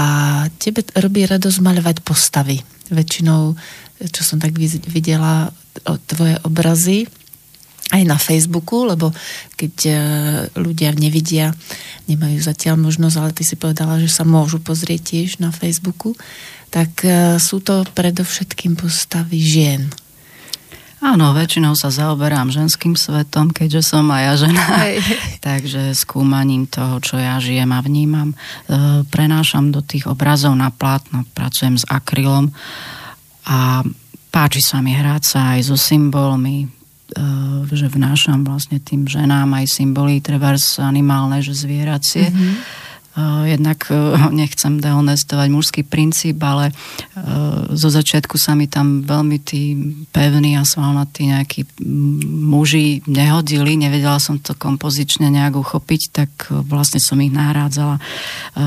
tebe 0.57 0.87
robí 0.97 1.27
radosť 1.27 1.59
maľovať 1.61 1.97
postavy. 2.07 2.61
Väčšinou, 2.87 3.59
čo 4.01 4.23
som 4.23 4.39
tak 4.41 4.57
videla, 4.89 5.53
tvoje 6.09 6.37
obrazy 6.45 7.09
aj 7.95 8.03
na 8.03 8.19
Facebooku, 8.19 8.83
lebo 8.83 9.15
keď 9.55 9.75
e, 9.87 9.93
ľudia 10.59 10.91
nevidia, 10.99 11.55
nemajú 12.11 12.43
zatiaľ 12.43 12.83
možnosť, 12.83 13.17
ale 13.17 13.31
ty 13.31 13.47
si 13.47 13.55
povedala, 13.55 14.03
že 14.03 14.11
sa 14.11 14.27
môžu 14.27 14.59
pozrieť 14.59 15.15
tiež 15.15 15.39
na 15.39 15.55
Facebooku, 15.55 16.19
tak 16.75 17.07
e, 17.07 17.39
sú 17.39 17.63
to 17.63 17.87
predovšetkým 17.95 18.75
postavy 18.75 19.39
žien. 19.39 19.87
Áno, 20.99 21.31
väčšinou 21.31 21.79
sa 21.79 21.95
zaoberám 21.95 22.51
ženským 22.51 22.99
svetom, 22.99 23.55
keďže 23.55 23.95
som 23.95 24.11
aj 24.11 24.23
ja 24.25 24.35
žena. 24.49 24.65
Takže 25.47 25.95
skúmaním 25.95 26.67
toho, 26.67 26.99
čo 26.99 27.23
ja 27.23 27.39
žijem 27.39 27.71
a 27.71 27.79
vnímam, 27.79 28.35
e, 28.35 28.37
prenášam 29.07 29.71
do 29.71 29.79
tých 29.79 30.11
obrazov 30.11 30.59
na 30.59 30.75
plátno, 30.75 31.23
pracujem 31.39 31.79
s 31.79 31.87
akrylom 31.87 32.51
a 33.47 33.81
páči 34.35 34.61
sa 34.61 34.83
mi 34.83 34.93
hrať 34.93 35.23
sa 35.23 35.41
aj 35.57 35.71
so 35.71 35.79
symbolmi, 35.79 36.77
Eh, 37.07 37.63
že 37.71 37.87
vnášam 37.87 38.43
vlastne 38.43 38.83
tým 38.83 39.07
ženám 39.07 39.63
aj 39.63 39.79
symboly, 39.79 40.19
trebárs 40.19 40.83
animálne, 40.83 41.39
že 41.39 41.55
zvieracie. 41.55 42.35
Mm-hmm. 42.35 42.55
Jednak 43.47 43.87
eh, 43.95 44.19
nechcem 44.35 44.83
dehonestovať 44.83 45.47
mužský 45.47 45.83
princíp, 45.87 46.43
ale 46.43 46.75
zo 47.71 47.89
začiatku 47.95 48.35
sa 48.35 48.59
mi 48.59 48.67
tam 48.67 49.07
veľmi 49.07 49.39
tí 49.39 49.79
pevní 50.11 50.59
a 50.59 50.67
svalnatí 50.67 51.31
nejakí 51.31 51.79
muži 52.27 53.07
nehodili, 53.07 53.79
nevedela 53.79 54.19
som 54.19 54.43
to 54.43 54.59
kompozične 54.59 55.31
nejak 55.31 55.55
uchopiť, 55.55 56.03
tak 56.11 56.31
vlastne 56.51 56.99
som 56.99 57.23
ich 57.23 57.31
nahrádzala 57.31 58.03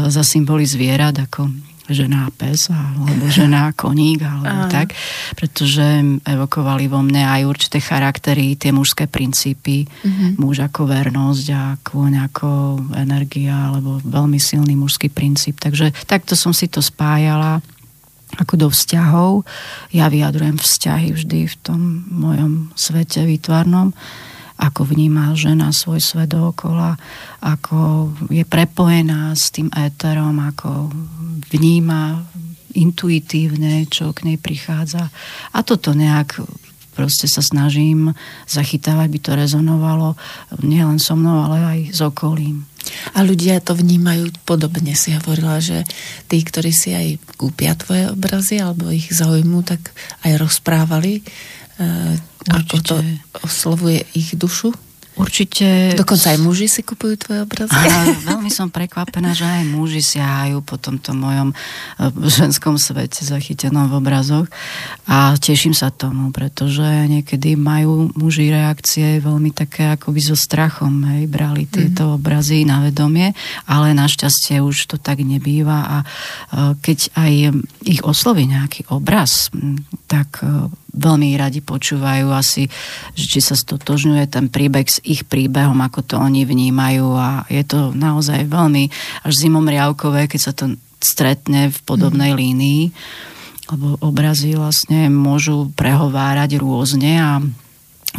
za 0.07 0.23
symboly 0.23 0.63
zvierat, 0.63 1.19
ako 1.27 1.51
žena 1.93 2.29
pes 2.33 2.69
alebo 2.69 3.25
žena 3.29 3.73
koník 3.73 4.23
alebo 4.23 4.69
tak, 4.69 4.93
pretože 5.35 5.83
evokovali 6.25 6.85
vo 6.87 7.01
mne 7.01 7.25
aj 7.25 7.41
určité 7.45 7.77
charaktery, 7.81 8.55
tie 8.55 8.69
mužské 8.73 9.09
princípy, 9.09 9.85
mm-hmm. 9.85 10.41
muž 10.41 10.63
ako 10.65 10.89
vernosť 10.89 11.45
a 11.53 11.63
kôň 11.81 12.13
ako 12.31 12.49
energia 12.95 13.73
alebo 13.73 14.01
veľmi 14.03 14.37
silný 14.37 14.77
mužský 14.77 15.09
princíp. 15.09 15.57
Takže 15.57 15.91
takto 16.05 16.37
som 16.37 16.53
si 16.55 16.69
to 16.69 16.79
spájala 16.79 17.61
ako 18.37 18.53
do 18.55 18.67
vzťahov. 18.69 19.31
Ja 19.89 20.05
vyjadrujem 20.11 20.61
vzťahy 20.61 21.17
vždy 21.17 21.39
v 21.49 21.55
tom 21.65 22.05
mojom 22.13 22.69
svete 22.77 23.25
výtvarnom 23.25 23.97
ako 24.59 24.83
vníma 24.83 25.31
žena 25.39 25.71
svoj 25.71 26.03
svet 26.03 26.35
dookola, 26.35 26.99
ako 27.39 28.11
je 28.27 28.43
prepojená 28.43 29.31
s 29.31 29.55
tým 29.55 29.71
éterom, 29.71 30.35
ako 30.35 30.91
vníma 31.47 32.27
intuitívne, 32.75 33.87
čo 33.87 34.11
k 34.11 34.27
nej 34.27 34.37
prichádza. 34.37 35.09
A 35.55 35.59
toto 35.63 35.95
nejak 35.95 36.43
proste 36.93 37.31
sa 37.31 37.39
snažím 37.39 38.11
zachytávať, 38.43 39.07
by 39.07 39.19
to 39.23 39.31
rezonovalo 39.39 40.19
nielen 40.59 40.99
so 40.99 41.15
mnou, 41.15 41.47
ale 41.47 41.57
aj 41.63 41.79
s 41.95 41.99
okolím. 42.03 42.67
A 43.15 43.23
ľudia 43.23 43.63
to 43.63 43.71
vnímajú 43.71 44.35
podobne, 44.43 44.91
si 44.99 45.15
hovorila, 45.15 45.63
že 45.63 45.87
tí, 46.27 46.43
ktorí 46.43 46.75
si 46.75 46.91
aj 46.91 47.39
kúpia 47.39 47.79
tvoje 47.79 48.11
obrazy 48.11 48.59
alebo 48.59 48.91
ich 48.91 49.07
zaujmú, 49.07 49.63
tak 49.63 49.95
aj 50.27 50.43
rozprávali 50.43 51.23
Určite. 52.47 52.55
ako 52.55 52.75
to 52.83 52.95
oslovuje 53.43 53.99
ich 54.15 54.31
dušu? 54.35 54.71
Určite. 55.19 55.99
Dokonca 55.99 56.31
aj 56.31 56.39
muži 56.39 56.71
si 56.71 56.79
kupujú 56.79 57.19
tvoje 57.19 57.43
obrazy. 57.43 57.75
A 57.75 58.07
veľmi 58.31 58.47
som 58.47 58.71
prekvapená, 58.71 59.35
že 59.35 59.43
aj 59.43 59.67
muži 59.67 59.99
siahajú 59.99 60.63
po 60.63 60.79
tomto 60.79 61.11
mojom 61.11 61.51
e, 61.51 61.55
ženskom 62.39 62.79
svete 62.79 63.27
zachytenom 63.27 63.91
v 63.91 63.99
obrazoch. 63.99 64.47
A 65.11 65.35
teším 65.35 65.75
sa 65.75 65.91
tomu, 65.91 66.31
pretože 66.31 66.87
niekedy 67.11 67.59
majú 67.59 68.15
muži 68.15 68.47
reakcie 68.47 69.19
veľmi 69.19 69.51
také 69.51 69.91
akoby 69.91 70.23
so 70.23 70.39
strachom. 70.39 71.03
Hej, 71.11 71.27
brali 71.27 71.67
tieto 71.67 72.15
mm. 72.15 72.23
obrazy 72.23 72.63
na 72.63 72.79
vedomie, 72.87 73.35
ale 73.67 73.91
našťastie 73.91 74.63
už 74.63 74.87
to 74.87 74.95
tak 74.95 75.19
nebýva. 75.19 75.77
A 75.83 75.97
e, 75.99 76.05
keď 76.79 77.11
aj 77.19 77.33
ich 77.83 78.01
osloví 78.07 78.47
nejaký 78.47 78.87
obraz, 78.87 79.51
tak 80.07 80.47
e, 80.47 80.71
veľmi 80.99 81.33
radi 81.39 81.63
počúvajú 81.63 82.29
asi, 82.35 82.67
že 83.15 83.25
či 83.25 83.39
sa 83.39 83.55
stotožňuje 83.55 84.25
ten 84.27 84.51
príbeh 84.51 84.85
s 84.85 84.99
ich 85.07 85.23
príbehom, 85.23 85.79
ako 85.79 86.03
to 86.03 86.15
oni 86.19 86.43
vnímajú 86.43 87.07
a 87.15 87.47
je 87.47 87.63
to 87.63 87.95
naozaj 87.95 88.45
veľmi 88.45 88.91
až 89.23 89.33
zimom 89.33 89.63
riavkové, 89.63 90.27
keď 90.27 90.39
sa 90.39 90.53
to 90.53 90.75
stretne 90.99 91.71
v 91.71 91.77
podobnej 91.87 92.35
mm. 92.35 92.37
línii. 92.37 92.83
lebo 93.71 93.95
obrazy 94.03 94.59
vlastne 94.59 95.07
môžu 95.07 95.71
prehovárať 95.73 96.59
rôzne 96.59 97.13
a 97.17 97.31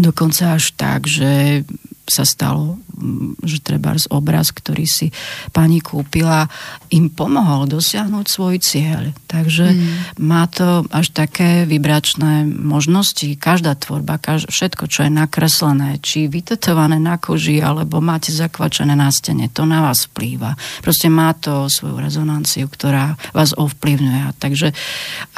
dokonca 0.00 0.56
až 0.56 0.72
tak, 0.78 1.04
že 1.04 1.62
sa 2.10 2.26
stalo, 2.26 2.82
mm, 2.98 3.40
že 3.46 3.62
treba 3.62 3.94
z 3.94 4.10
obraz, 4.10 4.50
ktorý 4.50 4.84
si 4.84 5.14
pani 5.54 5.78
kúpila, 5.78 6.50
im 6.90 7.08
pomohol 7.08 7.70
dosiahnuť 7.70 8.26
svoj 8.26 8.58
cieľ. 8.58 9.14
Takže 9.30 9.66
mm. 9.70 10.20
má 10.20 10.50
to 10.50 10.84
až 10.90 11.14
také 11.14 11.64
vibračné 11.64 12.44
možnosti. 12.44 13.38
Každá 13.38 13.78
tvorba, 13.78 14.18
každ- 14.18 14.50
všetko, 14.50 14.90
čo 14.90 15.06
je 15.06 15.10
nakreslené, 15.14 16.02
či 16.02 16.26
vytetované 16.26 16.98
na 16.98 17.16
koži, 17.16 17.62
alebo 17.62 18.02
máte 18.02 18.34
zakvačené 18.34 18.98
na 18.98 19.14
stene, 19.14 19.46
to 19.46 19.62
na 19.62 19.86
vás 19.86 20.10
vplýva. 20.10 20.58
Proste 20.82 21.06
má 21.06 21.30
to 21.38 21.70
svoju 21.70 22.02
rezonanciu, 22.02 22.66
ktorá 22.66 23.14
vás 23.30 23.54
ovplyvňuje. 23.54 24.34
Takže 24.42 24.74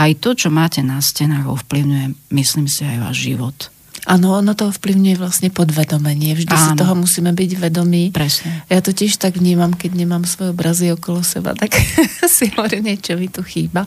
aj 0.01 0.11
to, 0.25 0.31
čo 0.33 0.49
máte 0.49 0.81
na 0.81 1.03
stenách, 1.05 1.51
ovplyvňuje, 1.53 2.33
myslím 2.33 2.67
si, 2.71 2.89
aj 2.89 2.99
váš 3.03 3.17
život. 3.29 3.73
Áno, 4.03 4.35
ono 4.35 4.59
to 4.59 4.67
ovplyvňuje 4.67 5.15
vlastne 5.15 5.49
podvedomenie. 5.55 6.35
Vždy 6.35 6.51
Áno. 6.51 6.63
si 6.63 6.71
toho 6.75 6.95
musíme 6.99 7.31
byť 7.31 7.51
vedomí. 7.55 8.11
Presne. 8.11 8.67
Ja 8.67 8.83
to 8.83 8.91
tiež 8.91 9.15
tak 9.15 9.39
vnímam, 9.39 9.79
keď 9.79 9.95
nemám 9.95 10.27
svoje 10.27 10.51
obrazy 10.51 10.91
okolo 10.91 11.23
seba, 11.23 11.55
tak 11.61 11.79
si 12.27 12.51
hovorím, 12.59 12.91
niečo 12.91 13.15
mi 13.15 13.31
tu 13.31 13.47
chýba. 13.47 13.87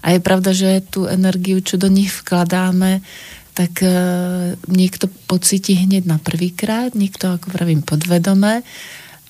A 0.00 0.16
je 0.16 0.20
pravda, 0.24 0.56
že 0.56 0.80
tú 0.88 1.04
energiu, 1.04 1.60
čo 1.60 1.76
do 1.76 1.92
nich 1.92 2.08
vkladáme, 2.24 3.04
tak 3.52 3.84
e, 3.84 3.92
niekto 4.72 5.12
pocíti 5.28 5.76
hneď 5.76 6.08
na 6.08 6.16
prvýkrát, 6.16 6.96
niekto, 6.96 7.36
ako 7.36 7.52
pravím, 7.52 7.84
podvedome. 7.84 8.64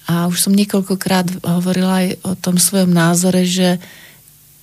A 0.06 0.30
už 0.30 0.38
som 0.38 0.54
niekoľkokrát 0.54 1.42
hovorila 1.42 2.06
aj 2.06 2.08
o 2.22 2.32
tom 2.38 2.62
svojom 2.62 2.94
názore, 2.94 3.42
že 3.42 3.82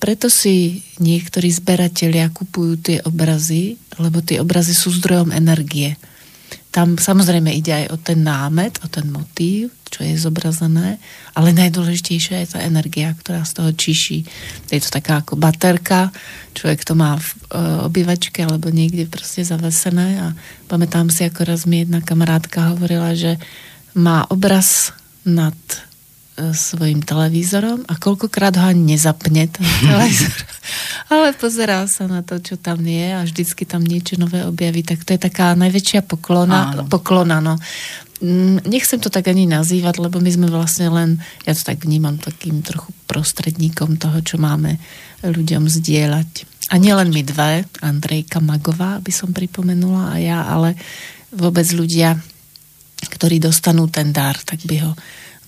preto 0.00 0.32
si 0.32 0.80
niektorí 0.96 1.52
zberatelia 1.52 2.32
kupujú 2.32 2.74
tie 2.80 2.98
obrazy, 3.04 3.76
lebo 4.00 4.24
tie 4.24 4.40
obrazy 4.40 4.72
sú 4.72 4.88
zdrojom 4.96 5.30
energie. 5.30 6.00
Tam 6.72 6.96
samozrejme 6.96 7.50
ide 7.52 7.84
aj 7.84 7.86
o 7.92 7.96
ten 8.00 8.24
námet, 8.24 8.80
o 8.80 8.88
ten 8.88 9.10
motív, 9.12 9.74
čo 9.90 10.06
je 10.06 10.14
zobrazené, 10.14 11.02
ale 11.34 11.50
najdôležitejšia 11.50 12.46
je 12.46 12.48
tá 12.54 12.58
energia, 12.62 13.10
ktorá 13.10 13.42
z 13.42 13.58
toho 13.58 13.70
čiší. 13.74 14.22
Je 14.70 14.78
to 14.78 14.88
taká 14.88 15.20
ako 15.20 15.34
baterka, 15.34 16.14
človek 16.54 16.86
to 16.86 16.94
má 16.94 17.18
v 17.18 17.26
e, 17.26 17.34
obývačke 17.90 18.46
alebo 18.46 18.70
niekde 18.70 19.10
proste 19.10 19.42
zavesené 19.42 20.08
a 20.22 20.26
pamätám 20.70 21.10
si, 21.10 21.26
ako 21.26 21.42
raz 21.42 21.66
mi 21.66 21.82
jedna 21.82 22.00
kamarátka 22.00 22.72
hovorila, 22.72 23.18
že 23.18 23.36
má 23.98 24.24
obraz 24.30 24.94
nad 25.26 25.58
svojim 26.56 27.04
televízorom 27.04 27.84
a 27.86 27.94
koľkokrát 28.00 28.56
ho 28.56 28.64
ani 28.70 28.96
nezapne 28.96 29.46
ten 29.48 29.66
televízor. 29.86 30.38
Ale 31.12 31.36
pozerá 31.36 31.84
sa 31.86 32.08
na 32.08 32.24
to, 32.24 32.40
čo 32.40 32.56
tam 32.56 32.80
je 32.82 33.06
a 33.12 33.20
vždycky 33.26 33.68
tam 33.68 33.84
niečo 33.84 34.16
nové 34.16 34.42
objaví. 34.46 34.82
Tak 34.82 35.04
to 35.04 35.14
je 35.16 35.20
taká 35.20 35.52
najväčšia 35.58 36.06
poklona. 36.06 36.72
Áno. 36.74 36.82
Poklona, 36.88 37.42
no. 37.42 37.58
Mm, 38.20 38.60
nechcem 38.68 39.00
to 39.00 39.08
tak 39.08 39.32
ani 39.32 39.48
nazývať, 39.48 39.96
lebo 39.96 40.20
my 40.20 40.28
sme 40.28 40.48
vlastne 40.52 40.92
len, 40.92 41.10
ja 41.48 41.56
to 41.56 41.64
tak 41.64 41.88
vnímam 41.88 42.20
takým 42.20 42.60
trochu 42.60 42.92
prostredníkom 43.08 43.96
toho, 43.96 44.20
čo 44.20 44.36
máme 44.36 44.76
ľuďom 45.24 45.64
zdieľať. 45.64 46.44
A 46.70 46.76
nielen 46.76 47.10
my 47.10 47.22
dve, 47.24 47.64
Andrejka 47.80 48.38
Magová, 48.44 49.00
by 49.00 49.10
som 49.10 49.32
pripomenula, 49.32 50.14
a 50.14 50.16
ja, 50.20 50.38
ale 50.46 50.76
vôbec 51.32 51.64
ľudia, 51.72 52.20
ktorí 53.08 53.40
dostanú 53.40 53.88
ten 53.88 54.12
dar, 54.12 54.36
tak 54.44 54.62
by 54.68 54.76
ho 54.84 54.92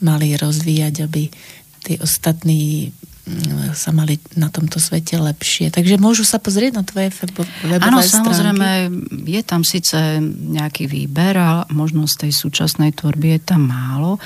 mali 0.02 0.34
rozvíjať, 0.36 1.06
aby 1.06 1.30
tí 1.82 1.94
ostatní 1.98 2.94
mm, 3.26 3.74
sa 3.74 3.90
mali 3.90 4.22
na 4.38 4.48
tomto 4.48 4.78
svete 4.78 5.18
lepšie. 5.18 5.74
Takže 5.74 5.98
môžu 5.98 6.22
sa 6.22 6.38
pozrieť 6.38 6.78
na 6.78 6.84
tvoje 6.86 7.10
webové 7.10 7.82
Áno, 7.82 7.98
samozrejme, 7.98 8.90
je 9.26 9.42
tam 9.42 9.66
síce 9.66 10.22
nejaký 10.22 10.86
výber 10.86 11.34
a 11.36 11.66
možno 11.74 12.06
z 12.06 12.26
tej 12.28 12.32
súčasnej 12.32 12.94
tvorby 12.94 13.38
je 13.38 13.40
tam 13.42 13.66
málo, 13.66 14.22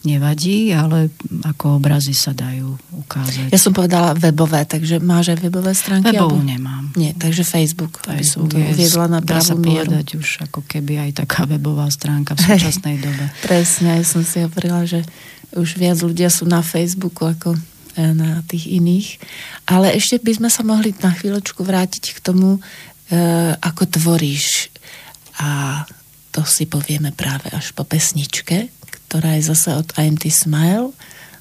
nevadí, 0.00 0.72
ale 0.72 1.12
ako 1.44 1.76
obrazy 1.76 2.16
sa 2.16 2.32
dajú 2.32 2.72
ukázať. 3.04 3.52
Ja 3.52 3.60
som 3.60 3.76
povedala 3.76 4.16
webové, 4.16 4.64
takže 4.64 4.96
máš 4.96 5.36
aj 5.36 5.38
webové 5.44 5.76
stránky? 5.76 6.16
Webovú 6.16 6.40
alebo... 6.40 6.48
nemám. 6.48 6.84
Nie, 6.96 7.12
takže 7.12 7.44
Facebook, 7.44 8.00
Facebook 8.00 8.16
aby 8.16 8.24
som 8.24 8.48
to 8.48 8.56
uviedla 8.56 9.06
na 9.12 9.20
pravú 9.20 9.60
mieru. 9.60 9.92
povedať 9.92 10.08
už 10.16 10.28
ako 10.48 10.64
keby 10.64 11.04
aj 11.04 11.10
taká 11.20 11.44
webová 11.44 11.84
stránka 11.92 12.32
v 12.32 12.48
súčasnej 12.48 12.96
dobe. 13.04 13.28
Presne, 13.44 14.00
ja 14.00 14.04
som 14.08 14.24
si 14.24 14.40
hovorila, 14.40 14.88
že 14.88 15.04
už 15.56 15.78
viac 15.78 15.98
ľudia 16.02 16.30
sú 16.30 16.46
na 16.46 16.62
Facebooku 16.62 17.26
ako 17.26 17.56
e, 17.56 17.60
na 18.14 18.42
tých 18.46 18.70
iných. 18.70 19.18
Ale 19.66 19.94
ešte 19.94 20.22
by 20.22 20.32
sme 20.42 20.50
sa 20.50 20.62
mohli 20.62 20.94
na 21.02 21.10
chvíľočku 21.10 21.62
vrátiť 21.62 22.14
k 22.14 22.18
tomu, 22.22 22.58
e, 22.58 22.60
ako 23.58 23.82
tvoríš. 23.90 24.70
A 25.42 25.82
to 26.30 26.46
si 26.46 26.70
povieme 26.70 27.10
práve 27.10 27.50
až 27.50 27.74
po 27.74 27.82
pesničke, 27.82 28.70
ktorá 29.10 29.34
je 29.38 29.50
zase 29.50 29.74
od 29.74 29.90
IMT 29.98 30.30
Smile, 30.30 30.94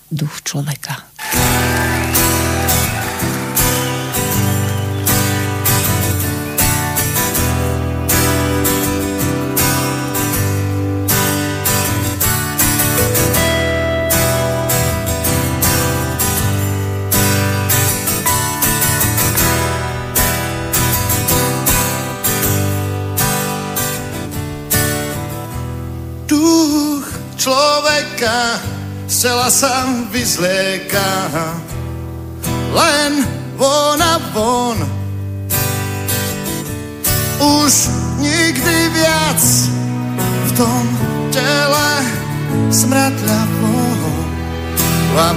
Duch 0.10 0.41
človeka. 0.41 1.05
človeka 1.22 2.38
zcela 29.07 29.47
sa 29.47 29.88
vyzlieka. 30.11 31.11
Len 32.76 33.24
von 33.55 34.01
a 34.01 34.20
von. 34.36 34.78
Už 37.39 37.74
nikdy 38.20 38.91
viac 38.91 39.41
v 40.20 40.49
tom 40.59 40.86
tele 41.32 41.91
smradľavo. 42.67 43.80
Va, 45.15 45.32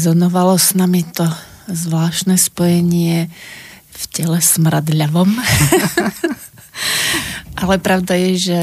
Zarezonovalo 0.00 0.56
s 0.56 0.72
nami 0.72 1.04
to 1.04 1.28
zvláštne 1.68 2.40
spojenie 2.40 3.28
v 3.92 4.02
tele 4.08 4.40
smradľavom. 4.40 5.28
Ale 7.60 7.76
pravda 7.84 8.16
je, 8.16 8.30
že 8.48 8.60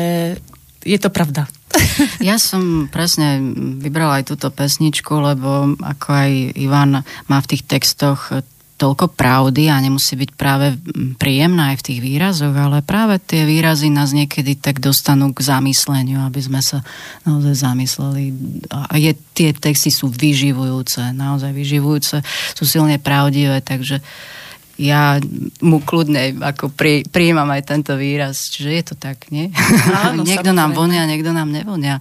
je 0.81 0.97
to 0.97 1.13
pravda. 1.13 1.45
Ja 2.25 2.41
som 2.41 2.89
presne 2.89 3.37
vybrala 3.77 4.25
aj 4.25 4.33
túto 4.33 4.49
pesničku, 4.49 5.13
lebo 5.13 5.77
ako 5.77 6.07
aj 6.09 6.31
Ivan 6.57 7.05
má 7.05 7.37
v 7.45 7.49
tých 7.53 7.69
textoch 7.69 8.33
toľko 8.77 9.17
pravdy 9.17 9.73
a 9.73 9.81
nemusí 9.81 10.13
byť 10.13 10.31
práve 10.37 10.77
príjemná 11.17 11.73
aj 11.73 11.81
v 11.81 11.85
tých 11.91 11.99
výrazoch, 11.99 12.53
ale 12.53 12.85
práve 12.85 13.17
tie 13.17 13.43
výrazy 13.43 13.89
nás 13.89 14.13
niekedy 14.13 14.53
tak 14.53 14.77
dostanú 14.77 15.33
k 15.33 15.41
zamysleniu, 15.41 16.21
aby 16.21 16.39
sme 16.39 16.61
sa 16.61 16.85
naozaj 17.25 17.57
zamysleli. 17.57 18.37
A 18.69 18.93
je, 19.01 19.17
tie 19.33 19.49
texty 19.57 19.89
sú 19.89 20.13
vyživujúce, 20.13 21.09
naozaj 21.17 21.51
vyživujúce, 21.57 22.21
sú 22.53 22.63
silne 22.69 23.01
pravdivé, 23.01 23.65
takže 23.65 23.97
uh, 23.97 24.37
ja 24.77 25.17
mu 25.65 25.81
kľudne 25.81 26.37
ako 26.37 26.69
pri, 26.69 27.01
prijímam 27.09 27.49
aj 27.49 27.65
tento 27.65 27.97
výraz. 27.97 28.53
Čiže 28.53 28.69
je 28.69 28.83
to 28.85 28.95
tak, 28.95 29.25
nie? 29.33 29.49
Áno, 29.89 30.21
niekto 30.27 30.53
samozrejme. 30.53 30.61
nám 30.61 30.71
vonia, 30.77 31.09
niekto 31.09 31.33
nám 31.33 31.49
nevonia. 31.49 31.97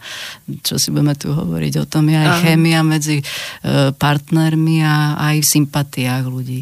Čo 0.61 0.77
si 0.77 0.93
budeme 0.93 1.17
tu 1.17 1.33
hovoriť? 1.33 1.73
O 1.81 1.87
tom 1.89 2.13
je 2.13 2.17
aj 2.21 2.29
Áno. 2.29 2.41
chémia 2.45 2.81
medzi 2.85 3.21
e, 3.21 3.25
partnermi 3.97 4.85
a 4.85 5.17
aj 5.33 5.37
v 5.41 5.51
sympatiách 5.57 6.25
ľudí. 6.29 6.61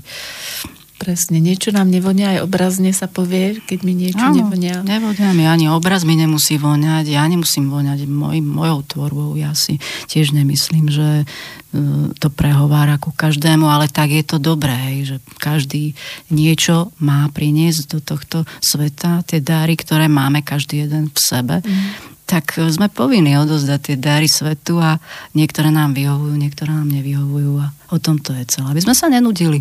Presne, 0.94 1.42
niečo 1.42 1.74
nám 1.74 1.90
nevonia, 1.90 2.38
aj 2.38 2.46
obrazne 2.46 2.94
sa 2.94 3.10
povie, 3.10 3.58
keď 3.66 3.78
mi 3.82 3.98
niečo 3.98 4.22
Áno, 4.22 4.46
nevonia. 4.46 4.78
Nevonia 4.86 5.34
mi, 5.34 5.42
ani 5.42 5.66
obraz 5.66 6.06
mi 6.06 6.14
nemusí 6.14 6.54
voňať, 6.54 7.10
ja 7.10 7.26
nemusím 7.26 7.66
voňať 7.66 8.06
moj, 8.06 8.38
mojou 8.38 8.86
tvorbou. 8.86 9.34
Ja 9.34 9.58
si 9.58 9.82
tiež 10.06 10.30
nemyslím, 10.30 10.86
že 10.86 11.26
uh, 11.26 12.14
to 12.22 12.30
prehovára 12.30 13.02
ku 13.02 13.10
každému, 13.10 13.66
ale 13.66 13.90
tak 13.90 14.14
je 14.14 14.22
to 14.22 14.38
dobré, 14.38 15.02
že 15.02 15.18
každý 15.42 15.98
niečo 16.30 16.94
má 17.02 17.26
priniesť 17.26 17.90
do 17.90 17.98
tohto 17.98 18.46
sveta, 18.62 19.26
tie 19.26 19.42
dáry, 19.42 19.74
ktoré 19.74 20.06
máme 20.06 20.46
každý 20.46 20.86
jeden 20.86 21.10
v 21.10 21.18
sebe. 21.18 21.58
Mm 21.66 22.14
tak 22.24 22.56
sme 22.56 22.88
povinni 22.88 23.36
odozdať 23.36 23.80
tie 23.84 23.96
dary 24.00 24.32
svetu 24.32 24.80
a 24.80 24.96
niektoré 25.36 25.68
nám 25.68 25.92
vyhovujú, 25.92 26.32
niektoré 26.32 26.72
nám 26.72 26.88
nevyhovujú 26.88 27.60
a 27.60 27.68
o 27.92 28.00
tom 28.00 28.16
to 28.16 28.32
je 28.32 28.48
celé. 28.48 28.72
Aby 28.72 28.80
sme 28.80 28.96
sa 28.96 29.12
nenudili. 29.12 29.60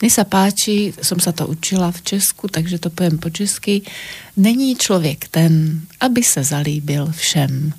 Mne 0.00 0.10
sa 0.10 0.24
páči, 0.26 0.90
som 0.98 1.20
sa 1.22 1.30
to 1.30 1.46
učila 1.46 1.94
v 1.94 2.02
Česku, 2.02 2.48
takže 2.48 2.82
to 2.82 2.90
poviem 2.90 3.18
po 3.18 3.30
česky. 3.30 3.82
Není 4.36 4.76
člověk 4.76 5.28
ten, 5.28 5.80
aby 6.00 6.22
se 6.22 6.44
zalíbil 6.44 7.12
všem. 7.12 7.72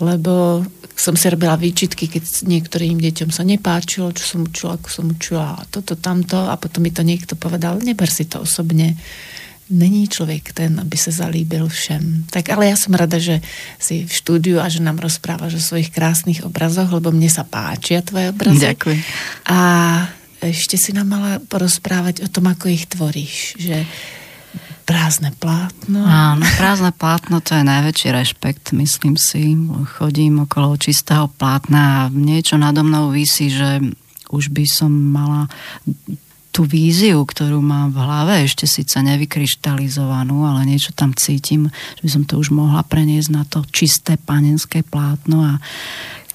Lebo 0.00 0.62
som 0.98 1.14
si 1.14 1.30
robila 1.30 1.54
výčitky, 1.54 2.10
keď 2.10 2.22
niektorým 2.42 2.98
deťom 2.98 3.30
sa 3.30 3.46
nepáčilo, 3.46 4.10
čo 4.10 4.24
som 4.34 4.40
učila, 4.42 4.74
ako 4.74 4.88
som 4.90 5.06
učila 5.10 5.62
toto, 5.70 5.94
tamto 5.94 6.38
a 6.50 6.58
potom 6.58 6.82
mi 6.82 6.90
to 6.90 7.06
niekto 7.06 7.38
povedal, 7.38 7.78
neber 7.78 8.10
si 8.10 8.26
to 8.26 8.42
osobne. 8.42 8.98
Není 9.70 10.08
člověk 10.08 10.52
ten, 10.52 10.80
aby 10.80 10.96
se 10.96 11.12
zalíbil 11.12 11.68
všem. 11.68 12.24
Tak 12.32 12.50
ale 12.50 12.72
ja 12.72 12.76
som 12.80 12.96
rada, 12.96 13.20
že 13.20 13.44
si 13.76 14.08
v 14.08 14.12
štúdiu 14.12 14.64
a 14.64 14.66
že 14.72 14.80
nám 14.80 14.96
rozprávaš 14.96 15.60
o 15.60 15.62
svojich 15.62 15.92
krásnych 15.92 16.40
obrazoch, 16.40 16.88
lebo 16.88 17.12
mne 17.12 17.28
sa 17.28 17.44
páčia 17.44 18.00
tvoje 18.00 18.32
obrazy. 18.32 18.64
Ďakujem. 18.64 19.00
A 19.44 19.58
ešte 20.42 20.78
si 20.78 20.94
nám 20.94 21.08
mala 21.10 21.32
porozprávať 21.42 22.24
o 22.24 22.28
tom, 22.30 22.50
ako 22.50 22.70
ich 22.70 22.86
tvoríš, 22.86 23.58
že 23.58 23.86
prázdne 24.88 25.36
plátno. 25.36 26.00
Áno, 26.00 26.40
prázdne 26.56 26.96
plátno 26.96 27.44
to 27.44 27.52
je 27.52 27.64
najväčší 27.66 28.08
rešpekt, 28.08 28.72
myslím 28.72 29.20
si. 29.20 29.52
Chodím 30.00 30.48
okolo 30.48 30.80
čistého 30.80 31.28
plátna 31.28 32.08
a 32.08 32.08
niečo 32.08 32.56
nado 32.56 32.80
mnou 32.80 33.12
vysí, 33.12 33.52
že 33.52 33.84
už 34.32 34.48
by 34.48 34.64
som 34.64 34.88
mala 34.88 35.52
tú 36.48 36.64
víziu, 36.64 37.20
ktorú 37.20 37.60
mám 37.60 37.92
v 37.92 38.00
hlave, 38.00 38.34
ešte 38.42 38.64
síce 38.64 38.98
nevykryštalizovanú, 39.04 40.48
ale 40.48 40.64
niečo 40.64 40.96
tam 40.96 41.12
cítim, 41.12 41.68
že 42.00 42.02
by 42.02 42.10
som 42.10 42.22
to 42.24 42.34
už 42.40 42.50
mohla 42.50 42.80
preniesť 42.82 43.30
na 43.30 43.44
to 43.44 43.62
čisté 43.68 44.16
panenské 44.16 44.80
plátno 44.82 45.44
a 45.44 45.52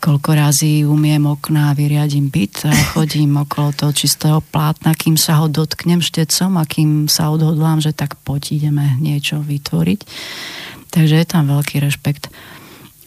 koľko 0.04 0.36
razy 0.36 0.84
umiem 0.84 1.24
okná 1.24 1.72
a 1.72 1.78
vyriadím 1.80 2.28
byt 2.28 2.68
a 2.68 2.76
chodím 3.00 3.40
okolo 3.40 3.72
toho 3.72 3.96
čistého 3.96 4.44
plátna, 4.44 4.92
kým 4.92 5.16
sa 5.16 5.40
ho 5.40 5.48
dotknem 5.48 6.04
štecom 6.04 6.60
a 6.60 6.68
kým 6.68 7.08
sa 7.08 7.32
odhodlám, 7.32 7.80
že 7.80 7.96
tak 7.96 8.20
poď 8.28 8.60
ideme 8.60 9.00
niečo 9.00 9.40
vytvoriť. 9.40 10.00
Takže 10.92 11.16
je 11.16 11.26
tam 11.26 11.48
veľký 11.48 11.80
rešpekt. 11.80 12.28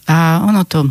A 0.09 0.41
ono 0.41 0.65
to 0.65 0.91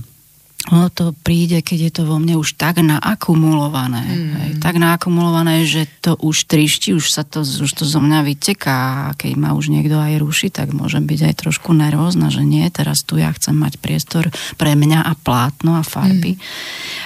ono 0.74 0.89
to 0.89 1.13
príde, 1.13 1.61
keď 1.61 1.80
je 1.89 1.91
to 1.93 2.03
vo 2.09 2.18
mne 2.18 2.41
už 2.41 2.57
tak 2.57 2.82
naakumulované. 2.82 4.01
Mm. 4.01 4.34
Hej, 4.34 4.51
tak 4.57 4.82
naakumulované, 4.82 5.61
že 5.70 5.86
to 6.01 6.18
už 6.18 6.49
trišti, 6.49 6.97
už 6.97 7.05
sa 7.05 7.22
to, 7.22 7.45
už 7.45 7.70
to 7.70 7.86
zo 7.86 8.01
mňa 8.01 8.26
vyteká 8.26 8.78
a 9.09 9.13
keď 9.13 9.38
ma 9.38 9.53
už 9.53 9.70
niekto 9.70 10.01
aj 10.01 10.18
ruší, 10.18 10.49
tak 10.49 10.74
môžem 10.74 11.05
byť 11.05 11.20
aj 11.30 11.34
trošku 11.45 11.70
nervózna, 11.70 12.34
že 12.34 12.41
nie, 12.41 12.66
teraz 12.74 13.05
tu 13.05 13.22
ja 13.22 13.30
chcem 13.38 13.53
mať 13.53 13.78
priestor 13.78 14.34
pre 14.57 14.74
mňa 14.74 15.05
a 15.05 15.13
plátno 15.13 15.78
a 15.78 15.86
farby. 15.86 16.34
Mm. 16.34 16.41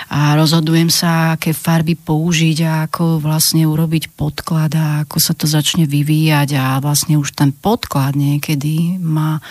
A 0.08 0.20
rozhodujem 0.40 0.88
sa, 0.88 1.36
aké 1.36 1.52
farby 1.52 2.00
použiť 2.00 2.58
a 2.64 2.72
ako 2.88 3.20
vlastne 3.20 3.68
urobiť 3.68 4.16
podklad 4.16 4.72
a 4.80 5.04
ako 5.04 5.20
sa 5.20 5.36
to 5.36 5.52
začne 5.52 5.84
vyvíjať 5.84 6.56
a 6.56 6.80
vlastne 6.80 7.20
už 7.20 7.36
ten 7.36 7.52
podklad 7.52 8.16
niekedy 8.16 8.96
ma 9.04 9.38
e, 9.38 9.42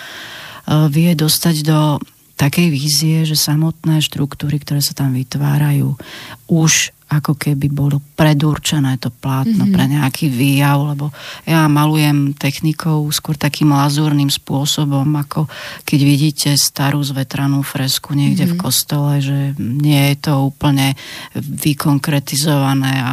vie 0.89 1.13
dostať 1.13 1.57
do 1.61 2.01
takej 2.39 2.71
vízie, 2.71 3.27
že 3.27 3.35
samotné 3.35 3.99
štruktúry, 3.99 4.63
ktoré 4.63 4.79
sa 4.79 4.95
tam 4.95 5.13
vytvárajú, 5.13 5.99
už 6.47 6.95
ako 7.09 7.41
keby 7.41 7.73
bolo 7.73 8.05
predurčené 8.21 9.01
to 9.01 9.09
plátno 9.09 9.65
mm-hmm. 9.65 9.75
pre 9.75 9.85
nejaký 9.89 10.29
výjav, 10.29 10.93
lebo 10.93 11.09
ja 11.49 11.65
malujem 11.65 12.37
technikou 12.37 13.09
skôr 13.09 13.33
takým 13.33 13.73
lazúrnym 13.73 14.29
spôsobom, 14.29 15.09
ako 15.17 15.49
keď 15.89 16.01
vidíte 16.05 16.51
starú 16.61 17.01
zvetranú 17.01 17.65
fresku 17.65 18.13
niekde 18.13 18.45
mm-hmm. 18.45 18.53
v 18.53 18.61
mhm. 18.61 18.65
kostole, 18.65 19.13
že 19.25 19.39
nie 19.57 20.13
je 20.13 20.17
to 20.29 20.53
úplne 20.53 20.93
vykonkretizované 21.39 22.93
a 23.01 23.13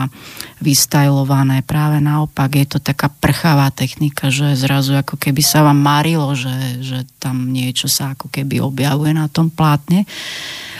vystajlované. 0.60 1.64
Práve 1.64 2.04
naopak 2.04 2.52
je 2.52 2.68
to 2.68 2.80
taká 2.84 3.08
prchavá 3.08 3.72
technika, 3.72 4.28
že 4.28 4.60
zrazu 4.60 4.92
ako 5.00 5.16
keby 5.16 5.40
sa 5.40 5.64
vám 5.64 5.80
marilo, 5.80 6.36
že, 6.36 6.84
že 6.84 7.08
tam 7.16 7.48
niečo 7.48 7.88
sa 7.88 8.12
ako 8.12 8.28
keby 8.28 8.60
objavuje 8.60 9.16
na 9.16 9.32
tom 9.32 9.48
plátne. 9.48 10.04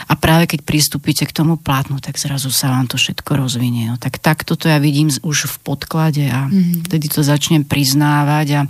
A 0.06 0.14
práve 0.14 0.46
keď 0.46 0.62
pristúpite 0.62 1.26
k 1.26 1.34
tomu 1.34 1.58
plátnu, 1.58 1.98
tak 1.98 2.14
zrazu 2.14 2.54
sa 2.54 2.70
vám 2.70 2.86
to 2.86 2.94
všetko 3.06 3.38
rozvinie. 3.38 3.94
No 3.94 3.96
tak 4.02 4.18
takto 4.18 4.58
to 4.58 4.66
ja 4.66 4.82
vidím 4.82 5.06
už 5.22 5.46
v 5.46 5.56
podklade 5.62 6.26
a 6.26 6.50
mm-hmm. 6.50 6.90
vtedy 6.90 7.06
to 7.06 7.22
začnem 7.22 7.62
priznávať 7.62 8.46
a 8.58 8.60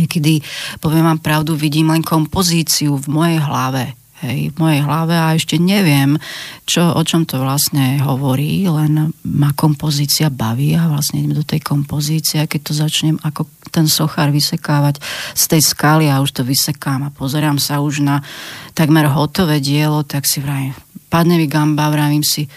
niekedy, 0.00 0.40
poviem 0.80 1.04
vám 1.04 1.20
pravdu, 1.20 1.52
vidím 1.52 1.92
len 1.92 2.00
kompozíciu 2.00 2.96
v 2.96 3.06
mojej 3.12 3.38
hlave 3.44 3.92
hej, 4.24 4.50
v 4.50 4.56
mojej 4.58 4.80
hlave 4.82 5.14
a 5.14 5.34
ešte 5.34 5.60
neviem, 5.60 6.18
čo, 6.66 6.82
o 6.94 7.02
čom 7.06 7.22
to 7.22 7.38
vlastne 7.38 8.02
hovorí, 8.02 8.66
len 8.66 9.14
ma 9.22 9.54
kompozícia 9.54 10.32
baví 10.32 10.74
a 10.74 10.90
vlastne 10.90 11.22
idem 11.22 11.38
do 11.38 11.46
tej 11.46 11.62
kompozície 11.62 12.42
a 12.42 12.50
keď 12.50 12.60
to 12.70 12.72
začnem 12.74 13.16
ako 13.22 13.46
ten 13.68 13.86
sochár 13.86 14.32
vysekávať 14.32 14.98
z 15.36 15.44
tej 15.44 15.62
skaly 15.62 16.06
a 16.08 16.24
už 16.24 16.40
to 16.40 16.42
vysekám 16.42 17.06
a 17.06 17.14
pozerám 17.14 17.60
sa 17.60 17.84
už 17.84 18.02
na 18.02 18.24
takmer 18.72 19.06
hotové 19.06 19.60
dielo, 19.60 20.02
tak 20.02 20.24
si 20.24 20.40
vravím, 20.40 20.74
padne 21.12 21.36
mi 21.36 21.46
gamba, 21.46 21.92
vravím 21.92 22.24
si, 22.24 22.48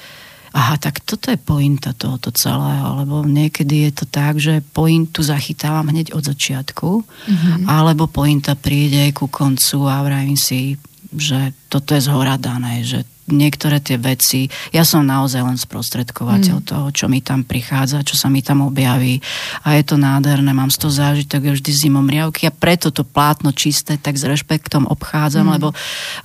aha, 0.51 0.75
tak 0.75 0.99
toto 1.07 1.31
je 1.31 1.39
pointa 1.39 1.95
tohoto 1.95 2.31
celého, 2.35 2.99
lebo 3.03 3.23
niekedy 3.23 3.87
je 3.87 3.91
to 4.03 4.05
tak, 4.07 4.35
že 4.35 4.59
pointu 4.75 5.23
zachytávam 5.23 5.87
hneď 5.87 6.11
od 6.11 6.27
začiatku, 6.27 6.89
mm-hmm. 7.01 7.71
alebo 7.71 8.11
pointa 8.11 8.59
príde 8.59 9.15
ku 9.15 9.31
koncu 9.31 9.87
a 9.87 10.03
vravím 10.03 10.35
si, 10.35 10.75
že 11.15 11.55
toto 11.71 11.95
je 11.95 12.03
zhora 12.03 12.35
dané, 12.35 12.83
že 12.83 13.07
niektoré 13.31 13.79
tie 13.79 13.95
veci, 13.95 14.51
ja 14.75 14.83
som 14.83 15.07
naozaj 15.07 15.41
len 15.41 15.55
sprostredkovateľ 15.55 16.57
mm. 16.61 16.67
toho, 16.67 16.87
čo 16.91 17.05
mi 17.07 17.23
tam 17.23 17.47
prichádza, 17.47 18.03
čo 18.03 18.19
sa 18.19 18.27
mi 18.27 18.43
tam 18.43 18.67
objaví 18.67 19.23
a 19.63 19.79
je 19.79 19.83
to 19.87 19.95
nádherné, 19.95 20.51
mám 20.51 20.69
z 20.73 20.77
toho 20.83 20.93
zážitok, 20.93 21.47
ja 21.47 21.53
vždy 21.55 21.71
zimom 21.71 22.05
riavky 22.11 22.49
a 22.49 22.51
preto 22.51 22.91
to 22.91 23.07
plátno 23.07 23.55
čisté 23.55 23.95
tak 23.95 24.19
s 24.19 24.27
rešpektom 24.27 24.89
obchádzam, 24.89 25.47
mm. 25.47 25.53
lebo, 25.55 25.69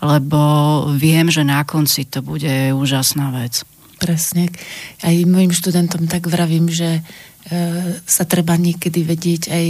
lebo 0.03 0.41
viem, 0.99 1.31
že 1.31 1.47
na 1.47 1.63
konci 1.63 2.09
to 2.11 2.27
bude 2.27 2.75
úžasná 2.75 3.31
vec. 3.31 3.63
Presne. 3.97 4.53
Aj 5.01 5.17
mojim 5.25 5.51
študentom 5.51 6.05
tak 6.05 6.29
vravím, 6.29 6.69
že 6.69 7.01
E, 7.47 8.03
sa 8.03 8.27
treba 8.27 8.59
niekedy 8.59 9.07
vedieť 9.07 9.55
aj 9.55 9.67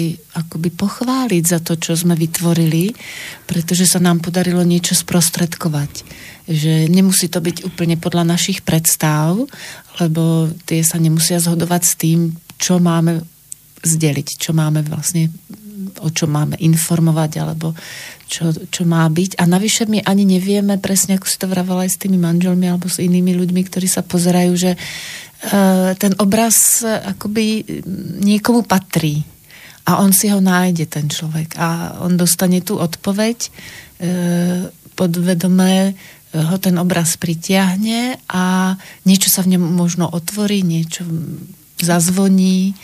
akoby 0.48 0.72
pochváliť 0.72 1.44
za 1.44 1.60
to, 1.60 1.76
čo 1.76 1.92
sme 1.92 2.16
vytvorili, 2.16 2.96
pretože 3.44 3.84
sa 3.84 4.00
nám 4.00 4.24
podarilo 4.24 4.64
niečo 4.64 4.96
sprostredkovať. 4.96 5.92
Že 6.48 6.88
nemusí 6.88 7.28
to 7.28 7.44
byť 7.44 7.68
úplne 7.68 8.00
podľa 8.00 8.32
našich 8.32 8.64
predstav, 8.64 9.36
lebo 10.00 10.48
tie 10.64 10.80
sa 10.80 10.96
nemusia 10.96 11.36
zhodovať 11.36 11.82
s 11.84 11.94
tým, 12.00 12.32
čo 12.56 12.80
máme 12.80 13.20
zdeliť, 13.84 14.40
čo 14.40 14.56
máme 14.56 14.80
vlastne, 14.80 15.28
o 16.00 16.08
čom 16.08 16.32
máme 16.32 16.56
informovať, 16.56 17.44
alebo 17.44 17.76
čo, 18.26 18.50
čo 18.50 18.82
má 18.84 19.06
byť. 19.06 19.38
A 19.38 19.46
navyše 19.46 19.86
my 19.86 20.02
ani 20.02 20.26
nevieme 20.26 20.76
presne, 20.82 21.16
ako 21.16 21.26
si 21.30 21.38
to 21.38 21.46
vravala 21.46 21.86
aj 21.86 21.94
s 21.94 22.00
tými 22.02 22.18
manželmi 22.18 22.66
alebo 22.66 22.90
s 22.90 22.98
inými 22.98 23.38
ľuďmi, 23.38 23.62
ktorí 23.66 23.86
sa 23.86 24.02
pozerajú, 24.02 24.52
že 24.58 24.74
uh, 24.74 25.94
ten 25.94 26.12
obraz 26.18 26.82
akoby 26.84 27.62
niekomu 28.20 28.66
patrí. 28.66 29.22
A 29.86 30.02
on 30.02 30.10
si 30.10 30.26
ho 30.26 30.42
nájde, 30.42 30.90
ten 30.90 31.06
človek. 31.06 31.54
A 31.62 32.02
on 32.02 32.18
dostane 32.18 32.58
tú 32.60 32.82
odpoveď 32.82 33.38
uh, 33.46 34.68
podvedomé 34.98 35.94
ho 36.36 36.56
ten 36.60 36.76
obraz 36.76 37.16
pritiahne 37.16 38.20
a 38.28 38.74
niečo 39.08 39.32
sa 39.32 39.40
v 39.40 39.56
ňom 39.56 39.62
možno 39.72 40.04
otvorí, 40.10 40.60
niečo 40.60 41.06
zazvoní 41.80 42.76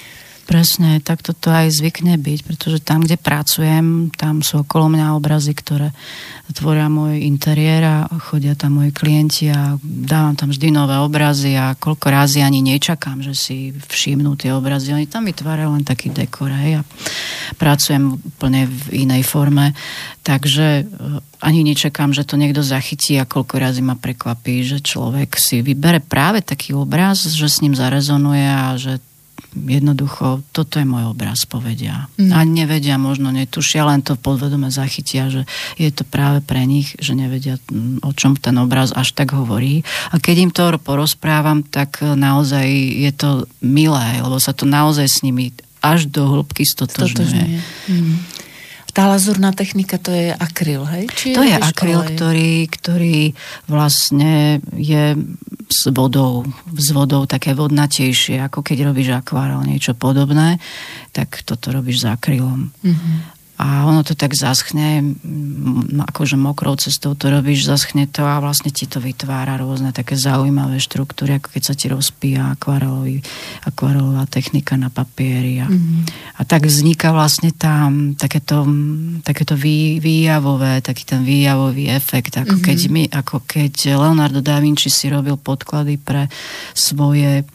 Presne, 0.43 0.99
tak 0.99 1.23
toto 1.23 1.55
aj 1.55 1.71
zvykne 1.71 2.19
byť, 2.19 2.41
pretože 2.43 2.83
tam, 2.83 3.07
kde 3.07 3.15
pracujem, 3.15 4.11
tam 4.11 4.43
sú 4.43 4.67
okolo 4.67 4.91
mňa 4.91 5.15
obrazy, 5.15 5.55
ktoré 5.55 5.95
tvoria 6.53 6.91
môj 6.91 7.23
interiér 7.25 7.83
a 7.87 7.97
chodia 8.21 8.59
tam 8.59 8.83
moji 8.83 8.93
klienti 8.93 9.49
a 9.49 9.79
dávam 9.81 10.37
tam 10.37 10.53
vždy 10.53 10.69
nové 10.75 10.99
obrazy 11.01 11.57
a 11.57 11.79
koľko 11.79 12.07
razy 12.13 12.45
ani 12.45 12.61
nečakám, 12.61 13.25
že 13.25 13.33
si 13.39 13.73
všimnú 13.73 14.37
tie 14.37 14.53
obrazy. 14.53 14.93
Oni 14.93 15.09
tam 15.09 15.25
vytvárajú 15.31 15.79
len 15.79 15.87
taký 15.87 16.13
dekor 16.13 16.53
hej, 16.53 16.81
a 16.81 16.87
pracujem 17.57 18.21
úplne 18.21 18.69
v 18.69 19.09
inej 19.09 19.23
forme, 19.25 19.73
takže 20.27 20.83
e, 20.83 20.85
ani 21.41 21.63
nečakám, 21.63 22.13
že 22.13 22.27
to 22.27 22.35
niekto 22.35 22.61
zachytí 22.61 23.17
a 23.17 23.31
koľko 23.31 23.63
razy 23.63 23.81
ma 23.81 23.97
prekvapí, 23.97 24.67
že 24.67 24.85
človek 24.85 25.39
si 25.39 25.65
vybere 25.65 26.03
práve 26.03 26.45
taký 26.45 26.77
obraz, 26.77 27.25
že 27.31 27.49
s 27.49 27.63
ním 27.65 27.73
zarezonuje 27.73 28.47
a 28.47 28.77
že 28.77 29.01
jednoducho, 29.55 30.41
toto 30.53 30.81
je 30.81 30.87
môj 30.89 31.13
obraz, 31.13 31.45
povedia. 31.45 32.09
Mm. 32.17 32.31
A 32.33 32.39
nevedia, 32.45 32.97
možno 32.97 33.31
netušia, 33.31 33.85
len 33.85 34.01
to 34.01 34.17
podvedome 34.17 34.73
zachytia, 34.73 35.29
že 35.29 35.45
je 35.77 35.91
to 35.93 36.03
práve 36.09 36.41
pre 36.43 36.65
nich, 36.65 36.97
že 36.99 37.13
nevedia, 37.13 37.61
mm, 37.69 38.03
o 38.05 38.11
čom 38.17 38.37
ten 38.37 38.57
obraz 38.59 38.93
až 38.97 39.13
tak 39.13 39.37
hovorí. 39.37 39.85
A 40.11 40.19
keď 40.19 40.37
im 40.41 40.51
to 40.53 40.65
porozprávam, 40.81 41.63
tak 41.63 42.01
naozaj 42.01 42.67
je 42.97 43.13
to 43.13 43.31
milé, 43.61 44.21
lebo 44.21 44.41
sa 44.41 44.57
to 44.57 44.65
naozaj 44.65 45.07
s 45.07 45.21
nimi 45.21 45.53
až 45.83 46.07
do 46.07 46.25
hĺbky 46.31 46.63
stotožňuje. 46.63 47.47
Mm 47.91 48.32
tá 48.93 49.09
lazurná 49.09 49.57
technika 49.57 49.97
to 49.97 50.13
je 50.13 50.37
akryl, 50.37 50.85
hej? 50.85 51.09
Či 51.09 51.33
to 51.33 51.45
je 51.45 51.57
akryl, 51.57 52.05
ktorý, 52.05 52.69
ktorý 52.69 53.33
vlastne 53.65 54.61
je 54.77 55.17
s 55.73 55.83
vodou, 55.89 56.45
s 56.77 56.93
vodou 56.93 57.25
také 57.25 57.57
vodnatejšie, 57.57 58.45
ako 58.45 58.61
keď 58.61 58.93
robíš 58.93 59.17
akvárel, 59.17 59.65
niečo 59.65 59.97
podobné, 59.97 60.61
tak 61.17 61.41
toto 61.49 61.73
robíš 61.73 62.05
s 62.05 62.07
akrylom. 62.13 62.69
Mm-hmm 62.85 63.42
a 63.63 63.87
ono 63.87 64.03
to 64.03 64.19
tak 64.19 64.35
zaschne, 64.35 65.15
akože 66.11 66.35
mokrou 66.35 66.75
cestou 66.75 67.15
to 67.15 67.31
robíš, 67.31 67.71
zaschne 67.71 68.11
to 68.11 68.27
a 68.27 68.43
vlastne 68.43 68.75
ti 68.75 68.91
to 68.91 68.99
vytvára 68.99 69.55
rôzne 69.55 69.95
také 69.95 70.19
zaujímavé 70.19 70.83
štruktúry, 70.83 71.39
ako 71.39 71.55
keď 71.55 71.63
sa 71.63 71.75
ti 71.79 71.87
rozpíja 71.87 72.59
akvarelový, 72.59 73.23
akvarelová 73.63 74.27
technika 74.27 74.75
na 74.75 74.91
papieri. 74.91 75.63
A, 75.63 75.71
mm-hmm. 75.71 76.01
a 76.35 76.43
tak 76.43 76.67
vzniká 76.67 77.15
vlastne 77.15 77.55
tam 77.55 78.19
takéto, 78.19 78.67
takéto 79.23 79.55
vý, 79.55 80.03
výjavové, 80.03 80.83
taký 80.83 81.07
ten 81.07 81.23
výjavový 81.23 81.87
efekt, 81.87 82.35
ako, 82.35 82.59
mm-hmm. 82.59 82.67
keď 82.67 82.79
my, 82.91 83.03
ako 83.15 83.47
keď 83.47 83.95
Leonardo 83.95 84.43
da 84.43 84.59
Vinci 84.59 84.91
si 84.91 85.07
robil 85.07 85.39
podklady 85.39 86.03
pre 86.03 86.27
svoje 86.75 87.47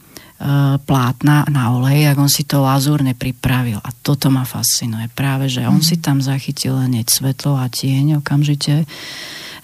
plátna 0.86 1.42
na 1.50 1.74
olej, 1.74 2.14
ak 2.14 2.18
on 2.22 2.30
si 2.30 2.46
to 2.46 2.62
lazúrne 2.62 3.18
pripravil. 3.18 3.82
A 3.82 3.90
toto 3.90 4.30
ma 4.30 4.46
fascinuje. 4.46 5.10
Práve, 5.10 5.50
že 5.50 5.66
on 5.66 5.82
mm. 5.82 5.86
si 5.86 5.98
tam 5.98 6.22
zachytil 6.22 6.78
hneď 6.78 7.10
svetlo 7.10 7.58
a 7.58 7.66
tieň 7.66 8.22
okamžite 8.22 8.86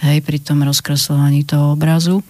hej, 0.03 0.19
pri 0.27 0.39
tom 0.43 0.67
rozkreslovaní 0.67 1.47
toho 1.47 1.79
obrazu. 1.79 2.27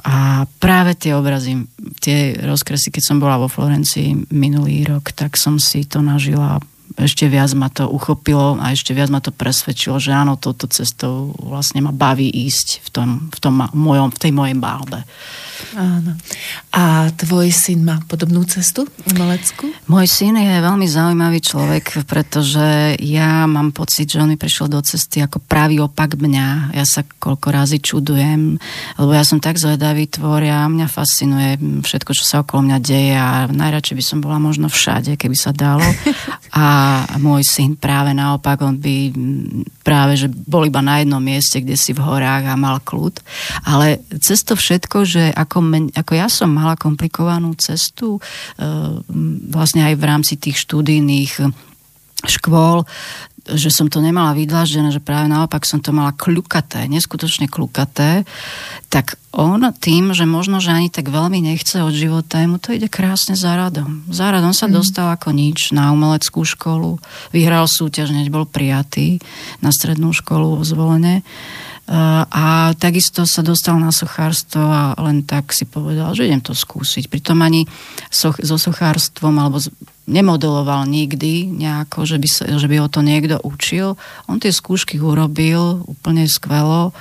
A 0.00 0.48
práve 0.58 0.96
tie 0.96 1.14
obrazy, 1.14 1.62
tie 2.00 2.34
rozkresy, 2.42 2.90
keď 2.90 3.02
som 3.04 3.16
bola 3.22 3.38
vo 3.38 3.46
Florencii 3.46 4.32
minulý 4.32 4.82
rok, 4.88 5.12
tak 5.12 5.36
som 5.36 5.60
si 5.60 5.84
to 5.86 6.00
nažila 6.00 6.58
ešte 7.04 7.28
viac 7.28 7.52
ma 7.56 7.72
to 7.72 7.88
uchopilo 7.88 8.60
a 8.60 8.72
ešte 8.72 8.92
viac 8.92 9.08
ma 9.08 9.20
to 9.24 9.32
presvedčilo, 9.32 9.96
že 9.96 10.12
áno, 10.12 10.36
touto 10.36 10.68
cestou 10.68 11.32
vlastne 11.38 11.80
ma 11.80 11.92
baví 11.92 12.28
ísť 12.28 12.84
v, 12.84 12.88
tom, 12.92 13.08
v, 13.32 13.38
tom 13.40 13.54
mojom, 13.72 14.12
v 14.12 14.18
tej 14.20 14.32
mojej 14.34 14.56
bálbe. 14.58 15.04
Áno. 15.76 16.16
A 16.72 17.12
tvoj 17.14 17.52
syn 17.52 17.84
má 17.84 18.00
podobnú 18.08 18.42
cestu 18.48 18.88
umeleckú? 19.06 19.70
Môj 19.86 20.06
syn 20.08 20.40
je 20.40 20.56
veľmi 20.64 20.88
zaujímavý 20.88 21.38
človek, 21.44 22.08
pretože 22.08 22.96
ja 22.98 23.44
mám 23.44 23.70
pocit, 23.70 24.10
že 24.10 24.18
on 24.18 24.32
mi 24.32 24.38
prišiel 24.40 24.72
do 24.72 24.80
cesty 24.80 25.20
ako 25.20 25.38
pravý 25.44 25.84
opak 25.84 26.16
mňa. 26.16 26.74
Ja 26.74 26.84
sa 26.88 27.04
koľko 27.04 27.48
razy 27.52 27.78
čudujem, 27.78 28.56
lebo 28.98 29.10
ja 29.12 29.22
som 29.22 29.38
tak 29.38 29.60
zvedavý 29.60 30.08
tvor 30.08 30.42
a 30.48 30.66
mňa 30.66 30.86
fascinuje 30.88 31.60
všetko, 31.84 32.10
čo 32.16 32.24
sa 32.24 32.42
okolo 32.42 32.66
mňa 32.66 32.78
deje 32.80 33.14
a 33.14 33.46
najradšej 33.46 33.96
by 34.00 34.04
som 34.04 34.18
bola 34.24 34.40
možno 34.40 34.72
všade, 34.72 35.14
keby 35.20 35.36
sa 35.36 35.52
dalo. 35.52 35.84
A 36.50 36.89
môj 37.18 37.42
syn 37.46 37.76
práve 37.76 38.14
naopak, 38.14 38.60
on 38.62 38.76
by 38.78 39.10
práve, 39.82 40.20
že 40.20 40.28
bol 40.28 40.66
iba 40.66 40.80
na 40.84 41.00
jednom 41.02 41.22
mieste, 41.22 41.62
kde 41.62 41.76
si 41.76 41.96
v 41.96 42.04
horách 42.04 42.46
a 42.46 42.60
mal 42.60 42.78
kľud. 42.82 43.20
Ale 43.66 44.02
cez 44.20 44.42
to 44.46 44.54
všetko, 44.54 44.98
že 45.04 45.24
ako, 45.34 45.58
men, 45.64 45.84
ako 45.92 46.12
ja 46.14 46.28
som 46.28 46.50
mala 46.52 46.78
komplikovanú 46.78 47.54
cestu, 47.56 48.16
e, 48.16 48.20
vlastne 49.50 49.86
aj 49.90 49.94
v 49.98 50.04
rámci 50.06 50.34
tých 50.36 50.62
študijných 50.62 51.32
škôl, 52.28 52.84
že 53.54 53.70
som 53.72 53.86
to 53.90 54.02
nemala 54.04 54.36
vydlaždené, 54.36 54.94
že 54.94 55.02
práve 55.02 55.30
naopak 55.30 55.66
som 55.66 55.82
to 55.82 55.90
mala 55.94 56.14
kľukaté, 56.14 56.86
neskutočne 56.86 57.50
kľukaté, 57.50 58.28
tak 58.90 59.16
on 59.30 59.62
tým, 59.70 60.10
že 60.10 60.26
možno, 60.26 60.58
že 60.58 60.74
ani 60.74 60.90
tak 60.90 61.06
veľmi 61.06 61.38
nechce 61.38 61.78
od 61.86 61.94
života, 61.94 62.42
mu 62.50 62.58
to 62.58 62.74
ide 62.74 62.90
krásne 62.90 63.38
za 63.38 63.54
radom. 63.54 64.02
Za 64.10 64.34
radom 64.34 64.50
sa 64.50 64.66
mm. 64.66 64.74
dostal 64.74 65.06
ako 65.14 65.30
nič 65.30 65.70
na 65.70 65.94
umeleckú 65.94 66.42
školu, 66.42 66.98
vyhral 67.30 67.70
súťaž, 67.70 68.10
neď 68.10 68.34
bol 68.34 68.44
prijatý 68.46 69.22
na 69.62 69.70
strednú 69.70 70.10
školu 70.10 70.58
vo 70.58 70.64
zvolenie 70.66 71.22
a 72.30 72.70
takisto 72.78 73.26
sa 73.26 73.42
dostal 73.42 73.74
na 73.82 73.90
sochárstvo 73.90 74.62
a 74.62 74.94
len 75.02 75.26
tak 75.26 75.50
si 75.50 75.66
povedal, 75.66 76.14
že 76.14 76.30
idem 76.30 76.38
to 76.38 76.54
skúsiť. 76.54 77.10
Pritom 77.10 77.42
ani 77.42 77.66
so, 78.06 78.30
so 78.30 78.54
sochárstvom 78.54 79.34
alebo 79.34 79.58
nemodeloval 80.08 80.88
nikdy 80.88 81.50
nejako, 81.50 82.06
že 82.06 82.16
by, 82.16 82.28
že 82.56 82.66
by 82.68 82.76
ho 82.80 82.88
to 82.88 83.00
niekto 83.04 83.36
učil. 83.44 84.00
On 84.26 84.40
tie 84.40 84.52
skúšky 84.52 84.96
urobil 84.98 85.84
úplne 85.86 86.26
skvelo 86.26 86.92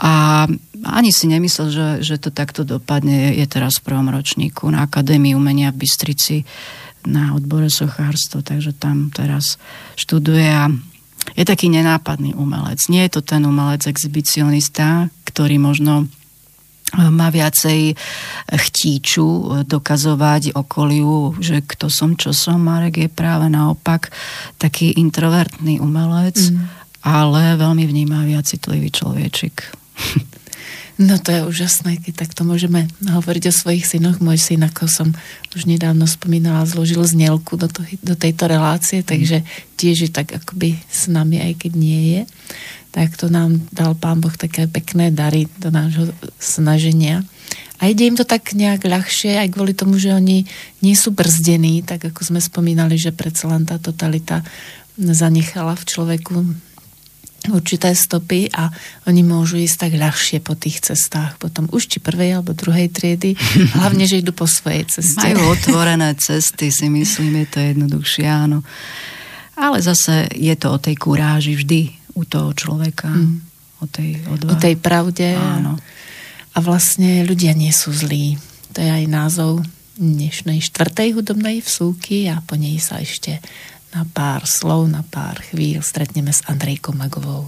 a 0.00 0.44
ani 0.82 1.10
si 1.14 1.30
nemyslel, 1.30 1.68
že, 1.70 1.88
že 2.02 2.16
to 2.18 2.34
takto 2.34 2.66
dopadne. 2.66 3.38
Je 3.38 3.46
teraz 3.46 3.78
v 3.78 3.92
prvom 3.92 4.10
ročníku 4.10 4.66
na 4.66 4.84
Akadémii 4.84 5.38
umenia 5.38 5.70
v 5.70 5.86
Bystrici 5.86 6.36
na 7.06 7.34
odbore 7.34 7.70
sochárstvo, 7.70 8.42
takže 8.42 8.74
tam 8.74 9.10
teraz 9.14 9.58
študuje 9.98 10.46
a 10.46 10.70
je 11.38 11.44
taký 11.46 11.70
nenápadný 11.70 12.34
umelec. 12.34 12.82
Nie 12.90 13.06
je 13.06 13.18
to 13.18 13.22
ten 13.22 13.46
umelec 13.46 13.86
exhibicionista, 13.86 15.06
ktorý 15.26 15.62
možno 15.62 16.10
má 16.92 17.32
viacej 17.32 17.96
chtíču 18.52 19.24
e, 19.24 19.44
dokazovať 19.64 20.52
okoliu, 20.52 21.40
že 21.40 21.64
kto 21.64 21.88
som, 21.88 22.12
čo 22.18 22.36
som. 22.36 22.60
Marek 22.60 23.00
je 23.00 23.08
práve 23.08 23.48
naopak 23.48 24.12
taký 24.60 24.92
introvertný 25.00 25.80
umelec, 25.80 26.36
mm. 26.52 26.56
ale 27.06 27.56
veľmi 27.56 27.84
vnímavý 27.88 28.36
a 28.36 28.44
citlivý 28.44 28.92
človečik. 28.92 29.72
No 31.00 31.16
to 31.16 31.32
je 31.32 31.40
úžasné, 31.48 32.04
keď 32.04 32.28
takto 32.28 32.44
môžeme 32.44 32.84
hovoriť 33.00 33.48
o 33.48 33.56
svojich 33.56 33.88
synoch. 33.88 34.20
Môj 34.20 34.36
syn, 34.36 34.68
ako 34.68 34.84
som 34.90 35.08
už 35.56 35.64
nedávno 35.64 36.04
spomínala, 36.04 36.68
zložil 36.68 37.00
znielku 37.00 37.56
do, 37.56 37.64
to, 37.68 37.80
do 38.04 38.12
tejto 38.12 38.44
relácie, 38.44 39.00
mhm. 39.00 39.08
takže 39.08 39.38
tiež 39.80 39.96
je 40.08 40.10
tak 40.12 40.36
akoby 40.36 40.76
s 40.92 41.08
nami, 41.08 41.40
aj 41.40 41.64
keď 41.64 41.72
nie 41.72 42.00
je. 42.16 42.20
Tak 42.92 43.16
to 43.16 43.32
nám 43.32 43.64
dal 43.72 43.96
Pán 43.96 44.20
Boh 44.20 44.36
také 44.36 44.68
pekné 44.68 45.08
dary 45.08 45.48
do 45.56 45.72
nášho 45.72 46.12
snaženia. 46.36 47.24
A 47.80 47.88
ide 47.88 48.06
im 48.06 48.14
to 48.14 48.22
tak 48.22 48.52
nejak 48.52 48.84
ľahšie, 48.84 49.42
aj 49.42 49.58
kvôli 49.58 49.72
tomu, 49.74 49.98
že 49.98 50.12
oni 50.12 50.44
nie 50.84 50.94
sú 50.94 51.10
brzdení, 51.10 51.82
tak 51.82 52.04
ako 52.04 52.20
sme 52.22 52.38
spomínali, 52.38 52.94
že 52.94 53.10
predsa 53.10 53.50
len 53.50 53.66
tá 53.66 53.80
totalita 53.80 54.44
zanechala 54.94 55.74
v 55.74 55.88
človeku 55.88 56.36
určité 57.50 57.90
stopy 57.90 58.46
a 58.54 58.70
oni 59.10 59.26
môžu 59.26 59.58
ísť 59.58 59.88
tak 59.88 59.92
ľahšie 59.98 60.38
po 60.38 60.54
tých 60.54 60.78
cestách 60.86 61.34
potom 61.42 61.66
už 61.74 61.90
či 61.90 61.98
prvej 61.98 62.38
alebo 62.38 62.54
druhej 62.54 62.86
triedy, 62.94 63.34
hlavne, 63.78 64.06
že 64.06 64.22
idú 64.22 64.30
po 64.30 64.46
svojej 64.46 64.86
ceste. 64.86 65.18
Majú 65.18 65.50
otvorené 65.50 66.14
cesty, 66.14 66.70
si 66.70 66.86
myslím, 66.86 67.42
je 67.42 67.48
to 67.50 67.58
jednoduchšie, 67.58 68.26
áno. 68.30 68.62
Ale 69.58 69.82
zase 69.82 70.30
je 70.38 70.54
to 70.54 70.76
o 70.76 70.78
tej 70.78 70.94
kuráži 70.94 71.58
vždy 71.58 71.90
u 72.14 72.22
toho 72.22 72.54
človeka. 72.54 73.10
Mm. 73.10 73.42
O 73.82 73.86
tej 73.90 74.22
odvahe. 74.30 74.52
O 74.52 74.54
tej 74.62 74.74
pravde. 74.78 75.34
Áno. 75.34 75.74
A 76.54 76.58
vlastne 76.62 77.26
ľudia 77.26 77.56
nie 77.56 77.74
sú 77.74 77.90
zlí. 77.90 78.38
To 78.72 78.78
je 78.80 78.88
aj 78.88 79.04
názov 79.10 79.66
dnešnej 80.00 80.64
štvrtej 80.64 81.20
hudobnej 81.20 81.60
vsúky 81.60 82.24
a 82.32 82.40
po 82.40 82.56
nej 82.56 82.80
sa 82.80 83.04
ešte 83.04 83.44
na 83.92 84.08
pár 84.08 84.48
slov, 84.48 84.88
na 84.88 85.04
pár 85.04 85.44
chvíľ 85.52 85.84
stretneme 85.84 86.32
s 86.32 86.40
Andrejkou 86.48 86.96
Magovou. 86.96 87.44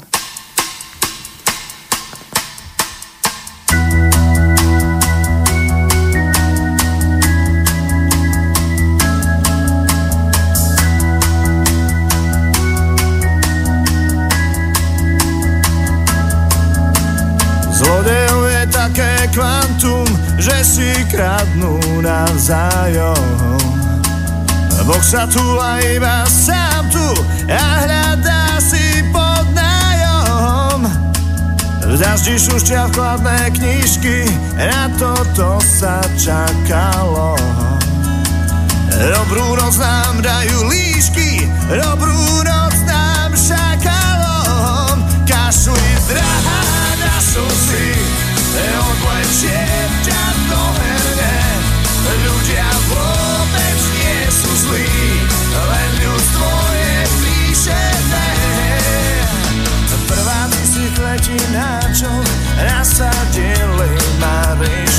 Zlodejov 17.74 18.44
také 18.72 19.28
kvantum, 19.32 20.08
že 20.40 20.56
si 20.64 20.88
kradnú 21.12 21.76
navzájom. 22.00 23.63
Boh 24.84 25.00
sa 25.00 25.24
tu 25.24 25.40
a 25.40 25.80
iba 25.80 26.28
sám 26.28 26.92
tu 26.92 27.08
a 27.48 27.88
hľadá 27.88 28.60
si 28.60 29.00
pod 29.08 29.48
nájom. 29.56 30.84
V 31.88 31.92
daždi 31.96 32.36
šušťa 32.36 32.92
vkladné 32.92 33.48
knižky, 33.56 34.28
na 34.60 34.92
toto 35.00 35.56
sa 35.64 36.04
čakalo. 36.20 37.32
Dobrú 38.92 39.56
noc 39.56 39.72
nám 39.80 40.20
dajú 40.20 40.68
líšky, 40.68 41.48
dobrú 41.64 42.44
noc 42.44 42.76
nám 42.84 43.32
šakalom. 43.32 45.00
Kašli 45.24 45.88
drahá 46.12 46.62
na 47.00 47.14
slzy, 47.24 47.88
odlečie 48.52 49.73
gently 62.96 63.88
my 64.20 64.56
race 64.60 64.93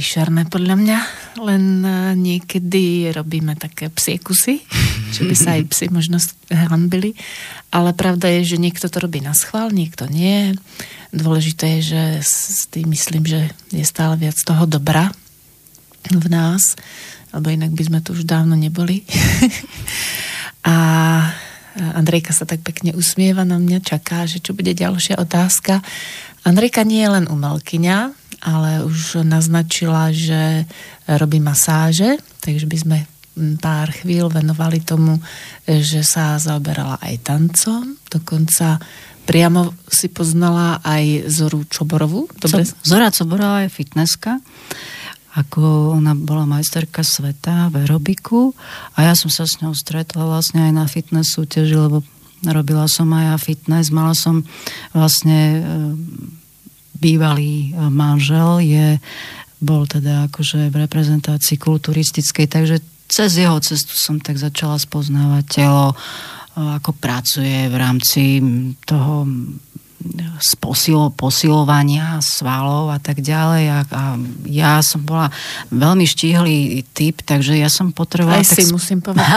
príšerné 0.00 0.48
podľa 0.48 0.80
mňa, 0.80 0.98
len 1.44 1.84
e, 1.84 2.16
niekedy 2.16 3.12
robíme 3.12 3.52
také 3.52 3.92
psie 3.92 4.16
kusy, 4.16 4.64
že 5.12 5.28
by 5.28 5.34
sa 5.36 5.60
aj 5.60 5.68
psi 5.68 5.92
možno 5.92 6.16
hanbili. 6.48 7.12
Ale 7.68 7.92
pravda 7.92 8.32
je, 8.32 8.56
že 8.56 8.64
niekto 8.64 8.88
to 8.88 8.96
robí 8.96 9.20
na 9.20 9.36
schvál, 9.36 9.68
niekto 9.68 10.08
nie. 10.08 10.56
Dôležité 11.12 11.84
je, 11.84 11.92
že 11.92 12.02
s 12.24 12.64
tým 12.72 12.88
myslím, 12.96 13.28
že 13.28 13.52
je 13.76 13.84
stále 13.84 14.16
viac 14.16 14.40
toho 14.40 14.64
dobra 14.64 15.12
v 16.08 16.26
nás, 16.32 16.80
lebo 17.36 17.52
inak 17.52 17.76
by 17.76 17.92
sme 17.92 18.00
tu 18.00 18.16
už 18.16 18.24
dávno 18.24 18.56
neboli. 18.56 19.04
A 20.64 20.76
Andrejka 21.76 22.32
sa 22.32 22.48
tak 22.48 22.64
pekne 22.64 22.96
usmieva 22.96 23.44
na 23.44 23.60
mňa, 23.60 23.84
čaká, 23.84 24.24
že 24.24 24.40
čo 24.40 24.56
bude 24.56 24.72
ďalšia 24.72 25.20
otázka. 25.20 25.84
Andrejka 26.48 26.88
nie 26.88 27.04
je 27.04 27.20
len 27.20 27.28
umelkyňa, 27.28 28.19
ale 28.40 28.84
už 28.84 29.22
naznačila, 29.22 30.12
že 30.12 30.64
robí 31.06 31.40
masáže, 31.40 32.20
takže 32.40 32.66
by 32.66 32.76
sme 32.76 32.98
pár 33.60 33.88
chvíľ 33.94 34.28
venovali 34.28 34.82
tomu, 34.84 35.16
že 35.64 36.04
sa 36.04 36.36
zaoberala 36.36 37.00
aj 37.00 37.14
tancom, 37.24 37.96
dokonca 38.10 38.82
priamo 39.24 39.72
si 39.86 40.10
poznala 40.10 40.82
aj 40.82 41.30
Zoru 41.30 41.62
Čoborovú. 41.64 42.26
Dobre? 42.36 42.66
Zora 42.82 43.14
Coborová 43.14 43.62
je 43.64 43.70
fitnesska 43.70 44.42
ako 45.30 45.94
ona 45.94 46.18
bola 46.18 46.42
majsterka 46.42 47.06
sveta 47.06 47.70
v 47.70 47.86
aerobiku 47.86 48.50
a 48.98 49.06
ja 49.06 49.14
som 49.14 49.30
sa 49.30 49.46
s 49.46 49.62
ňou 49.62 49.70
stretla 49.78 50.26
vlastne 50.26 50.66
aj 50.66 50.72
na 50.74 50.86
fitness 50.90 51.38
súťaži, 51.38 51.78
lebo 51.78 52.02
robila 52.42 52.90
som 52.90 53.06
aj 53.14 53.24
ja 53.30 53.36
fitness, 53.38 53.94
mala 53.94 54.18
som 54.18 54.42
vlastne 54.90 55.62
bývalý 57.00 57.72
e, 57.72 57.88
manžel 57.88 58.60
je, 58.60 58.88
bol 59.60 59.88
teda 59.88 60.28
akože 60.28 60.68
v 60.68 60.76
reprezentácii 60.84 61.56
kulturistickej, 61.56 62.46
takže 62.46 62.76
cez 63.10 63.30
jeho 63.40 63.58
cestu 63.58 63.96
som 63.96 64.20
tak 64.20 64.36
začala 64.36 64.76
spoznávať 64.76 65.44
telo, 65.48 65.92
e, 65.92 65.96
ako 66.78 66.92
pracuje 67.00 67.66
v 67.72 67.76
rámci 67.76 68.22
toho 68.84 69.24
z 70.40 70.52
posilo, 70.56 71.12
posilovania 71.12 72.16
svalov 72.24 72.88
a 72.88 72.96
tak 72.96 73.20
ďalej 73.20 73.64
a, 73.68 73.78
a 73.84 74.02
ja 74.48 74.80
som 74.80 75.04
bola 75.04 75.28
veľmi 75.68 76.08
štíhlý 76.08 76.80
typ, 76.96 77.20
takže 77.20 77.60
ja 77.60 77.68
som 77.68 77.92
potrebovala... 77.92 78.40
Aj 78.40 78.48
si 78.48 78.64
tak, 78.64 78.72
musím 78.72 78.98
povedať. 79.06 79.28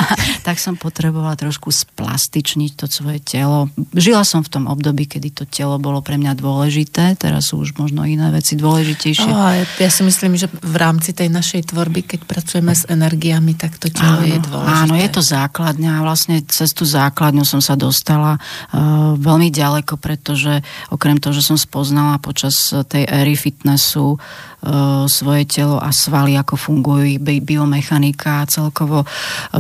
tak 0.47 0.63
som 0.63 0.79
potrebovala 0.79 1.35
trošku 1.35 1.67
splastičniť 1.67 2.71
to 2.79 2.85
svoje 2.87 3.19
telo. 3.19 3.67
Žila 3.91 4.23
som 4.23 4.39
v 4.39 4.49
tom 4.55 4.71
období, 4.71 5.03
kedy 5.03 5.35
to 5.35 5.43
telo 5.43 5.75
bolo 5.75 5.99
pre 5.99 6.15
mňa 6.15 6.39
dôležité, 6.39 7.19
teraz 7.19 7.51
sú 7.51 7.59
už 7.59 7.75
možno 7.75 8.07
iné 8.07 8.31
veci 8.31 8.55
dôležitejšie. 8.55 9.27
Oh, 9.27 9.51
ja 9.59 9.91
si 9.91 10.01
myslím, 10.07 10.39
že 10.39 10.47
v 10.47 10.75
rámci 10.79 11.11
tej 11.11 11.27
našej 11.27 11.75
tvorby, 11.75 12.07
keď 12.07 12.19
pracujeme 12.23 12.71
s 12.71 12.87
energiami, 12.87 13.59
tak 13.59 13.75
to 13.75 13.91
telo 13.91 14.23
áno, 14.23 14.31
je 14.31 14.39
dôležité. 14.39 14.79
Áno, 14.87 14.93
je 14.95 15.09
to 15.11 15.21
základňa 15.21 15.93
vlastne 15.99 16.39
cez 16.47 16.71
tú 16.71 16.87
základňu 16.87 17.43
som 17.43 17.59
sa 17.59 17.75
dostala 17.75 18.39
uh, 18.39 19.19
veľmi 19.19 19.51
ďaleko, 19.51 19.99
pretože 19.99 20.52
okrem 20.91 21.17
toho, 21.17 21.33
že 21.33 21.45
som 21.45 21.57
spoznala 21.57 22.19
počas 22.19 22.53
tej 22.91 23.07
éry 23.07 23.39
fitnessu 23.39 24.17
uh, 24.17 25.07
svoje 25.07 25.47
telo 25.47 25.79
a 25.79 25.89
svaly, 25.89 26.35
ako 26.35 26.59
fungujú 26.59 27.17
bi- 27.17 27.41
biomechanika 27.41 28.43
a 28.43 28.49
celkovo 28.49 29.07
uh, 29.07 29.09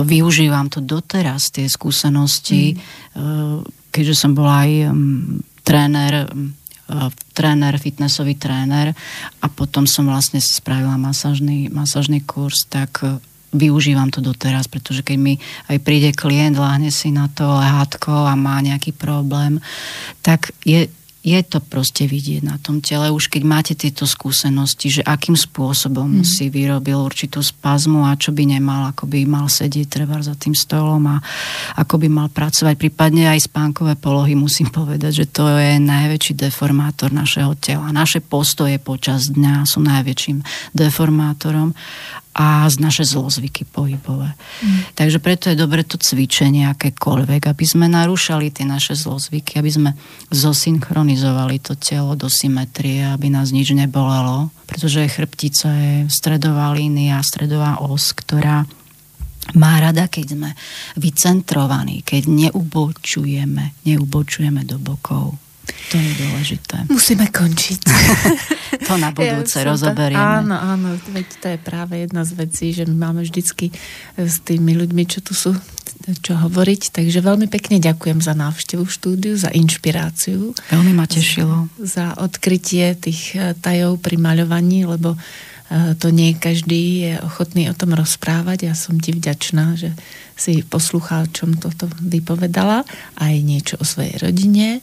využívam 0.03 0.67
to 0.67 0.83
doteraz, 0.83 1.49
tie 1.49 1.65
skúsenosti, 1.65 2.75
mm. 2.75 2.79
uh, 3.17 3.63
keďže 3.89 4.15
som 4.27 4.35
bola 4.35 4.67
aj 4.67 4.71
um, 4.91 5.39
tréner 5.63 6.27
um, 6.27 6.53
tréner, 7.33 7.73
fitnessový 7.79 8.37
tréner 8.37 8.93
a 9.41 9.45
potom 9.49 9.89
som 9.89 10.05
vlastne 10.05 10.37
spravila 10.37 10.99
masážny, 10.99 11.71
masážny 11.71 12.21
kurz, 12.21 12.69
tak 12.69 13.01
využívam 13.53 14.09
to 14.09 14.19
doteraz, 14.19 14.67
pretože 14.67 15.05
keď 15.05 15.17
mi 15.17 15.33
aj 15.69 15.77
príde 15.85 16.11
klient, 16.11 16.57
láhne 16.57 16.89
si 16.89 17.13
na 17.13 17.29
to 17.29 17.45
lehátko 17.45 18.11
a 18.25 18.33
má 18.33 18.59
nejaký 18.59 18.91
problém, 18.91 19.61
tak 20.25 20.51
je, 20.65 20.89
je 21.23 21.39
to 21.39 21.63
proste 21.63 22.03
vidieť 22.03 22.43
na 22.43 22.59
tom 22.59 22.83
tele, 22.83 23.07
už 23.07 23.31
keď 23.31 23.43
máte 23.47 23.73
tieto 23.79 24.03
skúsenosti, 24.03 24.99
že 24.99 25.01
akým 25.07 25.39
spôsobom 25.39 26.19
mm. 26.19 26.27
si 26.27 26.51
vyrobil 26.51 26.99
určitú 26.99 27.39
spazmu 27.39 28.03
a 28.03 28.19
čo 28.19 28.35
by 28.35 28.43
nemal, 28.43 28.91
ako 28.91 29.07
by 29.07 29.23
mal 29.23 29.47
sedieť 29.47 29.87
treba 29.87 30.19
za 30.19 30.35
tým 30.35 30.51
stolom 30.51 30.99
a 31.07 31.23
ako 31.79 31.95
by 32.03 32.07
mal 32.11 32.27
pracovať. 32.27 32.75
Prípadne 32.75 33.31
aj 33.31 33.47
spánkové 33.47 33.95
polohy 33.95 34.35
musím 34.35 34.67
povedať, 34.77 35.23
že 35.23 35.25
to 35.31 35.47
je 35.47 35.79
najväčší 35.79 36.35
deformátor 36.35 37.15
našeho 37.15 37.55
tela. 37.55 37.95
Naše 37.95 38.19
postoje 38.19 38.75
počas 38.83 39.31
dňa 39.31 39.63
sú 39.63 39.79
najväčším 39.79 40.43
deformátorom 40.75 41.71
a 42.33 42.65
z 42.65 42.81
naše 42.81 43.05
zlozvyky 43.05 43.69
pohybové. 43.69 44.33
Mm. 44.33 44.97
Takže 44.97 45.21
preto 45.21 45.53
je 45.53 45.57
dobre 45.57 45.85
to 45.85 46.01
cvičenie 46.01 46.65
akékoľvek, 46.73 47.45
aby 47.45 47.65
sme 47.65 47.85
narúšali 47.85 48.49
tie 48.49 48.65
naše 48.65 48.97
zlozvyky, 48.97 49.61
aby 49.61 49.69
sme 49.69 49.91
zosynchronizovali 50.33 51.61
to 51.61 51.77
telo 51.77 52.17
do 52.17 52.25
symetrie, 52.25 53.05
aby 53.05 53.29
nás 53.29 53.53
nič 53.53 53.77
nebolelo, 53.77 54.49
pretože 54.65 55.05
chrbtica 55.13 55.69
je 55.69 55.95
stredová 56.09 56.73
línia, 56.73 57.21
stredová 57.21 57.77
os, 57.85 58.17
ktorá 58.17 58.65
má 59.53 59.77
rada, 59.77 60.07
keď 60.07 60.25
sme 60.39 60.49
vycentrovaní, 60.97 62.01
keď 62.01 62.31
neubočujeme, 62.31 63.85
neubočujeme 63.85 64.63
do 64.65 64.79
bokov. 64.79 65.42
To 65.91 65.95
je 65.99 66.11
dôležité. 66.15 66.75
Musíme 66.87 67.27
končiť. 67.29 67.81
to 68.87 68.93
na 68.97 69.11
budúce 69.11 69.61
ja 69.61 69.67
rozoberieme. 69.67 70.41
áno, 70.41 70.55
áno, 70.55 70.87
veď 71.11 71.27
to 71.37 71.47
je 71.53 71.59
práve 71.59 71.93
jedna 72.07 72.23
z 72.23 72.31
vecí, 72.39 72.71
že 72.71 72.87
my 72.87 72.95
máme 73.09 73.21
vždycky 73.27 73.69
s 74.17 74.41
tými 74.41 74.73
ľuďmi, 74.79 75.03
čo 75.05 75.19
tu 75.19 75.35
sú, 75.35 75.51
čo 76.23 76.33
hovoriť. 76.39 76.95
Takže 76.95 77.19
veľmi 77.21 77.47
pekne 77.47 77.77
ďakujem 77.83 78.19
za 78.19 78.33
návštevu 78.33 78.83
v 78.83 78.95
štúdiu, 78.95 79.33
za 79.37 79.53
inšpiráciu. 79.53 80.55
Veľmi 80.71 80.93
ma 80.95 81.05
tešilo. 81.05 81.69
Za, 81.77 81.85
za 81.85 82.05
odkrytie 82.19 82.97
tých 82.97 83.35
eh, 83.37 83.53
tajov 83.53 84.01
pri 84.01 84.17
maľovaní, 84.17 84.89
lebo 84.89 85.15
eh, 85.15 85.93
to 85.99 86.09
nie 86.09 86.33
každý 86.35 87.11
je 87.11 87.13
ochotný 87.21 87.69
o 87.69 87.77
tom 87.77 87.93
rozprávať. 87.93 88.71
Ja 88.71 88.73
som 88.73 88.97
ti 88.97 89.13
vďačná, 89.13 89.77
že 89.77 89.93
si 90.33 90.65
poslucháčom 90.65 91.61
toto 91.61 91.85
vypovedala 92.01 92.81
aj 93.21 93.33
niečo 93.45 93.77
o 93.77 93.85
svojej 93.85 94.17
rodine 94.17 94.81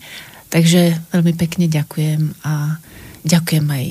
Takže 0.51 0.99
veľmi 1.15 1.33
pekne 1.39 1.71
ďakujem 1.71 2.43
a 2.43 2.83
ďakujem 3.23 3.67
aj 3.71 3.87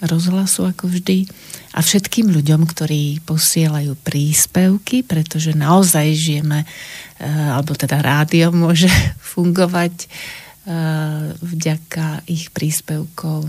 rozhlasu 0.00 0.64
ako 0.64 0.88
vždy 0.88 1.28
a 1.76 1.78
všetkým 1.84 2.32
ľuďom, 2.32 2.64
ktorí 2.66 3.20
posielajú 3.22 3.94
príspevky, 4.00 5.04
pretože 5.04 5.52
naozaj 5.52 6.16
žijeme, 6.16 6.64
eh, 6.64 7.26
alebo 7.28 7.76
teda 7.76 8.00
rádio 8.00 8.50
môže 8.50 8.88
fungovať 9.32 9.94
eh, 10.04 11.36
vďaka 11.36 12.26
ich 12.26 12.48
príspevkom 12.50 13.46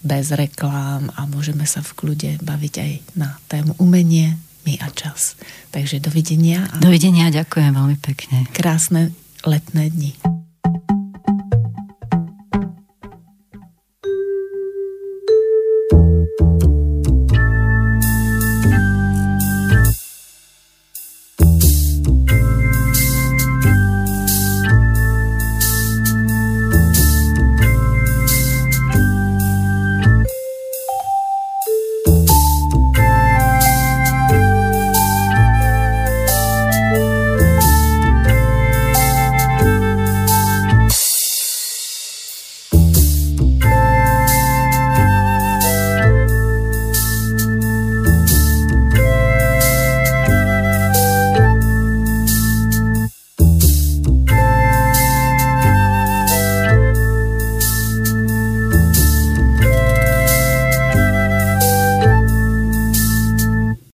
bez 0.00 0.32
reklám 0.32 1.10
a 1.18 1.26
môžeme 1.26 1.66
sa 1.66 1.82
v 1.82 1.92
kľude 1.98 2.30
baviť 2.40 2.74
aj 2.78 2.92
na 3.18 3.36
tému 3.50 3.74
umenie, 3.82 4.38
my 4.64 4.78
a 4.80 4.88
čas. 4.94 5.34
Takže 5.74 5.98
dovidenia. 5.98 6.70
A 6.70 6.78
dovidenia, 6.78 7.34
ďakujem 7.34 7.74
veľmi 7.74 7.98
pekne. 7.98 8.46
Krásne 8.54 9.10
letné 9.42 9.90
dni. 9.90 10.12